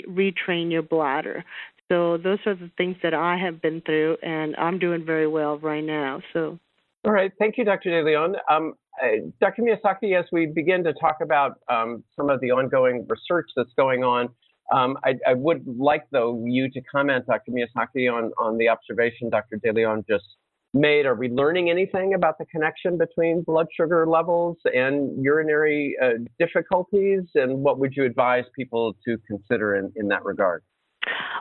retrain 0.08 0.72
your 0.72 0.82
bladder. 0.82 1.44
So 1.90 2.18
those 2.18 2.40
are 2.46 2.56
the 2.56 2.72
things 2.78 2.98
that 3.04 3.14
I 3.14 3.38
have 3.38 3.62
been 3.62 3.82
through, 3.82 4.18
and 4.24 4.56
I'm 4.56 4.80
doing 4.80 5.06
very 5.06 5.28
well 5.28 5.58
right 5.60 5.84
now. 5.84 6.22
So. 6.34 6.60
All 7.06 7.12
right, 7.12 7.32
thank 7.38 7.58
you, 7.58 7.66
Dr. 7.66 7.90
De 7.90 8.04
Leon. 8.04 8.36
Um, 8.50 8.74
uh, 9.04 9.08
Dr. 9.42 9.64
Miyasaki, 9.64 10.18
as 10.18 10.26
we 10.32 10.46
begin 10.46 10.84
to 10.86 10.94
talk 10.94 11.18
about 11.22 11.60
um, 11.70 12.04
some 12.16 12.30
of 12.30 12.40
the 12.40 12.52
ongoing 12.52 13.06
research 13.10 13.50
that's 13.56 13.74
going 13.76 14.04
on, 14.04 14.30
um, 14.74 14.98
I, 15.04 15.16
I, 15.28 15.34
would 15.34 15.66
like, 15.68 16.06
though, 16.12 16.44
you 16.46 16.70
to 16.70 16.82
comment, 16.82 17.26
Dr. 17.26 17.52
Miyasaki, 17.52 18.12
on, 18.12 18.32
on 18.40 18.58
the 18.58 18.70
observation 18.70 19.30
Dr. 19.30 19.58
De 19.58 19.74
Leon 19.74 20.06
just 20.10 20.26
made. 20.74 21.06
Are 21.06 21.16
we 21.16 21.30
learning 21.30 21.70
anything 21.70 22.14
about 22.14 22.38
the 22.38 22.46
connection 22.46 22.98
between 22.98 23.44
blood 23.44 23.68
sugar 23.76 24.08
levels 24.08 24.58
and 24.66 25.24
urinary 25.24 25.96
uh, 26.02 26.14
difficulties? 26.40 27.22
And 27.36 27.60
what 27.60 27.80
would 27.80 27.96
you 27.96 28.06
advise 28.06 28.46
people 28.56 28.96
to 29.06 29.18
consider 29.28 29.76
in, 29.76 29.92
in 29.96 30.08
that 30.08 30.24
regard? 30.26 30.64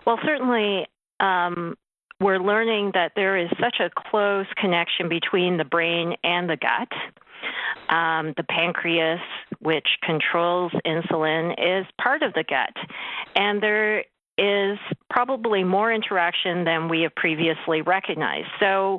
Well, 0.06 0.18
certainly, 0.24 0.86
um, 1.20 1.76
we're 2.20 2.38
learning 2.38 2.92
that 2.94 3.12
there 3.16 3.36
is 3.36 3.48
such 3.60 3.76
a 3.80 3.90
close 4.08 4.46
connection 4.56 5.08
between 5.08 5.56
the 5.56 5.64
brain 5.64 6.14
and 6.22 6.48
the 6.48 6.56
gut. 6.56 6.88
Um, 7.88 8.32
the 8.36 8.44
pancreas, 8.44 9.20
which 9.58 9.88
controls 10.04 10.70
insulin, 10.86 11.52
is 11.58 11.84
part 12.00 12.22
of 12.22 12.32
the 12.34 12.44
gut. 12.44 12.74
And 13.34 13.60
there 13.60 14.04
is 14.42 14.78
probably 15.08 15.62
more 15.62 15.92
interaction 15.92 16.64
than 16.64 16.88
we 16.88 17.02
have 17.02 17.14
previously 17.14 17.80
recognized. 17.80 18.48
So, 18.58 18.98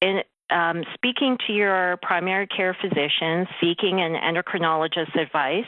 in 0.00 0.22
um, 0.50 0.82
speaking 0.94 1.38
to 1.46 1.52
your 1.52 1.96
primary 2.02 2.48
care 2.48 2.76
physician, 2.80 3.46
seeking 3.60 4.00
an 4.00 4.14
endocrinologist's 4.14 5.14
advice 5.14 5.66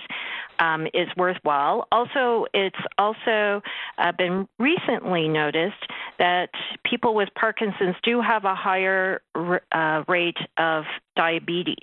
um, 0.59 0.89
is 0.93 1.07
worthwhile. 1.17 1.87
Also, 1.93 2.47
it's 2.53 2.75
also 2.99 3.63
uh, 3.99 4.11
been 4.19 4.49
recently 4.59 5.29
noticed 5.29 5.87
that 6.19 6.51
people 6.85 7.15
with 7.15 7.29
Parkinson's 7.39 7.95
do 8.03 8.21
have 8.21 8.45
a 8.45 8.57
higher 8.57 9.23
uh, 9.71 10.03
rate 10.09 10.39
of 10.57 10.83
diabetes. 11.15 11.77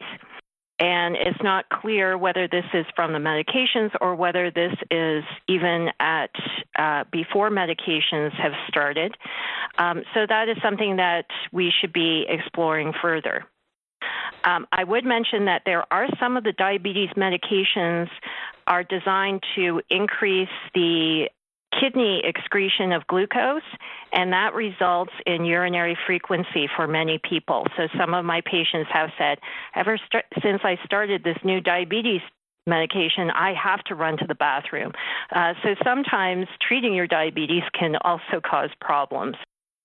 And 0.79 1.15
it's 1.15 1.41
not 1.43 1.67
clear 1.69 2.17
whether 2.17 2.47
this 2.47 2.63
is 2.73 2.85
from 2.95 3.11
the 3.11 3.19
medications 3.19 3.91
or 3.99 4.15
whether 4.15 4.49
this 4.49 4.73
is 4.89 5.23
even 5.49 5.89
at 5.99 6.31
uh, 6.77 7.03
before 7.11 7.49
medications 7.49 8.31
have 8.33 8.53
started. 8.69 9.15
Um, 9.77 10.03
so 10.13 10.25
that 10.27 10.47
is 10.47 10.55
something 10.63 10.95
that 10.95 11.25
we 11.51 11.71
should 11.79 11.91
be 11.91 12.25
exploring 12.29 12.93
further. 13.01 13.45
Um, 14.45 14.67
I 14.71 14.85
would 14.85 15.03
mention 15.03 15.45
that 15.45 15.63
there 15.65 15.83
are 15.91 16.07
some 16.19 16.37
of 16.37 16.45
the 16.45 16.53
diabetes 16.53 17.09
medications 17.17 18.07
are 18.67 18.83
designed 18.83 19.43
to 19.55 19.81
increase 19.89 20.47
the 20.73 21.29
kidney 21.79 22.21
excretion 22.23 22.91
of 22.91 23.05
glucose, 23.07 23.61
and 24.13 24.33
that 24.33 24.53
results 24.53 25.11
in 25.25 25.45
urinary 25.45 25.97
frequency 26.05 26.67
for 26.75 26.87
many 26.87 27.19
people. 27.27 27.65
So 27.77 27.87
some 27.97 28.13
of 28.13 28.25
my 28.25 28.41
patients 28.41 28.89
have 28.91 29.09
said, 29.17 29.39
ever 29.75 29.97
st- 29.97 30.25
since 30.41 30.61
I 30.63 30.77
started 30.85 31.23
this 31.23 31.37
new 31.43 31.61
diabetes 31.61 32.21
medication, 32.67 33.29
I 33.31 33.53
have 33.53 33.83
to 33.85 33.95
run 33.95 34.17
to 34.17 34.27
the 34.27 34.35
bathroom. 34.35 34.91
Uh, 35.35 35.53
so 35.63 35.75
sometimes 35.83 36.47
treating 36.65 36.93
your 36.93 37.07
diabetes 37.07 37.63
can 37.77 37.95
also 38.03 38.41
cause 38.43 38.69
problems. 38.79 39.35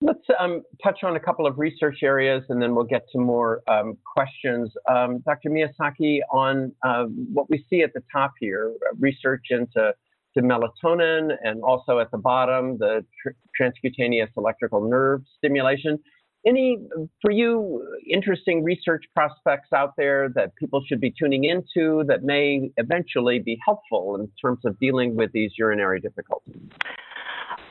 Let's 0.01 0.27
um, 0.39 0.63
touch 0.83 0.99
on 1.03 1.17
a 1.17 1.21
couple 1.21 1.47
of 1.47 1.59
research 1.59 2.01
areas 2.03 2.43
and 2.51 2.61
then 2.61 2.75
we'll 2.75 2.85
get 2.85 3.07
to 3.13 3.19
more 3.19 3.63
um, 3.69 3.97
questions. 4.05 4.71
Um, 4.91 5.21
Dr. 5.21 5.49
Miyasaki, 5.49 6.19
on 6.31 6.73
uh, 6.83 7.05
what 7.33 7.49
we 7.49 7.65
see 7.71 7.83
at 7.83 7.95
the 7.95 8.03
top 8.13 8.33
here, 8.39 8.75
research 8.99 9.47
into 9.51 9.95
to 10.35 10.43
melatonin, 10.43 11.31
and 11.43 11.63
also 11.63 11.99
at 11.99 12.11
the 12.11 12.19
bottom, 12.19 12.79
the 12.79 13.05
tr- 13.23 13.31
transcutaneous 13.61 14.29
electrical 14.37 14.89
nerve 14.89 15.23
stimulation. 15.39 15.99
Any, 16.47 16.77
for 17.23 17.31
you, 17.31 17.83
interesting 18.11 18.63
research 18.63 19.05
prospects 19.15 19.73
out 19.75 19.95
there 19.97 20.29
that 20.35 20.55
people 20.57 20.83
should 20.87 21.01
be 21.01 21.11
tuning 21.19 21.45
into 21.45 22.05
that 22.07 22.23
may 22.23 22.71
eventually 22.77 23.39
be 23.39 23.59
helpful 23.65 24.17
in 24.17 24.29
terms 24.43 24.61
of 24.67 24.79
dealing 24.79 25.17
with 25.17 25.33
these 25.33 25.53
urinary 25.57 26.01
difficulties? 26.01 26.61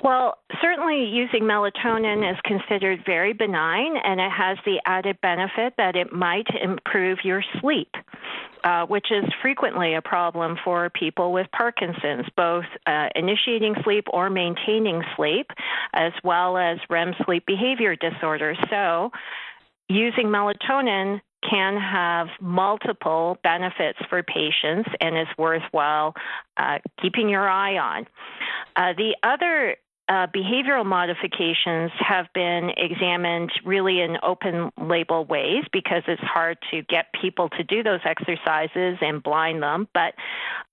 Well, 0.04 0.38
certainly 0.62 1.06
using 1.06 1.44
melatonin 1.44 2.30
is 2.30 2.38
considered 2.44 3.06
very 3.06 3.32
benign, 3.32 3.96
and 3.96 4.20
it 4.20 4.32
has 4.32 4.58
the 4.66 4.82
added 4.86 5.18
benefit 5.22 5.76
that 5.78 5.96
it 5.96 6.12
might 6.12 6.48
improve 6.62 7.20
your 7.24 7.42
sleep. 7.62 7.90
Uh, 8.66 8.86
which 8.86 9.08
is 9.12 9.26
frequently 9.42 9.94
a 9.94 10.02
problem 10.02 10.56
for 10.64 10.90
people 10.92 11.34
with 11.34 11.46
Parkinson's, 11.52 12.26
both 12.38 12.64
uh, 12.88 13.10
initiating 13.14 13.76
sleep 13.84 14.06
or 14.14 14.30
maintaining 14.30 15.04
sleep, 15.18 15.48
as 15.94 16.14
well 16.24 16.56
as 16.58 16.78
REM 16.90 17.14
sleep 17.26 17.46
behavior 17.46 17.98
disorders. 17.98 18.58
So, 18.70 19.12
using 19.90 20.28
melatonin 20.28 21.20
can 21.50 21.78
have 21.78 22.28
multiple 22.40 23.38
benefits 23.44 24.00
for 24.10 24.24
patients 24.24 24.90
and 25.02 25.18
is 25.18 25.28
worthwhile 25.38 26.14
uh, 26.56 26.80
keeping 27.02 27.28
your 27.28 27.50
eye 27.50 27.78
on. 27.78 28.08
Uh, 28.78 28.94
the 28.98 29.16
other 29.24 29.76
uh, 30.10 30.28
behavioral 30.28 30.86
modifications 30.86 31.92
have 31.98 32.28
been 32.34 32.72
examined 32.76 33.52
really 33.66 34.02
in 34.02 34.18
open 34.22 34.70
label 34.78 35.26
ways 35.26 35.64
because 35.72 36.04
it's 36.08 36.22
hard 36.22 36.58
to 36.72 36.82
get 36.84 37.06
people 37.20 37.50
to 37.50 37.64
do 37.64 37.84
those 37.84 38.02
exercises 38.04 38.98
and 39.02 39.24
blind 39.24 39.64
them. 39.64 39.88
But 39.94 40.14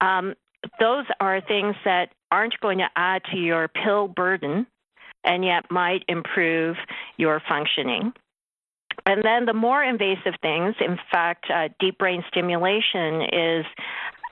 um, 0.01 0.35
those 0.81 1.05
are 1.21 1.41
things 1.41 1.77
that 1.85 2.13
aren't 2.31 2.59
going 2.61 2.79
to 2.79 2.89
add 2.97 3.23
to 3.33 3.37
your 3.37 3.69
pill 3.69 4.09
burden 4.09 4.67
and 5.25 5.45
yet 5.45 5.71
might 5.71 6.05
improve 6.09 6.77
your 7.17 7.41
functioning. 7.49 8.13
And 9.07 9.23
then 9.23 9.47
the 9.47 9.55
more 9.55 9.83
invasive 9.83 10.35
things, 10.43 10.75
in 10.81 10.99
fact, 11.11 11.47
uh, 11.51 11.69
deep 11.79 11.99
brain 11.99 12.25
stimulation 12.29 13.23
is 13.33 13.65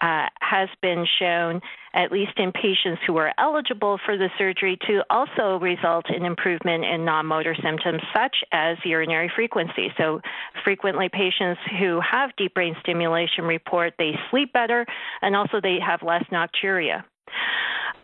uh, 0.01 0.27
has 0.41 0.69
been 0.81 1.07
shown, 1.19 1.61
at 1.95 2.13
least 2.13 2.33
in 2.37 2.53
patients 2.53 3.01
who 3.07 3.17
are 3.17 3.33
eligible 3.39 3.99
for 4.05 4.17
the 4.17 4.29
surgery, 4.39 4.79
to 4.87 5.03
also 5.11 5.59
result 5.61 6.07
in 6.11 6.25
improvement 6.25 6.85
in 6.85 7.05
non 7.05 7.27
motor 7.27 7.57
symptoms 7.63 8.03
such 8.15 8.37
as 8.53 8.77
urinary 8.85 9.31
frequency. 9.35 9.93
So, 9.97 10.21
frequently, 10.65 11.09
patients 11.09 11.61
who 11.79 12.01
have 12.01 12.31
deep 12.37 12.55
brain 12.55 12.77
stimulation 12.81 13.45
report 13.45 13.95
they 13.99 14.13
sleep 14.31 14.53
better 14.53 14.87
and 15.23 15.35
also 15.35 15.61
they 15.61 15.79
have 15.85 16.03
less 16.03 16.25
nocturia. 16.33 17.05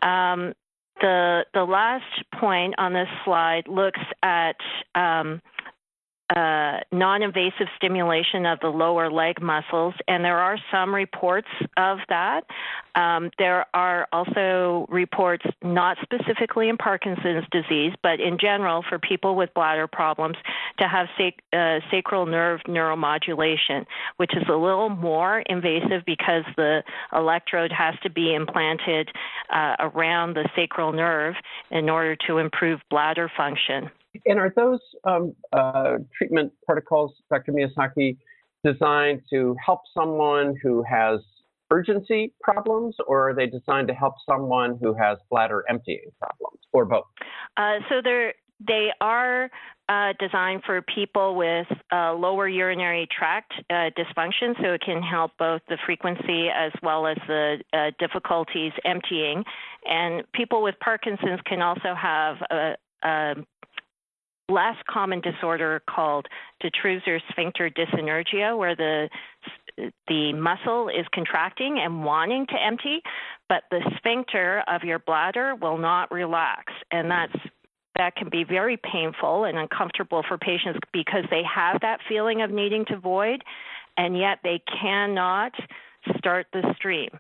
Um, 0.03 0.55
the, 1.01 1.45
the 1.53 1.65
last 1.65 2.05
point 2.39 2.75
on 2.79 2.93
this 2.93 3.09
slide 3.25 3.67
looks 3.67 4.01
at 4.23 4.57
um, 4.95 5.43
uh, 6.31 6.81
non 6.91 7.23
invasive 7.23 7.67
stimulation 7.77 8.47
of 8.47 8.59
the 8.61 8.69
lower 8.69 9.11
leg 9.11 9.43
muscles, 9.43 9.95
and 10.09 10.25
there 10.25 10.39
are 10.39 10.57
some 10.73 10.95
reports 10.95 11.49
of 11.77 11.99
that. 12.09 12.45
Um, 12.95 13.31
there 13.39 13.67
are 13.75 14.09
also 14.13 14.87
reports, 14.89 15.45
not 15.63 15.99
specifically 16.03 16.69
in 16.69 16.77
Parkinson's 16.79 17.45
disease, 17.51 17.93
but 18.03 18.21
in 18.21 18.39
general 18.39 18.85
for 18.89 18.99
people 18.99 19.37
with 19.37 19.53
bladder 19.55 19.87
problems, 19.87 20.37
to 20.79 20.89
have 20.89 21.09
sac- 21.19 21.43
uh, 21.53 21.81
sacral 21.91 22.25
nerve 22.25 22.61
neuromodulation, 22.67 23.85
which 24.17 24.35
is 24.35 24.45
a 24.49 24.57
little 24.57 24.89
more 24.89 25.41
invasive 25.41 26.05
because 26.07 26.45
the 26.57 26.83
electrode 27.13 27.73
has 27.73 27.95
to 28.03 28.11
be 28.11 28.35
implanted 28.35 29.11
uh, 29.51 29.75
around 29.81 30.35
the 30.35 30.49
sacral 30.57 30.93
nerve 30.93 31.35
in 31.71 31.91
order 31.91 32.17
to 32.27 32.39
improve 32.39 32.81
bladder 32.89 33.31
function. 33.37 33.91
And 34.27 34.39
are 34.39 34.53
those 34.55 34.81
um, 35.05 35.35
uh, 35.53 35.99
treatment 36.17 36.53
protocols, 36.67 37.13
Dr. 37.31 37.53
Miyasaki, 37.53 38.17
designed 38.65 39.23
to 39.31 39.57
help 39.65 39.81
someone 39.93 40.55
who 40.63 40.83
has 40.83 41.21
urgency 41.71 42.33
problems, 42.43 42.95
or 43.07 43.31
are 43.31 43.35
they 43.35 43.47
designed 43.47 43.89
to 43.89 43.95
help 43.95 44.15
someone 44.29 44.79
who 44.81 44.95
has 44.95 45.19
bladder 45.31 45.65
emptying 45.69 46.11
problems, 46.19 46.61
or 46.73 46.85
both? 46.85 47.05
Uh, 47.57 47.79
so 47.89 48.01
they're 48.03 48.35
they 48.67 48.91
are 49.01 49.51
uh, 49.89 50.13
designed 50.19 50.63
for 50.65 50.81
people 50.83 51.35
with 51.37 51.67
uh, 51.93 52.15
lower 52.15 52.49
urinary 52.49 53.07
tract 53.17 53.53
uh, 53.69 53.91
dysfunction, 53.99 54.55
so 54.63 54.73
it 54.73 54.81
can 54.81 55.03
help 55.03 55.33
both 55.39 55.61
the 55.69 55.77
frequency 55.85 56.49
as 56.49 56.73
well 56.83 57.07
as 57.07 57.17
the 57.27 57.59
uh, 57.73 57.91
difficulties 57.99 58.73
emptying. 58.85 59.45
And 59.85 60.25
people 60.33 60.63
with 60.63 60.77
Parkinson's 60.81 61.41
can 61.45 61.61
also 61.61 61.95
have 61.95 62.37
a, 62.51 62.77
a 63.03 63.35
less 64.49 64.77
common 64.89 65.21
disorder 65.21 65.83
called 65.89 66.27
detrusor 66.63 67.21
sphincter 67.31 67.71
dyssynergia, 67.71 68.57
where 68.57 68.77
the 68.77 69.09
the 70.07 70.33
muscle 70.33 70.89
is 70.89 71.05
contracting 71.13 71.81
and 71.81 72.05
wanting 72.05 72.47
to 72.47 72.55
empty, 72.65 73.01
but 73.49 73.65
the 73.71 73.81
sphincter 73.97 74.63
of 74.69 74.85
your 74.85 75.01
bladder 75.01 75.55
will 75.61 75.79
not 75.79 76.13
relax, 76.13 76.73
and 76.91 77.11
that's 77.11 77.35
that 77.97 78.17
can 78.17 78.29
be 78.29 78.45
very 78.45 78.77
painful 78.77 79.45
and 79.45 79.57
uncomfortable 79.57 80.25
for 80.27 80.37
patients 80.37 80.81
because 80.93 81.25
they 81.31 81.43
have 81.43 81.81
that 81.81 82.01
feeling 82.09 82.43
of 82.43 82.51
needing 82.51 82.85
to 82.87 82.97
void, 82.99 83.43
and 83.97 84.19
yet 84.19 84.39
they 84.43 84.61
cannot 84.81 85.53
start 86.19 86.47
the 86.53 86.63
stream. 86.77 87.11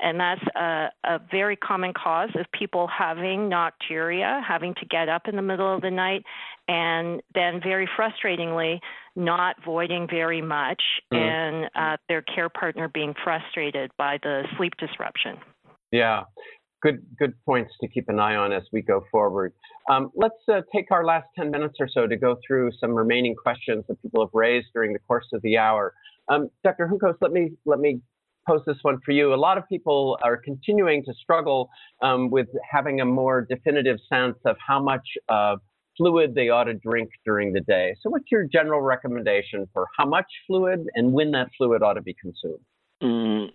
And 0.00 0.18
that's 0.18 0.42
a, 0.56 0.88
a, 1.04 1.20
very 1.30 1.56
common 1.56 1.92
cause 1.92 2.30
of 2.34 2.46
people 2.52 2.86
having 2.86 3.50
nocturia, 3.50 4.42
having 4.46 4.74
to 4.74 4.86
get 4.86 5.08
up 5.08 5.22
in 5.28 5.36
the 5.36 5.42
middle 5.42 5.74
of 5.74 5.82
the 5.82 5.90
night, 5.90 6.24
and 6.68 7.22
then 7.34 7.60
very 7.62 7.88
frustratingly, 7.98 8.80
not 9.16 9.56
voiding 9.64 10.06
very 10.10 10.42
much, 10.42 10.82
mm. 11.12 11.18
and 11.18 11.70
uh, 11.74 11.96
their 12.08 12.22
care 12.22 12.48
partner 12.48 12.88
being 12.88 13.14
frustrated 13.22 13.90
by 13.96 14.18
the 14.22 14.44
sleep 14.56 14.72
disruption. 14.78 15.36
Yeah. 15.92 16.24
Good, 16.82 17.02
good 17.18 17.32
points 17.46 17.72
to 17.80 17.88
keep 17.88 18.08
an 18.08 18.20
eye 18.20 18.36
on 18.36 18.52
as 18.52 18.62
we 18.70 18.82
go 18.82 19.04
forward. 19.10 19.54
Um, 19.90 20.10
let's 20.14 20.34
uh, 20.52 20.60
take 20.74 20.90
our 20.90 21.04
last 21.04 21.26
10 21.36 21.50
minutes 21.50 21.76
or 21.80 21.88
so 21.88 22.06
to 22.06 22.16
go 22.16 22.36
through 22.46 22.72
some 22.78 22.90
remaining 22.90 23.34
questions 23.34 23.84
that 23.88 24.00
people 24.02 24.22
have 24.24 24.34
raised 24.34 24.66
during 24.74 24.92
the 24.92 24.98
course 24.98 25.26
of 25.32 25.40
the 25.42 25.56
hour. 25.56 25.94
Um, 26.28 26.50
Dr. 26.62 26.88
Juncos, 26.88 27.16
let 27.20 27.32
me 27.32 27.52
let 27.66 27.80
me 27.80 28.00
pose 28.46 28.62
this 28.66 28.76
one 28.82 28.98
for 29.04 29.12
you. 29.12 29.34
A 29.34 29.36
lot 29.36 29.58
of 29.58 29.68
people 29.68 30.18
are 30.22 30.36
continuing 30.36 31.04
to 31.04 31.14
struggle 31.14 31.70
um, 32.02 32.30
with 32.30 32.48
having 32.70 33.00
a 33.00 33.04
more 33.04 33.46
definitive 33.48 33.98
sense 34.08 34.36
of 34.44 34.56
how 34.66 34.82
much 34.82 35.06
uh, 35.28 35.56
fluid 35.96 36.34
they 36.34 36.48
ought 36.48 36.64
to 36.64 36.74
drink 36.74 37.10
during 37.24 37.52
the 37.52 37.60
day. 37.60 37.94
So, 38.02 38.10
what's 38.10 38.30
your 38.30 38.44
general 38.44 38.80
recommendation 38.80 39.66
for 39.72 39.86
how 39.96 40.06
much 40.06 40.26
fluid 40.46 40.86
and 40.94 41.12
when 41.12 41.30
that 41.32 41.48
fluid 41.56 41.82
ought 41.82 41.94
to 41.94 42.02
be 42.02 42.14
consumed? 42.14 42.60
Mm, 43.02 43.50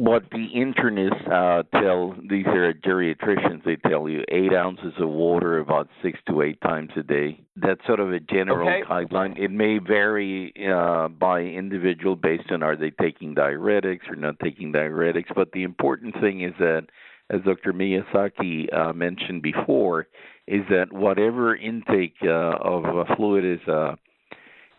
what 0.00 0.22
the 0.30 0.46
internists 0.56 1.28
uh, 1.30 1.62
tell 1.78 2.14
these 2.26 2.46
are 2.46 2.72
geriatricians, 2.72 3.62
they 3.66 3.76
tell 3.76 4.08
you 4.08 4.24
eight 4.28 4.54
ounces 4.54 4.94
of 4.98 5.10
water 5.10 5.58
about 5.58 5.88
six 6.02 6.18
to 6.26 6.40
eight 6.40 6.58
times 6.62 6.88
a 6.96 7.02
day. 7.02 7.38
That's 7.56 7.84
sort 7.86 8.00
of 8.00 8.10
a 8.10 8.18
general 8.18 8.66
okay. 8.66 8.88
guideline. 8.88 9.38
It 9.38 9.50
may 9.50 9.76
vary 9.76 10.54
uh, 10.66 11.08
by 11.08 11.42
individual 11.42 12.16
based 12.16 12.50
on 12.50 12.62
are 12.62 12.76
they 12.76 12.92
taking 12.92 13.34
diuretics 13.34 14.08
or 14.08 14.16
not 14.16 14.36
taking 14.42 14.72
diuretics. 14.72 15.34
But 15.36 15.52
the 15.52 15.64
important 15.64 16.14
thing 16.18 16.44
is 16.44 16.54
that, 16.58 16.86
as 17.28 17.42
Dr. 17.42 17.74
Miyasaki 17.74 18.74
uh, 18.74 18.94
mentioned 18.94 19.42
before, 19.42 20.06
is 20.46 20.62
that 20.70 20.94
whatever 20.94 21.54
intake 21.54 22.14
uh, 22.22 22.56
of 22.62 23.06
fluid 23.18 23.44
is 23.44 23.68
uh, 23.68 23.96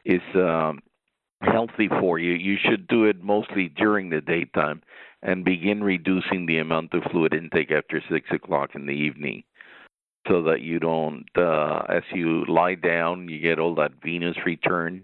is 0.04 0.22
um, 0.34 0.80
healthy 1.44 1.90
for 2.00 2.18
you, 2.18 2.34
you 2.34 2.58
should 2.60 2.88
do 2.88 3.06
it 3.06 3.24
mostly 3.24 3.70
during 3.70 4.10
the 4.10 4.22
daytime 4.22 4.82
and 5.24 5.46
begin 5.46 5.84
reducing 5.84 6.46
the 6.46 6.58
amount 6.58 6.94
of 6.94 7.04
fluid 7.12 7.34
intake 7.34 7.72
after 7.72 8.02
six 8.12 8.30
o'clock 8.32 8.72
in 8.76 8.86
the 8.86 8.94
evening 8.94 9.44
so 10.28 10.44
that 10.44 10.62
you 10.62 10.80
don't 10.80 11.26
uh, 11.38 11.82
as 11.90 12.04
you 12.14 12.46
lie 12.48 12.76
down 12.76 13.28
you 13.28 13.40
get 13.40 13.60
all 13.60 13.76
that 13.76 13.92
venous 14.04 14.36
return 14.46 15.04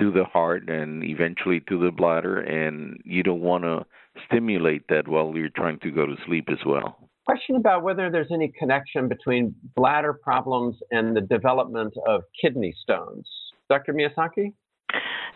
to 0.00 0.10
the 0.10 0.24
heart 0.24 0.68
and 0.68 1.04
eventually 1.04 1.60
to 1.68 1.78
the 1.78 1.90
bladder 1.90 2.40
and 2.40 2.98
you 3.04 3.22
don't 3.22 3.42
want 3.42 3.64
to 3.64 3.84
stimulate 4.26 4.82
that 4.88 5.06
while 5.06 5.32
you're 5.36 5.50
trying 5.50 5.78
to 5.80 5.90
go 5.90 6.06
to 6.06 6.16
sleep 6.26 6.48
as 6.50 6.58
well. 6.64 7.10
Question 7.26 7.56
about 7.56 7.82
whether 7.82 8.10
there's 8.10 8.32
any 8.32 8.50
connection 8.58 9.08
between 9.08 9.54
bladder 9.76 10.14
problems 10.14 10.76
and 10.90 11.14
the 11.14 11.20
development 11.20 11.92
of 12.08 12.22
kidney 12.40 12.74
stones. 12.82 13.28
Dr 13.68 13.92
Miyasaki 13.92 14.54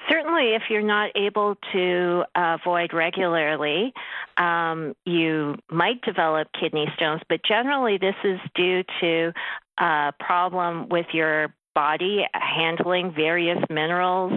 Certainly, 0.09 0.55
if 0.55 0.63
you're 0.69 0.83
not 0.83 1.11
able 1.15 1.57
to 1.73 2.25
uh, 2.35 2.59
void 2.63 2.93
regularly, 2.93 3.93
um, 4.37 4.95
you 5.07 5.57
might 5.71 6.03
develop 6.03 6.49
kidney 6.59 6.87
stones, 6.97 7.23
but 7.29 7.41
generally, 7.43 7.97
this 7.99 8.17
is 8.23 8.39
due 8.55 8.83
to 9.01 9.33
a 9.79 10.13
problem 10.21 10.89
with 10.89 11.07
your 11.13 11.55
body 11.75 12.27
handling 12.35 13.13
various 13.13 13.59
minerals 13.71 14.33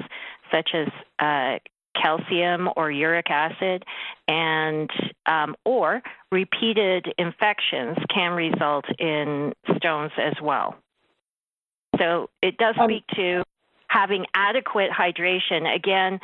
such 0.52 0.70
as 0.74 0.88
uh, 1.20 1.60
calcium 2.02 2.70
or 2.76 2.92
uric 2.92 3.30
acid, 3.30 3.84
and 4.28 4.90
um, 5.26 5.56
or 5.66 6.02
repeated 6.32 7.14
infections 7.18 7.98
can 8.14 8.32
result 8.32 8.86
in 9.00 9.54
stones 9.78 10.12
as 10.18 10.34
well. 10.42 10.76
So 11.98 12.30
it 12.42 12.58
does 12.58 12.76
um, 12.80 12.90
speak 12.90 13.04
to 13.16 13.44
having 13.88 14.26
adequate 14.34 14.92
hydration. 14.92 15.74
Again, 15.74 16.20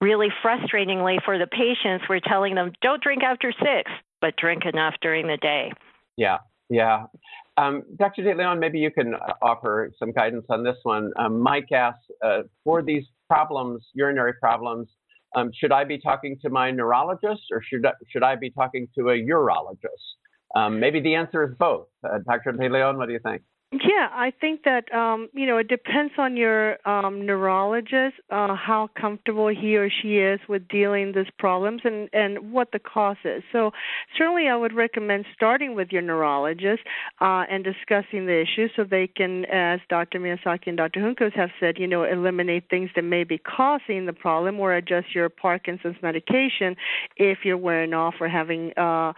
really 0.00 0.28
frustratingly 0.42 1.22
for 1.24 1.38
the 1.38 1.46
patients, 1.46 2.04
we're 2.08 2.20
telling 2.20 2.54
them 2.54 2.72
don't 2.80 3.02
drink 3.02 3.22
after 3.22 3.52
six, 3.52 3.90
but 4.20 4.36
drink 4.36 4.64
enough 4.64 4.94
during 5.02 5.26
the 5.26 5.36
day. 5.36 5.72
Yeah, 6.16 6.38
yeah. 6.68 7.06
Um, 7.56 7.82
Dr. 7.96 8.22
De 8.22 8.34
Leon, 8.34 8.58
maybe 8.58 8.78
you 8.78 8.90
can 8.90 9.14
uh, 9.14 9.32
offer 9.42 9.90
some 9.98 10.12
guidance 10.12 10.46
on 10.48 10.64
this 10.64 10.76
one. 10.82 11.12
Um, 11.18 11.40
Mike 11.40 11.70
asks, 11.72 12.04
uh, 12.24 12.42
for 12.64 12.82
these 12.82 13.04
problems, 13.28 13.86
urinary 13.92 14.32
problems, 14.40 14.88
um, 15.36 15.50
should 15.54 15.72
I 15.72 15.84
be 15.84 15.98
talking 15.98 16.38
to 16.42 16.50
my 16.50 16.70
neurologist 16.70 17.42
or 17.52 17.62
should 17.62 17.86
I, 17.86 17.92
should 18.08 18.22
I 18.22 18.36
be 18.36 18.50
talking 18.50 18.88
to 18.98 19.10
a 19.10 19.14
urologist? 19.14 20.16
Um, 20.56 20.80
maybe 20.80 21.00
the 21.00 21.14
answer 21.14 21.44
is 21.44 21.54
both. 21.58 21.86
Uh, 22.02 22.18
Dr. 22.26 22.52
De 22.52 22.68
Leon, 22.68 22.96
what 22.98 23.06
do 23.06 23.12
you 23.12 23.20
think? 23.22 23.42
Yeah, 23.72 24.08
I 24.10 24.32
think 24.40 24.64
that 24.64 24.92
um, 24.92 25.28
you 25.32 25.46
know 25.46 25.58
it 25.58 25.68
depends 25.68 26.14
on 26.18 26.36
your 26.36 26.76
um, 26.88 27.24
neurologist 27.24 28.16
uh, 28.28 28.56
how 28.56 28.90
comfortable 29.00 29.46
he 29.46 29.76
or 29.76 29.88
she 29.88 30.16
is 30.16 30.40
with 30.48 30.66
dealing 30.66 31.12
these 31.14 31.30
problems 31.38 31.82
and 31.84 32.08
and 32.12 32.52
what 32.52 32.72
the 32.72 32.80
cause 32.80 33.18
is. 33.24 33.44
So 33.52 33.70
certainly, 34.18 34.48
I 34.48 34.56
would 34.56 34.72
recommend 34.74 35.24
starting 35.36 35.76
with 35.76 35.92
your 35.92 36.02
neurologist 36.02 36.82
uh, 37.20 37.44
and 37.48 37.62
discussing 37.62 38.26
the 38.26 38.42
issue 38.42 38.66
so 38.74 38.82
they 38.82 39.06
can, 39.06 39.44
as 39.44 39.78
Dr. 39.88 40.18
Miyasaki 40.18 40.66
and 40.66 40.76
Dr. 40.76 40.98
Juncos 40.98 41.36
have 41.36 41.50
said, 41.60 41.78
you 41.78 41.86
know, 41.86 42.02
eliminate 42.02 42.64
things 42.70 42.90
that 42.96 43.04
may 43.04 43.22
be 43.22 43.38
causing 43.38 44.04
the 44.04 44.12
problem 44.12 44.58
or 44.58 44.74
adjust 44.74 45.14
your 45.14 45.28
Parkinson's 45.28 45.96
medication 46.02 46.74
if 47.16 47.38
you're 47.44 47.56
wearing 47.56 47.94
off 47.94 48.14
or 48.20 48.28
having 48.28 48.72
uh, 48.76 49.12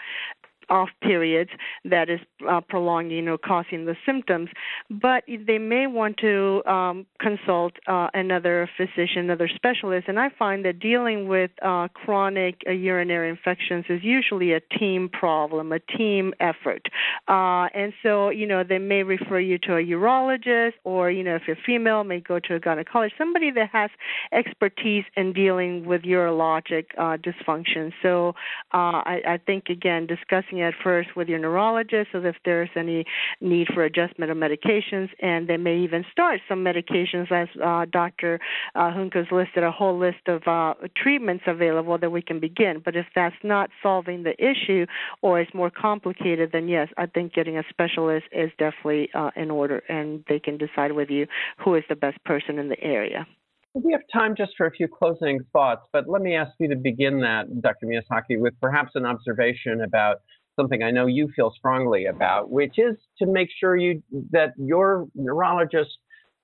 off 0.72 0.88
periods 1.02 1.50
that 1.84 2.08
is 2.08 2.20
uh, 2.48 2.60
prolonging 2.66 3.28
or 3.28 3.36
causing 3.36 3.84
the 3.84 3.94
symptoms. 4.06 4.48
But 4.90 5.22
they 5.28 5.58
may 5.58 5.86
want 5.86 6.16
to 6.28 6.62
um, 6.66 7.06
consult 7.20 7.74
uh, 7.86 8.08
another 8.14 8.68
physician, 8.78 9.18
another 9.28 9.50
specialist. 9.54 10.08
And 10.08 10.18
I 10.18 10.28
find 10.38 10.64
that 10.64 10.80
dealing 10.80 11.28
with 11.28 11.50
uh, 11.60 11.88
chronic 11.92 12.62
uh, 12.66 12.72
urinary 12.72 13.28
infections 13.28 13.84
is 13.90 14.00
usually 14.02 14.52
a 14.52 14.60
team 14.78 15.10
problem, 15.10 15.72
a 15.72 15.80
team 15.98 16.32
effort. 16.40 16.84
Uh, 17.28 17.66
and 17.74 17.92
so, 18.02 18.30
you 18.30 18.46
know, 18.46 18.64
they 18.64 18.78
may 18.78 19.02
refer 19.02 19.38
you 19.38 19.58
to 19.58 19.76
a 19.76 19.84
urologist, 19.84 20.72
or 20.84 21.10
you 21.10 21.22
know, 21.22 21.36
if 21.36 21.42
you're 21.46 21.56
female, 21.66 22.02
may 22.02 22.20
go 22.20 22.38
to 22.38 22.54
a 22.54 22.60
gynecologist, 22.60 23.12
somebody 23.18 23.50
that 23.50 23.68
has 23.70 23.90
expertise 24.32 25.04
in 25.16 25.34
dealing 25.34 25.84
with 25.84 26.02
urologic 26.02 26.86
uh, 26.96 27.18
dysfunction. 27.26 27.92
So, 28.02 28.34
I, 28.72 29.20
I 29.34 29.38
think 29.44 29.64
again, 29.68 30.06
discussing 30.06 30.61
at 30.62 30.74
first 30.82 31.10
with 31.16 31.28
your 31.28 31.38
neurologist 31.38 32.10
as 32.14 32.22
if 32.24 32.36
there's 32.44 32.70
any 32.76 33.04
need 33.40 33.68
for 33.72 33.84
adjustment 33.84 34.30
of 34.30 34.36
medications, 34.36 35.08
and 35.20 35.48
they 35.48 35.56
may 35.56 35.78
even 35.78 36.04
start 36.10 36.40
some 36.48 36.64
medications 36.64 37.30
as 37.30 37.48
uh, 37.62 37.86
Dr. 37.90 38.40
Uh, 38.74 38.90
Juncos 38.90 39.30
listed 39.30 39.62
a 39.62 39.70
whole 39.70 39.98
list 39.98 40.28
of 40.28 40.42
uh, 40.46 40.74
treatments 40.96 41.44
available 41.46 41.98
that 41.98 42.10
we 42.10 42.22
can 42.22 42.40
begin. 42.40 42.82
But 42.84 42.96
if 42.96 43.06
that's 43.14 43.36
not 43.42 43.70
solving 43.82 44.22
the 44.22 44.34
issue 44.38 44.86
or 45.22 45.40
is 45.40 45.48
more 45.54 45.70
complicated, 45.70 46.50
then 46.52 46.68
yes, 46.68 46.88
I 46.96 47.06
think 47.06 47.32
getting 47.32 47.58
a 47.58 47.62
specialist 47.68 48.26
is 48.32 48.50
definitely 48.58 49.08
uh, 49.14 49.30
in 49.36 49.50
order, 49.50 49.82
and 49.88 50.24
they 50.28 50.38
can 50.38 50.58
decide 50.58 50.92
with 50.92 51.10
you 51.10 51.26
who 51.64 51.74
is 51.74 51.84
the 51.88 51.96
best 51.96 52.22
person 52.24 52.58
in 52.58 52.68
the 52.68 52.80
area. 52.80 53.26
We 53.74 53.92
have 53.92 54.02
time 54.12 54.34
just 54.36 54.52
for 54.58 54.66
a 54.66 54.70
few 54.70 54.86
closing 54.86 55.40
thoughts, 55.50 55.86
but 55.94 56.06
let 56.06 56.20
me 56.20 56.36
ask 56.36 56.52
you 56.58 56.68
to 56.68 56.76
begin 56.76 57.20
that, 57.20 57.62
Dr. 57.62 57.86
Miyasaki, 57.86 58.38
with 58.38 58.52
perhaps 58.60 58.90
an 58.96 59.06
observation 59.06 59.80
about 59.80 60.16
something 60.56 60.82
I 60.82 60.90
know 60.90 61.06
you 61.06 61.30
feel 61.34 61.52
strongly 61.56 62.06
about, 62.06 62.50
which 62.50 62.78
is 62.78 62.96
to 63.18 63.26
make 63.26 63.48
sure 63.58 63.76
you 63.76 64.02
that 64.30 64.52
your 64.56 65.08
neurologist 65.14 65.90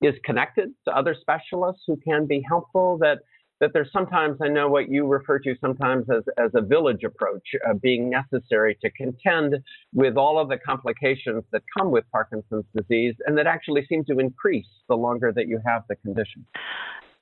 is 0.02 0.14
connected 0.24 0.70
to 0.86 0.96
other 0.96 1.14
specialists 1.20 1.82
who 1.86 1.96
can 1.96 2.26
be 2.26 2.42
helpful. 2.46 2.98
That 2.98 3.18
that 3.60 3.72
there's 3.72 3.90
sometimes 3.92 4.38
I 4.40 4.48
know 4.48 4.68
what 4.68 4.88
you 4.88 5.06
refer 5.06 5.38
to 5.40 5.54
sometimes 5.60 6.06
as 6.10 6.22
as 6.38 6.50
a 6.54 6.62
village 6.62 7.04
approach 7.04 7.42
uh, 7.68 7.74
being 7.74 8.10
necessary 8.10 8.78
to 8.82 8.90
contend 8.90 9.56
with 9.92 10.16
all 10.16 10.38
of 10.38 10.48
the 10.48 10.58
complications 10.58 11.44
that 11.52 11.62
come 11.76 11.90
with 11.90 12.04
Parkinson's 12.12 12.66
disease, 12.76 13.14
and 13.26 13.36
that 13.38 13.46
actually 13.46 13.84
seem 13.88 14.04
to 14.06 14.18
increase 14.18 14.68
the 14.88 14.96
longer 14.96 15.32
that 15.32 15.48
you 15.48 15.60
have 15.66 15.82
the 15.88 15.96
condition. 15.96 16.46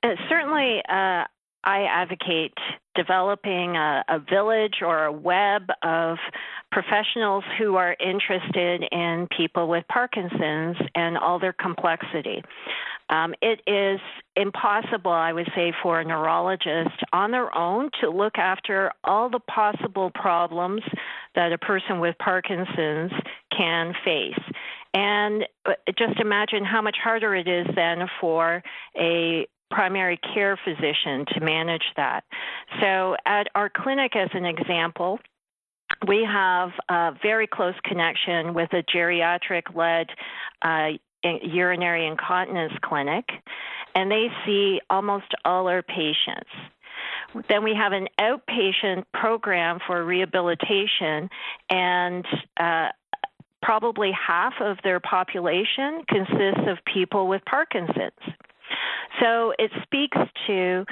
Uh, 0.03 0.09
certainly, 0.29 0.81
uh, 0.89 1.23
I 1.63 1.83
advocate 1.83 2.53
developing 2.95 3.75
a, 3.75 4.03
a, 4.07 4.19
village 4.19 4.81
or 4.81 5.05
a 5.05 5.11
web 5.11 5.63
of 5.83 6.17
professionals 6.71 7.43
who 7.57 7.75
are 7.75 7.95
interested 7.99 8.83
in 8.91 9.27
people 9.35 9.67
with 9.67 9.83
Parkinson's 9.87 10.77
and 10.95 11.17
all 11.17 11.39
their 11.39 11.53
complexity. 11.53 12.41
Um, 13.09 13.33
it 13.41 13.61
is 13.67 13.99
impossible, 14.35 15.11
I 15.11 15.31
would 15.31 15.49
say, 15.55 15.73
for 15.81 15.99
a 15.99 16.05
neurologist 16.05 17.03
on 17.13 17.31
their 17.31 17.55
own 17.55 17.89
to 18.01 18.09
look 18.09 18.37
after 18.37 18.91
all 19.03 19.29
the 19.29 19.39
possible 19.39 20.11
problems 20.13 20.81
that 21.35 21.53
a 21.53 21.57
person 21.57 21.99
with 21.99 22.15
Parkinson's 22.17 23.11
can 23.55 23.93
face. 24.03 24.39
And 24.93 25.45
uh, 25.65 25.73
just 25.97 26.19
imagine 26.19 26.65
how 26.65 26.81
much 26.81 26.97
harder 27.01 27.35
it 27.35 27.47
is 27.47 27.67
then 27.75 28.07
for 28.19 28.63
a 28.97 29.47
primary 29.69 30.19
care 30.33 30.57
physician 30.63 31.25
to 31.33 31.39
manage 31.39 31.83
that. 31.95 32.23
So, 32.81 33.15
at 33.25 33.47
our 33.55 33.69
clinic, 33.69 34.15
as 34.15 34.29
an 34.33 34.45
example, 34.45 35.19
we 36.07 36.27
have 36.29 36.71
a 36.89 37.11
very 37.21 37.47
close 37.47 37.75
connection 37.83 38.53
with 38.53 38.71
a 38.73 38.83
geriatric 38.83 39.75
led 39.75 40.07
uh, 40.61 40.97
urinary 41.23 42.07
incontinence 42.07 42.73
clinic, 42.83 43.25
and 43.95 44.11
they 44.11 44.27
see 44.45 44.79
almost 44.89 45.33
all 45.43 45.67
our 45.67 45.81
patients. 45.81 46.49
Then 47.49 47.63
we 47.63 47.73
have 47.75 47.91
an 47.91 48.07
outpatient 48.19 49.05
program 49.13 49.79
for 49.85 50.03
rehabilitation, 50.03 51.29
and 51.69 52.25
uh, 52.59 52.89
probably 53.61 54.11
half 54.11 54.53
of 54.61 54.77
their 54.83 54.99
population 54.99 56.03
consists 56.07 56.67
of 56.67 56.77
people 56.91 57.27
with 57.27 57.41
Parkinson's. 57.45 58.11
So 59.21 59.53
it 59.57 59.71
speaks 59.83 60.17
to 60.47 60.85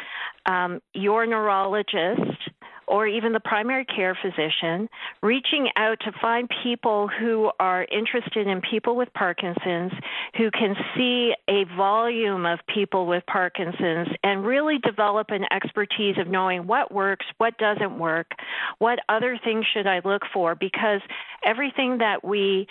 um, 0.45 0.81
your 0.93 1.25
neurologist 1.25 2.49
or 2.87 3.07
even 3.07 3.33
the 3.33 3.39
primary 3.39 3.85
care 3.85 4.17
physician 4.21 4.87
reaching 5.23 5.69
out 5.75 5.99
to 6.01 6.11
find 6.21 6.49
people 6.63 7.07
who 7.07 7.51
are 7.59 7.85
interested 7.91 8.47
in 8.47 8.61
people 8.61 8.95
with 8.95 9.11
Parkinson's, 9.13 9.91
who 10.37 10.51
can 10.51 10.75
see 10.95 11.33
a 11.47 11.63
volume 11.75 12.45
of 12.45 12.59
people 12.73 13.07
with 13.07 13.23
Parkinson's 13.25 14.09
and 14.23 14.45
really 14.45 14.77
develop 14.79 15.31
an 15.31 15.45
expertise 15.51 16.17
of 16.19 16.27
knowing 16.27 16.67
what 16.67 16.91
works, 16.91 17.25
what 17.37 17.57
doesn't 17.57 17.97
work, 17.97 18.31
what 18.77 18.99
other 19.09 19.39
things 19.43 19.65
should 19.73 19.87
I 19.87 20.01
look 20.05 20.21
for, 20.33 20.55
because 20.55 21.01
everything 21.43 21.99
that 21.99 22.23
we 22.23 22.67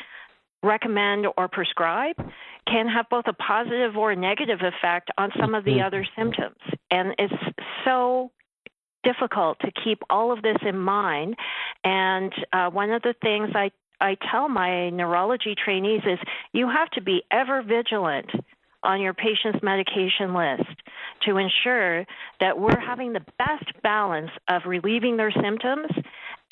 recommend 0.65 1.27
or 1.37 1.49
prescribe 1.49 2.17
can 2.67 2.89
have 2.89 3.07
both 3.11 3.27
a 3.29 3.33
positive 3.35 3.97
or 3.97 4.13
a 4.13 4.17
negative 4.17 4.61
effect 4.63 5.11
on 5.19 5.31
some 5.39 5.55
of 5.55 5.65
the 5.65 5.73
mm-hmm. 5.73 5.87
other 5.87 6.07
symptoms. 6.17 6.57
And 6.91 7.15
it's 7.19 7.35
so 7.85 8.31
difficult 9.05 9.59
to 9.61 9.71
keep 9.85 10.03
all 10.09 10.33
of 10.33 10.43
this 10.43 10.57
in 10.63 10.79
mind. 10.79 11.37
And 11.85 12.33
uh, 12.53 12.71
one 12.71 12.91
of 12.91 13.03
the 13.03 13.15
things 13.23 13.51
I, 13.55 13.71
I 14.01 14.17
tell 14.31 14.49
my 14.49 14.91
neurology 14.91 15.55
trainees 15.55 16.03
is 16.07 16.19
you 16.53 16.69
have 16.69 16.91
to 16.93 17.03
be 17.03 17.23
ever 17.31 17.63
vigilant 17.63 18.31
on 18.83 19.01
your 19.01 19.15
patient's 19.15 19.63
medication 19.63 20.35
list 20.35 20.69
to 21.27 21.39
ensure 21.39 22.05
that 22.41 22.59
we're 22.59 22.79
having 22.79 23.13
the 23.13 23.25
best 23.39 23.65
balance 23.83 24.31
of 24.49 24.63
relieving 24.67 25.17
their 25.17 25.33
symptoms 25.33 25.91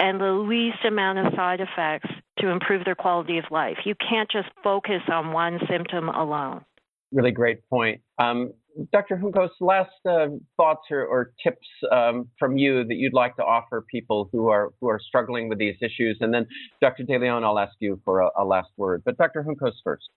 and 0.02 0.20
the 0.20 0.32
least 0.32 0.84
amount 0.84 1.18
of 1.20 1.32
side 1.36 1.60
effects 1.60 2.10
to 2.40 2.48
improve 2.48 2.84
their 2.84 2.96
quality 2.96 3.38
of 3.38 3.44
life. 3.52 3.76
You 3.84 3.94
can't 3.94 4.28
just 4.28 4.48
focus 4.64 5.00
on 5.08 5.32
one 5.32 5.60
symptom 5.70 6.08
alone. 6.08 6.64
Really 7.12 7.30
great 7.30 7.60
point. 7.70 8.00
Um, 8.18 8.52
Dr. 8.92 9.16
Juncos, 9.16 9.50
last 9.60 9.90
uh, 10.08 10.26
thoughts 10.56 10.80
or, 10.90 11.04
or 11.04 11.32
tips 11.42 11.66
um, 11.92 12.28
from 12.36 12.56
you 12.56 12.84
that 12.84 12.94
you'd 12.94 13.12
like 13.12 13.36
to 13.36 13.44
offer 13.44 13.84
people 13.88 14.28
who 14.32 14.48
are 14.48 14.70
who 14.80 14.88
are 14.88 14.98
struggling 14.98 15.48
with 15.48 15.58
these 15.58 15.76
issues, 15.82 16.16
and 16.20 16.32
then 16.32 16.46
Dr. 16.80 17.04
De 17.04 17.18
Leon, 17.18 17.44
I'll 17.44 17.58
ask 17.58 17.74
you 17.80 18.00
for 18.04 18.22
a, 18.22 18.30
a 18.38 18.44
last 18.44 18.70
word. 18.78 19.02
But 19.04 19.18
Dr. 19.18 19.44
Juncos 19.44 19.74
first. 19.84 20.08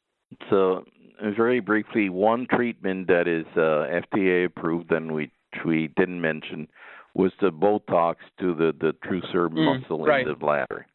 So, 0.49 0.86
very 1.21 1.59
briefly, 1.59 2.09
one 2.09 2.47
treatment 2.49 3.07
that 3.07 3.27
is 3.27 3.45
uh, 3.57 4.01
FDA 4.17 4.45
approved, 4.45 4.91
and 4.91 5.13
which 5.13 5.31
we 5.65 5.89
didn't 5.97 6.21
mention, 6.21 6.69
was 7.16 7.32
the 7.41 7.49
Botox 7.49 8.16
to 8.39 8.53
the 8.53 8.74
the 8.80 8.93
trusor 9.03 9.49
mm, 9.49 9.80
muscle 9.80 10.05
right. 10.05 10.22
in 10.22 10.28
the 10.28 10.36
bladder. 10.36 10.86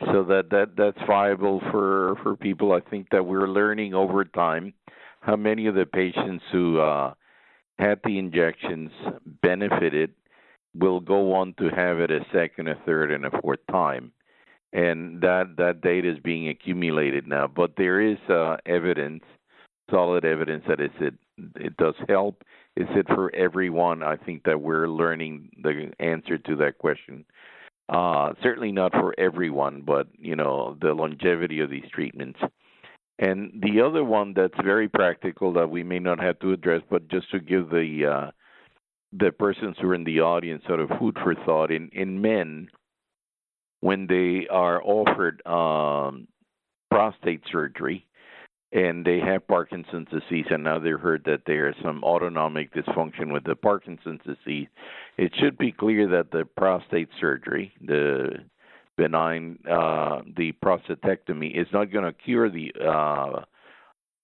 So 0.00 0.24
that 0.24 0.50
that 0.50 0.76
that's 0.76 0.98
viable 1.06 1.60
for 1.70 2.16
for 2.22 2.36
people. 2.36 2.72
I 2.72 2.80
think 2.80 3.08
that 3.12 3.24
we're 3.24 3.48
learning 3.48 3.94
over 3.94 4.24
time 4.24 4.74
how 5.20 5.36
many 5.36 5.66
of 5.66 5.74
the 5.74 5.86
patients 5.86 6.44
who 6.52 6.80
uh, 6.80 7.14
had 7.78 8.00
the 8.04 8.18
injections 8.18 8.90
benefited 9.42 10.12
will 10.74 11.00
go 11.00 11.32
on 11.32 11.54
to 11.58 11.68
have 11.68 11.98
it 12.00 12.10
a 12.10 12.20
second, 12.32 12.68
a 12.68 12.74
third, 12.84 13.12
and 13.12 13.24
a 13.24 13.40
fourth 13.40 13.60
time. 13.70 14.12
And 14.72 15.20
that 15.22 15.54
that 15.56 15.80
data 15.80 16.10
is 16.10 16.18
being 16.18 16.48
accumulated 16.48 17.28
now. 17.28 17.46
But 17.46 17.74
there 17.76 18.00
is 18.00 18.18
uh, 18.28 18.56
evidence, 18.66 19.22
solid 19.88 20.24
evidence 20.24 20.64
that 20.66 20.80
it 20.80 20.90
it 21.54 21.76
does 21.76 21.94
help 22.08 22.42
is 22.76 22.88
it 22.90 23.06
for 23.08 23.34
everyone? 23.34 24.02
I 24.02 24.16
think 24.16 24.44
that 24.44 24.60
we're 24.60 24.88
learning 24.88 25.50
the 25.62 25.92
answer 26.00 26.38
to 26.38 26.56
that 26.56 26.78
question. 26.78 27.24
Uh, 27.88 28.32
certainly 28.42 28.72
not 28.72 28.92
for 28.92 29.14
everyone, 29.18 29.82
but 29.82 30.08
you 30.18 30.34
know 30.34 30.76
the 30.80 30.92
longevity 30.92 31.60
of 31.60 31.70
these 31.70 31.88
treatments. 31.92 32.40
And 33.18 33.62
the 33.62 33.80
other 33.80 34.02
one 34.02 34.34
that's 34.34 34.58
very 34.64 34.88
practical 34.88 35.52
that 35.52 35.70
we 35.70 35.84
may 35.84 36.00
not 36.00 36.20
have 36.20 36.38
to 36.40 36.52
address, 36.52 36.82
but 36.90 37.08
just 37.08 37.30
to 37.30 37.38
give 37.38 37.70
the 37.70 38.06
uh, 38.06 38.30
the 39.12 39.30
persons 39.30 39.76
who 39.80 39.90
are 39.90 39.94
in 39.94 40.04
the 40.04 40.20
audience 40.20 40.64
sort 40.66 40.80
of 40.80 40.90
food 40.98 41.16
for 41.22 41.34
thought. 41.46 41.70
In 41.70 41.90
in 41.92 42.20
men, 42.20 42.68
when 43.80 44.06
they 44.08 44.48
are 44.50 44.82
offered 44.82 45.46
um, 45.46 46.26
prostate 46.90 47.42
surgery, 47.52 48.06
and 48.74 49.04
they 49.04 49.20
have 49.20 49.46
Parkinson's 49.46 50.08
disease, 50.10 50.46
and 50.50 50.64
now 50.64 50.80
they 50.80 50.90
heard 50.90 51.22
that 51.24 51.42
there 51.46 51.68
is 51.68 51.76
some 51.82 52.02
autonomic 52.02 52.74
dysfunction 52.74 53.32
with 53.32 53.44
the 53.44 53.54
Parkinson's 53.54 54.20
disease. 54.26 54.66
It 55.16 55.32
should 55.38 55.56
be 55.56 55.70
clear 55.70 56.08
that 56.08 56.32
the 56.32 56.44
prostate 56.44 57.08
surgery, 57.20 57.72
the 57.80 58.40
benign, 58.96 59.60
uh, 59.70 60.22
the 60.36 60.52
prostatectomy, 60.62 61.56
is 61.58 61.68
not 61.72 61.92
going 61.92 62.04
to 62.04 62.12
cure 62.12 62.50
the 62.50 62.72
uh, 62.84 63.42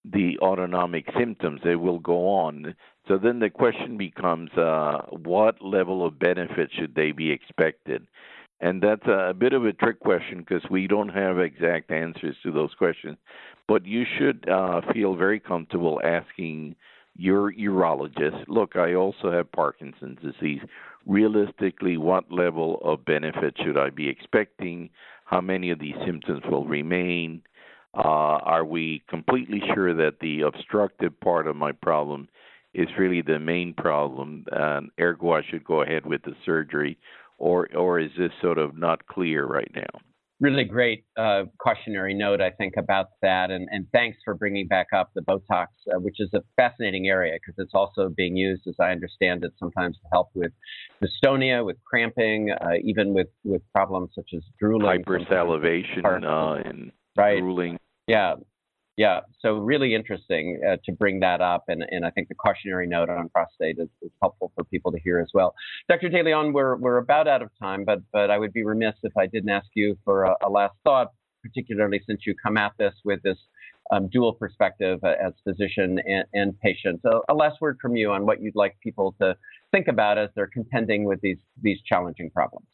the 0.04 0.38
autonomic 0.40 1.06
symptoms. 1.16 1.60
They 1.62 1.76
will 1.76 1.98
go 2.00 2.28
on. 2.28 2.74
So 3.06 3.18
then 3.18 3.38
the 3.38 3.50
question 3.50 3.98
becomes, 3.98 4.50
uh, 4.52 5.02
what 5.10 5.62
level 5.62 6.06
of 6.06 6.18
benefit 6.18 6.70
should 6.76 6.94
they 6.94 7.12
be 7.12 7.30
expected? 7.30 8.06
And 8.60 8.82
that's 8.82 9.06
a, 9.06 9.30
a 9.30 9.34
bit 9.34 9.52
of 9.52 9.64
a 9.64 9.72
trick 9.72 10.00
question 10.00 10.38
because 10.38 10.62
we 10.70 10.86
don't 10.86 11.08
have 11.08 11.38
exact 11.38 11.90
answers 11.90 12.36
to 12.42 12.52
those 12.52 12.74
questions. 12.74 13.16
But 13.68 13.86
you 13.86 14.04
should 14.18 14.48
uh, 14.48 14.80
feel 14.92 15.14
very 15.14 15.40
comfortable 15.40 16.00
asking 16.02 16.76
your 17.16 17.52
urologist 17.52 18.44
look, 18.48 18.76
I 18.76 18.94
also 18.94 19.30
have 19.30 19.52
Parkinson's 19.52 20.18
disease. 20.22 20.60
Realistically, 21.06 21.96
what 21.96 22.30
level 22.30 22.80
of 22.84 23.04
benefit 23.04 23.54
should 23.62 23.76
I 23.76 23.90
be 23.90 24.08
expecting? 24.08 24.90
How 25.24 25.40
many 25.40 25.70
of 25.70 25.78
these 25.78 25.94
symptoms 26.04 26.42
will 26.50 26.66
remain? 26.66 27.42
Uh, 27.94 28.00
are 28.00 28.64
we 28.64 29.02
completely 29.08 29.62
sure 29.74 29.94
that 29.94 30.20
the 30.20 30.42
obstructive 30.42 31.18
part 31.20 31.46
of 31.46 31.56
my 31.56 31.72
problem 31.72 32.28
is 32.72 32.88
really 32.98 33.22
the 33.22 33.38
main 33.38 33.74
problem, 33.74 34.44
and 34.52 34.90
ergo 35.00 35.32
I 35.32 35.42
should 35.48 35.64
go 35.64 35.82
ahead 35.82 36.06
with 36.06 36.22
the 36.22 36.34
surgery? 36.44 36.96
or 37.40 37.68
or 37.74 37.98
is 37.98 38.10
this 38.16 38.30
sort 38.40 38.58
of 38.58 38.76
not 38.76 39.06
clear 39.08 39.44
right 39.44 39.70
now? 39.74 40.09
Really 40.40 40.64
great 40.64 41.04
uh, 41.18 41.42
cautionary 41.62 42.14
note, 42.14 42.40
I 42.40 42.50
think, 42.50 42.74
about 42.78 43.08
that. 43.22 43.50
And, 43.50 43.68
and 43.70 43.86
thanks 43.92 44.18
for 44.24 44.34
bringing 44.34 44.66
back 44.66 44.88
up 44.96 45.10
the 45.14 45.20
Botox, 45.20 45.66
uh, 45.92 45.98
which 46.00 46.16
is 46.18 46.30
a 46.34 46.40
fascinating 46.56 47.08
area 47.08 47.34
because 47.34 47.54
it's 47.58 47.74
also 47.74 48.08
being 48.08 48.36
used, 48.36 48.62
as 48.66 48.74
I 48.80 48.90
understand 48.90 49.44
it, 49.44 49.52
sometimes 49.58 49.96
to 49.96 50.08
help 50.12 50.28
with 50.34 50.52
dystonia, 51.02 51.64
with 51.64 51.76
cramping, 51.84 52.50
uh, 52.50 52.70
even 52.82 53.12
with, 53.12 53.28
with 53.44 53.62
problems 53.74 54.10
such 54.14 54.30
as 54.34 54.42
drooling. 54.58 55.04
Hypersalivation 55.04 56.24
uh, 56.24 56.68
and 56.68 56.92
right. 57.16 57.38
drooling. 57.38 57.78
Yeah, 58.06 58.34
yeah, 59.00 59.20
so 59.40 59.54
really 59.54 59.94
interesting 59.94 60.60
uh, 60.62 60.76
to 60.84 60.92
bring 60.92 61.20
that 61.20 61.40
up, 61.40 61.64
and, 61.68 61.82
and 61.90 62.04
I 62.04 62.10
think 62.10 62.28
the 62.28 62.34
cautionary 62.34 62.86
note 62.86 63.08
on 63.08 63.30
prostate 63.30 63.78
is, 63.78 63.88
is 64.02 64.10
helpful 64.20 64.52
for 64.54 64.62
people 64.62 64.92
to 64.92 64.98
hear 65.00 65.18
as 65.18 65.28
well. 65.32 65.54
Dr. 65.88 66.10
DeLeon, 66.10 66.52
we're, 66.52 66.76
we're 66.76 66.98
about 66.98 67.26
out 67.26 67.40
of 67.40 67.48
time, 67.58 67.86
but, 67.86 68.00
but 68.12 68.30
I 68.30 68.36
would 68.36 68.52
be 68.52 68.62
remiss 68.62 68.92
if 69.02 69.16
I 69.16 69.26
didn't 69.26 69.48
ask 69.48 69.68
you 69.72 69.96
for 70.04 70.24
a, 70.24 70.34
a 70.42 70.50
last 70.50 70.74
thought, 70.84 71.12
particularly 71.42 72.02
since 72.06 72.26
you 72.26 72.34
come 72.44 72.58
at 72.58 72.72
this 72.78 72.92
with 73.02 73.22
this 73.22 73.38
um, 73.90 74.06
dual 74.08 74.34
perspective 74.34 75.00
uh, 75.02 75.14
as 75.26 75.32
physician 75.44 75.98
and, 76.06 76.26
and 76.34 76.60
patient. 76.60 77.00
So 77.02 77.22
a 77.30 77.34
last 77.34 77.58
word 77.62 77.78
from 77.80 77.96
you 77.96 78.12
on 78.12 78.26
what 78.26 78.42
you'd 78.42 78.54
like 78.54 78.76
people 78.82 79.14
to 79.18 79.34
think 79.72 79.88
about 79.88 80.18
as 80.18 80.28
they're 80.36 80.50
contending 80.52 81.04
with 81.04 81.22
these, 81.22 81.38
these 81.62 81.78
challenging 81.86 82.28
problems. 82.28 82.68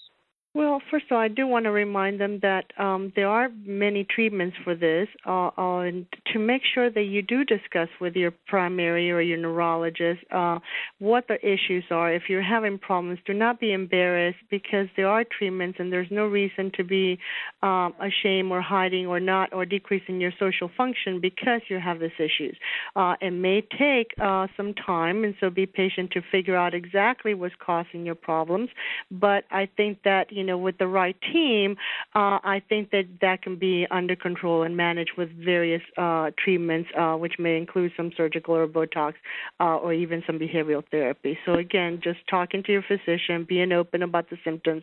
Well, 0.56 0.80
first 0.90 1.04
of 1.10 1.16
all, 1.16 1.20
I 1.20 1.28
do 1.28 1.46
want 1.46 1.66
to 1.66 1.70
remind 1.70 2.18
them 2.18 2.38
that 2.40 2.64
um, 2.78 3.12
there 3.14 3.28
are 3.28 3.50
many 3.66 4.04
treatments 4.04 4.56
for 4.64 4.74
this, 4.74 5.06
uh, 5.26 5.50
uh, 5.58 5.80
and 5.80 6.06
to 6.32 6.38
make 6.38 6.62
sure 6.74 6.88
that 6.88 7.02
you 7.02 7.20
do 7.20 7.44
discuss 7.44 7.90
with 8.00 8.16
your 8.16 8.30
primary 8.46 9.10
or 9.10 9.20
your 9.20 9.36
neurologist 9.36 10.20
uh, 10.32 10.58
what 10.98 11.28
the 11.28 11.36
issues 11.46 11.84
are. 11.90 12.10
If 12.10 12.30
you're 12.30 12.40
having 12.40 12.78
problems, 12.78 13.18
do 13.26 13.34
not 13.34 13.60
be 13.60 13.74
embarrassed 13.74 14.38
because 14.50 14.86
there 14.96 15.08
are 15.08 15.24
treatments, 15.24 15.76
and 15.78 15.92
there's 15.92 16.10
no 16.10 16.24
reason 16.24 16.72
to 16.78 16.84
be 16.84 17.18
um, 17.62 17.92
ashamed 18.00 18.50
or 18.50 18.62
hiding 18.62 19.06
or 19.06 19.20
not 19.20 19.52
or 19.52 19.66
decreasing 19.66 20.22
your 20.22 20.32
social 20.40 20.70
function 20.74 21.20
because 21.20 21.60
you 21.68 21.78
have 21.78 22.00
these 22.00 22.18
issues. 22.18 22.56
Uh, 22.94 23.12
it 23.20 23.32
may 23.32 23.60
take 23.78 24.12
uh, 24.18 24.46
some 24.56 24.72
time, 24.72 25.22
and 25.22 25.34
so 25.38 25.50
be 25.50 25.66
patient 25.66 26.12
to 26.12 26.22
figure 26.32 26.56
out 26.56 26.72
exactly 26.72 27.34
what's 27.34 27.54
causing 27.60 28.06
your 28.06 28.14
problems. 28.14 28.70
But 29.10 29.44
I 29.50 29.68
think 29.76 29.98
that 30.04 30.32
you 30.32 30.45
know, 30.46 30.58
with 30.58 30.78
the 30.78 30.86
right 30.86 31.16
team, 31.32 31.76
uh, 32.14 32.38
I 32.42 32.62
think 32.68 32.90
that 32.90 33.04
that 33.20 33.42
can 33.42 33.56
be 33.56 33.86
under 33.90 34.16
control 34.16 34.62
and 34.62 34.76
managed 34.76 35.12
with 35.18 35.28
various 35.32 35.82
uh, 35.96 36.30
treatments, 36.42 36.88
uh, 36.98 37.14
which 37.14 37.34
may 37.38 37.56
include 37.56 37.92
some 37.96 38.12
surgical 38.16 38.54
or 38.56 38.66
Botox 38.66 39.14
uh, 39.60 39.76
or 39.76 39.92
even 39.92 40.22
some 40.26 40.38
behavioral 40.38 40.84
therapy. 40.90 41.38
So 41.44 41.54
again, 41.54 42.00
just 42.02 42.20
talking 42.30 42.62
to 42.64 42.72
your 42.72 42.82
physician, 42.82 43.44
being 43.48 43.72
open 43.72 44.02
about 44.02 44.30
the 44.30 44.38
symptoms, 44.44 44.82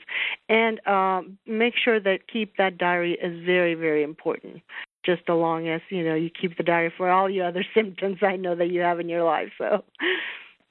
and 0.49 0.85
um, 0.87 1.37
make 1.47 1.73
sure 1.83 1.99
that 1.99 2.27
keep 2.31 2.57
that 2.57 2.77
diary 2.77 3.13
is 3.13 3.43
very, 3.45 3.73
very 3.75 4.03
important 4.03 4.61
just 5.05 5.23
as 5.23 5.33
long 5.33 5.67
as 5.67 5.81
you 5.89 6.03
know 6.03 6.15
you 6.15 6.29
keep 6.29 6.55
the 6.57 6.63
diary 6.63 6.91
for 6.95 7.09
all 7.09 7.29
your 7.29 7.47
other 7.47 7.65
symptoms 7.75 8.19
I 8.21 8.37
know 8.37 8.55
that 8.55 8.67
you 8.67 8.81
have 8.81 8.99
in 8.99 9.09
your 9.09 9.23
life. 9.23 9.49
So, 9.57 9.83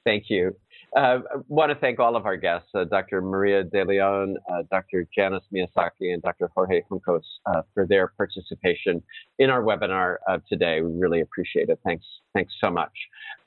thank 0.03 0.25
you. 0.29 0.55
Uh, 0.95 0.99
I 0.99 1.37
want 1.47 1.71
to 1.71 1.75
thank 1.75 1.99
all 1.99 2.15
of 2.15 2.25
our 2.25 2.37
guests, 2.37 2.69
uh, 2.75 2.83
Dr. 2.83 3.21
Maria 3.21 3.63
De 3.63 3.83
Leon, 3.83 4.35
uh, 4.51 4.61
Dr. 4.69 5.07
Janis 5.15 5.41
Miyasaki, 5.51 6.13
and 6.13 6.21
Dr. 6.21 6.51
Jorge 6.53 6.81
Juncos 6.89 7.21
uh, 7.47 7.63
for 7.73 7.87
their 7.87 8.09
participation 8.15 9.01
in 9.39 9.49
our 9.49 9.63
webinar 9.63 10.17
today. 10.47 10.81
We 10.81 10.91
really 10.99 11.21
appreciate 11.21 11.69
it. 11.69 11.79
Thanks, 11.83 12.05
thanks 12.35 12.53
so 12.63 12.69
much. 12.69 12.91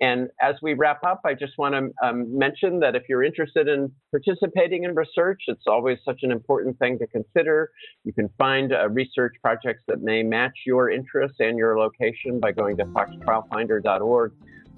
And 0.01 0.29
as 0.43 0.57
we 0.61 0.75
wrap 0.75 1.05
up, 1.05 1.23
I 1.25 1.35
just 1.35 1.57
want 1.57 1.75
to 1.75 2.07
um, 2.07 2.37
mention 2.37 2.81
that 2.81 2.97
if 2.97 3.05
you're 3.09 3.23
interested 3.23 3.69
in 3.69 3.93
participating 4.11 4.83
in 4.83 4.95
research, 4.95 5.43
it's 5.47 5.65
always 5.69 5.99
such 6.05 6.21
an 6.23 6.33
important 6.33 6.79
thing 6.81 6.99
to 6.99 7.07
consider. 7.07 7.71
You 8.05 8.13
can 8.13 8.29
find 8.39 8.73
uh, 8.73 8.89
research 8.89 9.35
projects 9.41 9.85
that 9.87 10.03
may 10.03 10.25
match 10.25 10.59
your 10.67 10.91
interests 10.91 11.37
and 11.39 11.57
your 11.57 11.79
location 11.79 12.41
by 12.41 12.53
going 12.53 12.77
to 12.79 12.85
foxtrialfinder.org. 12.87 14.33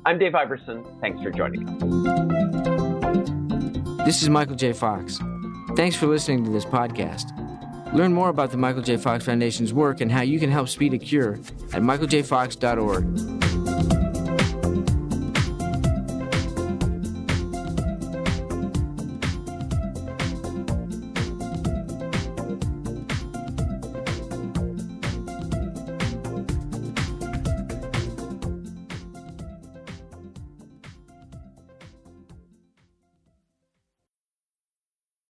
I'm 0.06 0.18
Dave 0.18 0.34
Iverson. 0.34 0.84
Thanks 1.00 1.22
for 1.22 1.30
joining 1.30 1.68
us. 1.68 2.37
This 4.08 4.22
is 4.22 4.30
Michael 4.30 4.54
J. 4.56 4.72
Fox. 4.72 5.20
Thanks 5.76 5.94
for 5.94 6.06
listening 6.06 6.42
to 6.46 6.50
this 6.50 6.64
podcast. 6.64 7.30
Learn 7.92 8.14
more 8.14 8.30
about 8.30 8.50
the 8.50 8.56
Michael 8.56 8.80
J. 8.80 8.96
Fox 8.96 9.26
Foundation's 9.26 9.74
work 9.74 10.00
and 10.00 10.10
how 10.10 10.22
you 10.22 10.40
can 10.40 10.50
help 10.50 10.70
speed 10.70 10.94
a 10.94 10.98
cure 10.98 11.34
at 11.74 11.82
michaeljfox.org. 11.82 13.47